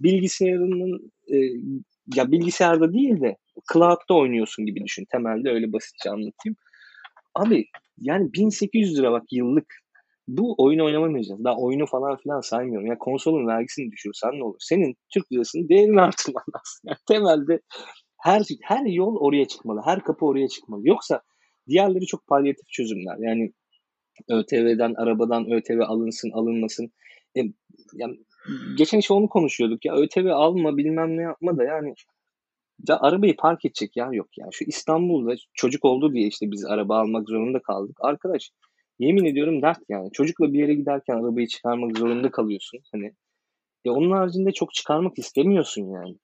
[0.00, 1.36] bilgisayarının e,
[2.14, 3.36] ya bilgisayarda değil de
[3.72, 5.04] cloud'da oynuyorsun gibi düşün.
[5.12, 6.56] Temelde öyle basitçe anlatayım.
[7.34, 7.66] Abi
[7.98, 9.66] yani 1800 lira bak yıllık
[10.28, 11.44] bu oyun oynamayacağız.
[11.44, 12.86] Daha oyunu falan filan saymıyorum.
[12.86, 14.56] Ya konsolun vergisini düşürsen ne olur?
[14.60, 16.80] Senin Türk lirasının değerini artırman lazım.
[16.84, 17.60] Yani temelde
[18.18, 19.80] her her yol oraya çıkmalı.
[19.84, 20.80] Her kapı oraya çıkmalı.
[20.84, 21.22] Yoksa
[21.68, 23.16] diğerleri çok palyatif çözümler.
[23.18, 23.52] Yani
[24.28, 26.92] ÖTV'den, arabadan ÖTV alınsın, alınmasın.
[27.36, 27.40] E,
[27.94, 28.16] yani
[28.76, 31.94] geçen işte onu konuşuyorduk ya ÖTV alma bilmem ne yapma da yani
[32.88, 34.46] ya arabayı park edecek yer yok ya.
[34.52, 37.96] Şu İstanbul'da çocuk oldu diye işte biz araba almak zorunda kaldık.
[38.00, 38.50] Arkadaş
[38.98, 40.10] yemin ediyorum dert yani.
[40.12, 42.80] Çocukla bir yere giderken arabayı çıkarmak zorunda kalıyorsun.
[42.92, 43.12] Hani
[43.84, 46.16] ya onun haricinde çok çıkarmak istemiyorsun yani.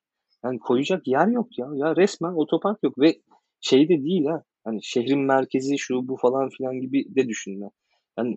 [0.45, 1.67] Yani koyacak yer yok ya.
[1.75, 3.17] Ya resmen otopark yok ve
[3.61, 4.43] şey de değil ha.
[4.65, 7.71] Hani şehrin merkezi şu bu falan filan gibi de düşünme.
[8.19, 8.37] Yani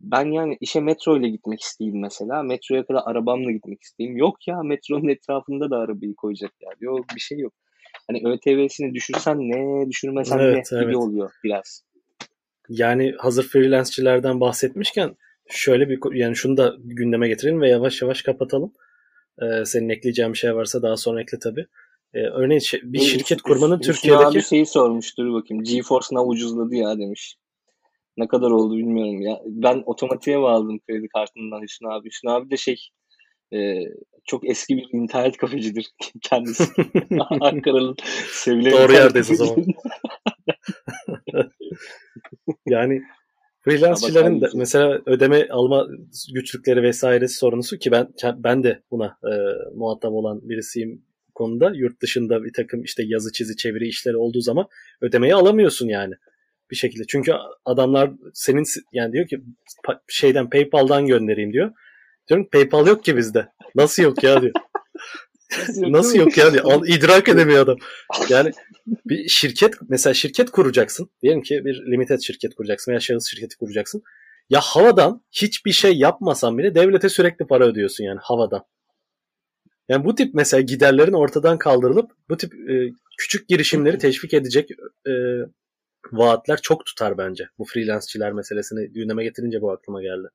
[0.00, 2.42] ben yani işe metro ile gitmek isteyeyim mesela.
[2.42, 4.16] Metroya kadar arabamla gitmek isteyeyim.
[4.16, 6.74] Yok ya metronun etrafında da arabayı koyacak yer.
[6.80, 7.52] Yok bir şey yok.
[8.08, 10.70] Hani ÖTV'sini düşürsen ne, düşürmesen ne evet.
[10.70, 11.84] gibi oluyor biraz.
[12.68, 15.16] Yani hazır freelance'çilerden bahsetmişken
[15.48, 18.72] şöyle bir yani şunu da gündeme getirelim ve yavaş yavaş kapatalım.
[19.42, 21.66] Ee, senin ekleyeceğin bir şey varsa daha sonra ekle tabii.
[22.14, 24.26] Ee, örneğin bir şirket kurmanın Hüsnü Türkiye'deki...
[24.26, 25.64] abi şeyi sormuş dur bakayım.
[25.64, 27.36] GeForce Now ucuzladı ya demiş.
[28.16, 29.40] Ne kadar oldu bilmiyorum ya.
[29.46, 32.08] Ben otomatiğe bağladım kredi kartından Hüsnü abi.
[32.08, 32.76] Hüsnü abi de şey
[33.54, 33.58] e,
[34.24, 35.90] çok eski bir internet kafecidir
[36.22, 36.64] kendisi.
[37.40, 37.96] Ankara'nın
[38.32, 39.64] sevilen Doğru yerdeyiz o zaman.
[42.68, 43.02] yani
[43.60, 45.86] freelance'çilerin de mesela ödeme alma
[46.34, 49.32] güçlükleri vesaire sorunusu ki ben ben de buna e,
[49.74, 51.02] muhatap olan birisiyim
[51.34, 51.72] konuda.
[51.74, 54.66] Yurt dışında bir takım işte yazı çizi çeviri işleri olduğu zaman
[55.00, 56.14] ödemeyi alamıyorsun yani
[56.74, 57.04] bir şekilde.
[57.08, 57.32] Çünkü
[57.64, 59.40] adamlar senin yani diyor ki
[60.08, 61.72] şeyden PayPal'dan göndereyim diyor.
[62.28, 63.48] Diyorum PayPal yok ki bizde.
[63.74, 64.52] Nasıl yok ya diyor.
[65.76, 66.60] Nasıl yok yani?
[66.60, 67.76] Al, idrak edemiyor adam.
[68.28, 68.52] Yani
[69.06, 71.10] bir şirket mesela şirket kuracaksın.
[71.22, 74.02] Diyelim ki bir limited şirket kuracaksın veya şahıs şirketi kuracaksın.
[74.50, 78.64] Ya havadan hiçbir şey yapmasan bile devlete sürekli para ödüyorsun yani havadan.
[79.88, 84.70] Yani bu tip mesela giderlerin ortadan kaldırılıp bu tip e, küçük girişimleri teşvik edecek
[85.06, 85.12] e,
[86.12, 87.48] vaatler çok tutar bence.
[87.58, 90.28] Bu freelance'çiler meselesini gündeme getirince bu aklıma geldi.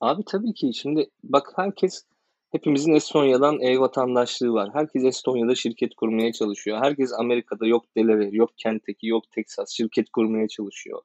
[0.00, 2.04] Abi tabii ki şimdi bak herkes
[2.52, 4.70] hepimizin Estonya'dan ev vatandaşlığı var.
[4.72, 6.78] Herkes Estonya'da şirket kurmaya çalışıyor.
[6.82, 11.02] Herkes Amerika'da yok Delaware, yok Kentucky, yok Texas şirket kurmaya çalışıyor.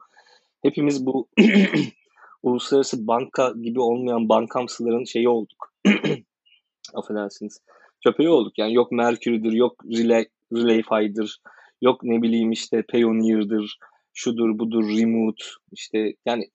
[0.61, 1.27] Hepimiz bu
[2.43, 5.73] uluslararası banka gibi olmayan bankamsıların şeyi olduk.
[6.93, 7.61] Affedersiniz.
[8.03, 8.57] Köpeği olduk.
[8.57, 11.41] Yani yok Mercury'dir, yok Relay, Relayfi'dir,
[11.81, 13.77] yok ne bileyim işte Pioneer'dır,
[14.13, 15.43] şudur budur, Remote.
[15.71, 16.49] işte yani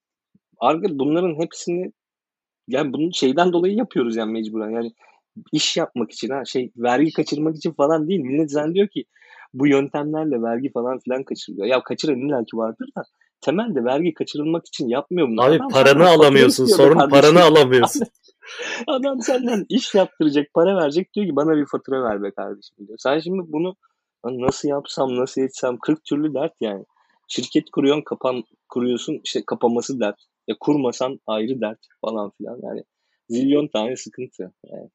[0.90, 1.92] bunların hepsini
[2.68, 4.70] yani bunu şeyden dolayı yapıyoruz yani mecburen.
[4.70, 4.92] Yani
[5.52, 8.20] iş yapmak için ha şey vergi kaçırmak için falan değil.
[8.20, 9.04] Millet zannediyor ki
[9.54, 11.66] bu yöntemlerle vergi falan filan kaçırılıyor.
[11.66, 13.02] Ya kaçıran illaki vardır da
[13.40, 15.42] temelde vergi kaçırılmak için yapmıyor bunu.
[15.42, 16.66] Abi Adam paranı alamıyorsun.
[16.66, 17.20] Sorun kardeşim.
[17.20, 18.06] paranı alamıyorsun.
[18.86, 22.98] Adam senden iş yaptıracak, para verecek diyor ki bana bir fatura ver be kardeşim diyor.
[22.98, 23.76] Sen şimdi bunu
[24.24, 26.84] nasıl yapsam, nasıl etsem 40 türlü dert yani.
[27.28, 30.18] Şirket kuruyorsun, kapan kuruyorsun, işte kapaması dert.
[30.48, 32.60] Ya kurmasan ayrı dert falan filan.
[32.62, 32.84] Yani
[33.28, 34.52] zilyon tane sıkıntı.
[34.66, 34.90] Yani.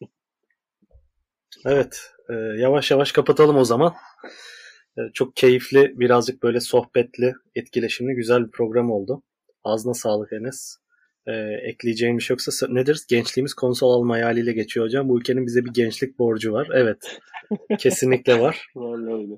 [1.66, 2.10] evet.
[2.28, 3.94] E, yavaş yavaş kapatalım o zaman.
[4.98, 9.22] E, çok keyifli, birazcık böyle sohbetli, etkileşimli, güzel bir program oldu.
[9.64, 10.81] Ağzına sağlık Enes.
[11.26, 11.32] E,
[11.62, 13.00] ekleyeceğim bir şey yoksa nedir?
[13.08, 15.08] Gençliğimiz konsol alma hayaliyle geçiyor hocam.
[15.08, 16.68] Bu ülkenin bize bir gençlik borcu var.
[16.72, 17.20] Evet.
[17.78, 18.66] Kesinlikle var.
[18.76, 19.34] Vallahi öyle.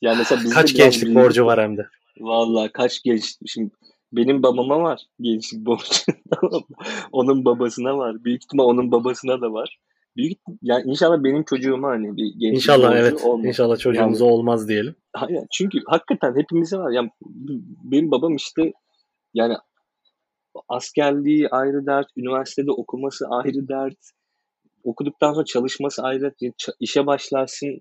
[0.00, 1.86] Yani mesela kaç gençlik borcu var hem de.
[2.20, 3.34] Vallahi kaç genç.
[3.46, 3.70] Şimdi
[4.12, 6.12] benim babama var gençlik borcu.
[7.12, 8.24] onun babasına var.
[8.24, 9.78] Büyük ihtimal onun babasına da var.
[10.16, 13.24] Büyük yani inşallah benim çocuğuma hani bir gençlik İnşallah evet.
[13.24, 13.46] Olmaz.
[13.46, 14.94] İnşallah çocuğumuza yani, olmaz diyelim.
[15.14, 15.46] Aynen.
[15.52, 16.90] Çünkü hakikaten hepimize var.
[16.90, 17.10] Yani
[17.84, 18.72] benim babam işte
[19.34, 19.54] yani
[20.68, 23.98] askerliği ayrı dert, üniversitede okuması ayrı dert,
[24.84, 26.34] okuduktan sonra çalışması ayrı dert,
[26.80, 27.80] işe başlarsın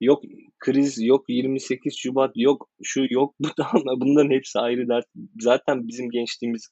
[0.00, 0.22] yok
[0.58, 3.66] kriz, yok 28 Şubat, yok şu, yok bu da
[4.00, 5.06] bunların hepsi ayrı dert.
[5.40, 6.68] Zaten bizim gençliğimiz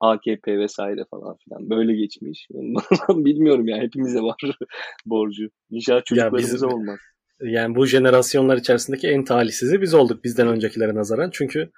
[0.00, 2.48] AKP vesaire falan filan böyle geçmiş.
[3.08, 4.40] Bilmiyorum ya hepimize var
[5.06, 5.48] borcu.
[5.70, 6.98] İnşallah çocuklarımıza bizim, olmaz.
[7.40, 11.30] Yani bu jenerasyonlar içerisindeki en talihsizi biz olduk bizden öncekilere nazaran.
[11.32, 11.70] Çünkü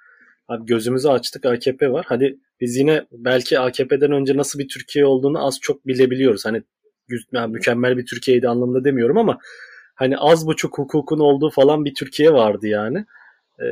[0.47, 2.05] abi gözümüzü açtık AKP var.
[2.09, 6.45] Hadi biz yine belki AKP'den önce nasıl bir Türkiye olduğunu az çok bilebiliyoruz.
[6.45, 6.63] Hani
[7.47, 9.37] mükemmel bir Türkiye'ydi anlamında demiyorum ama
[9.95, 13.05] hani az buçuk hukukun olduğu falan bir Türkiye vardı yani.
[13.59, 13.65] Ee,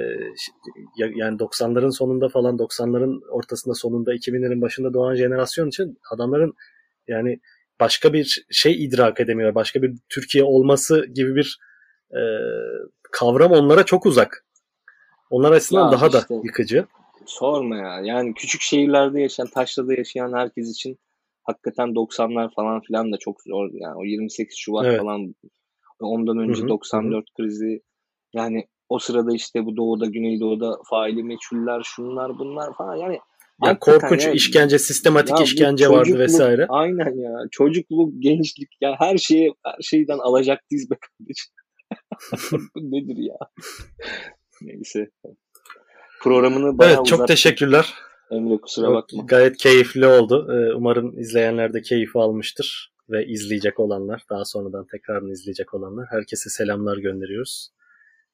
[0.97, 6.53] yani 90'ların sonunda falan 90'ların ortasında sonunda 2000'lerin başında doğan jenerasyon için adamların
[7.07, 7.39] yani
[7.79, 9.55] başka bir şey idrak edemiyor.
[9.55, 11.59] Başka bir Türkiye olması gibi bir
[12.11, 12.21] e,
[13.11, 14.45] kavram onlara çok uzak.
[15.31, 16.85] Onlar açısından ya daha işte, da yıkıcı.
[17.25, 17.99] Sorma ya.
[18.03, 20.99] Yani küçük şehirlerde yaşayan, taşrada yaşayan herkes için
[21.43, 23.69] hakikaten 90'lar falan filan da çok zor.
[23.73, 24.99] Yani o 28 Şubat evet.
[24.99, 25.35] falan
[25.99, 26.69] Ondan önce hı hı.
[26.69, 27.81] 94 krizi.
[28.33, 32.95] Yani o sırada işte bu doğuda, güneydoğuda faili meçhuller, şunlar bunlar falan.
[32.95, 33.19] Yani
[33.65, 36.65] ya korkunç yani, işkence, sistematik ya işkence vardı vesaire.
[36.69, 37.37] Aynen ya.
[37.51, 41.53] Çocukluk, gençlik ya her şeye her şeyden alacaktıyız be kardeşim.
[42.75, 43.37] nedir ya?
[44.61, 45.09] Neyse.
[46.21, 47.27] Programını bayağı Evet, çok uzattık.
[47.27, 47.93] teşekkürler.
[48.31, 49.23] Emre kusura bakma.
[49.25, 50.47] Gayet keyifli oldu.
[50.51, 56.49] Ee, umarım izleyenler de keyif almıştır ve izleyecek olanlar, daha sonradan tekrarını izleyecek olanlar herkese
[56.49, 57.69] selamlar gönderiyoruz.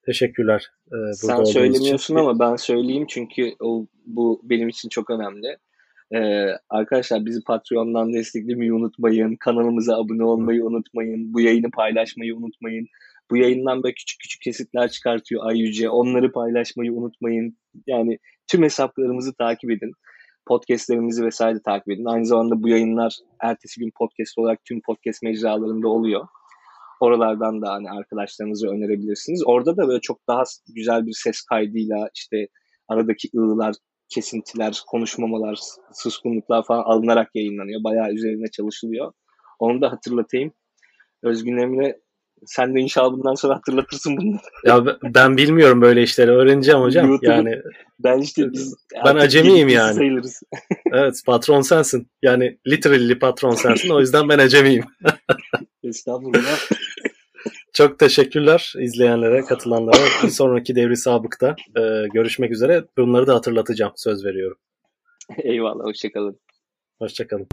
[0.06, 0.68] Teşekkürler.
[0.88, 2.16] E, burada Sen söylemiyorsun için.
[2.16, 5.58] ama ben söyleyeyim çünkü o, bu benim için çok önemli.
[6.16, 9.36] Ee, arkadaşlar bizi Patreon'dan desteklemeyi unutmayın.
[9.36, 11.34] Kanalımıza abone olmayı unutmayın.
[11.34, 12.88] Bu yayını paylaşmayı unutmayın.
[13.32, 15.90] Bu yayından böyle küçük küçük kesitler çıkartıyor Ay Yüce.
[15.90, 17.58] Onları paylaşmayı unutmayın.
[17.88, 19.92] Yani tüm hesaplarımızı takip edin.
[20.48, 22.06] podcastlerimizi vesaire takip edin.
[22.06, 26.28] Aynı zamanda bu yayınlar ertesi gün podcast olarak tüm podcast mecralarında oluyor.
[27.00, 29.44] Oralardan da hani arkadaşlarınızı önerebilirsiniz.
[29.46, 30.44] Orada da böyle çok daha
[30.76, 32.48] güzel bir ses kaydıyla işte
[32.88, 33.76] aradaki ığlar,
[34.10, 35.60] kesintiler, konuşmamalar,
[35.94, 37.84] suskunluklar falan alınarak yayınlanıyor.
[37.84, 39.14] Bayağı üzerine çalışılıyor.
[39.60, 40.52] Onu da hatırlatayım.
[41.24, 42.00] Özgün Emre
[42.46, 44.38] sen de inşallah bundan sonra hatırlatırsın bunu.
[44.66, 47.10] Ya ben bilmiyorum böyle işleri öğreneceğim hocam.
[47.10, 47.62] YouTube, yani
[48.00, 49.94] ben işte biz ben acemiyim yani.
[49.96, 50.44] Sayılırız.
[50.94, 52.08] evet patron sensin.
[52.22, 53.90] Yani literally patron sensin.
[53.90, 54.86] O yüzden ben acemiyim.
[55.84, 56.60] Estağfurullah.
[57.74, 60.06] Çok teşekkürler izleyenlere, katılanlara.
[60.24, 62.84] Bir sonraki devri sabıkta e, görüşmek üzere.
[62.98, 63.94] Bunları da hatırlatacağım.
[63.96, 64.58] Söz veriyorum.
[65.44, 65.84] Eyvallah.
[65.84, 66.40] Hoşçakalın.
[67.00, 67.48] Hoşçakalın.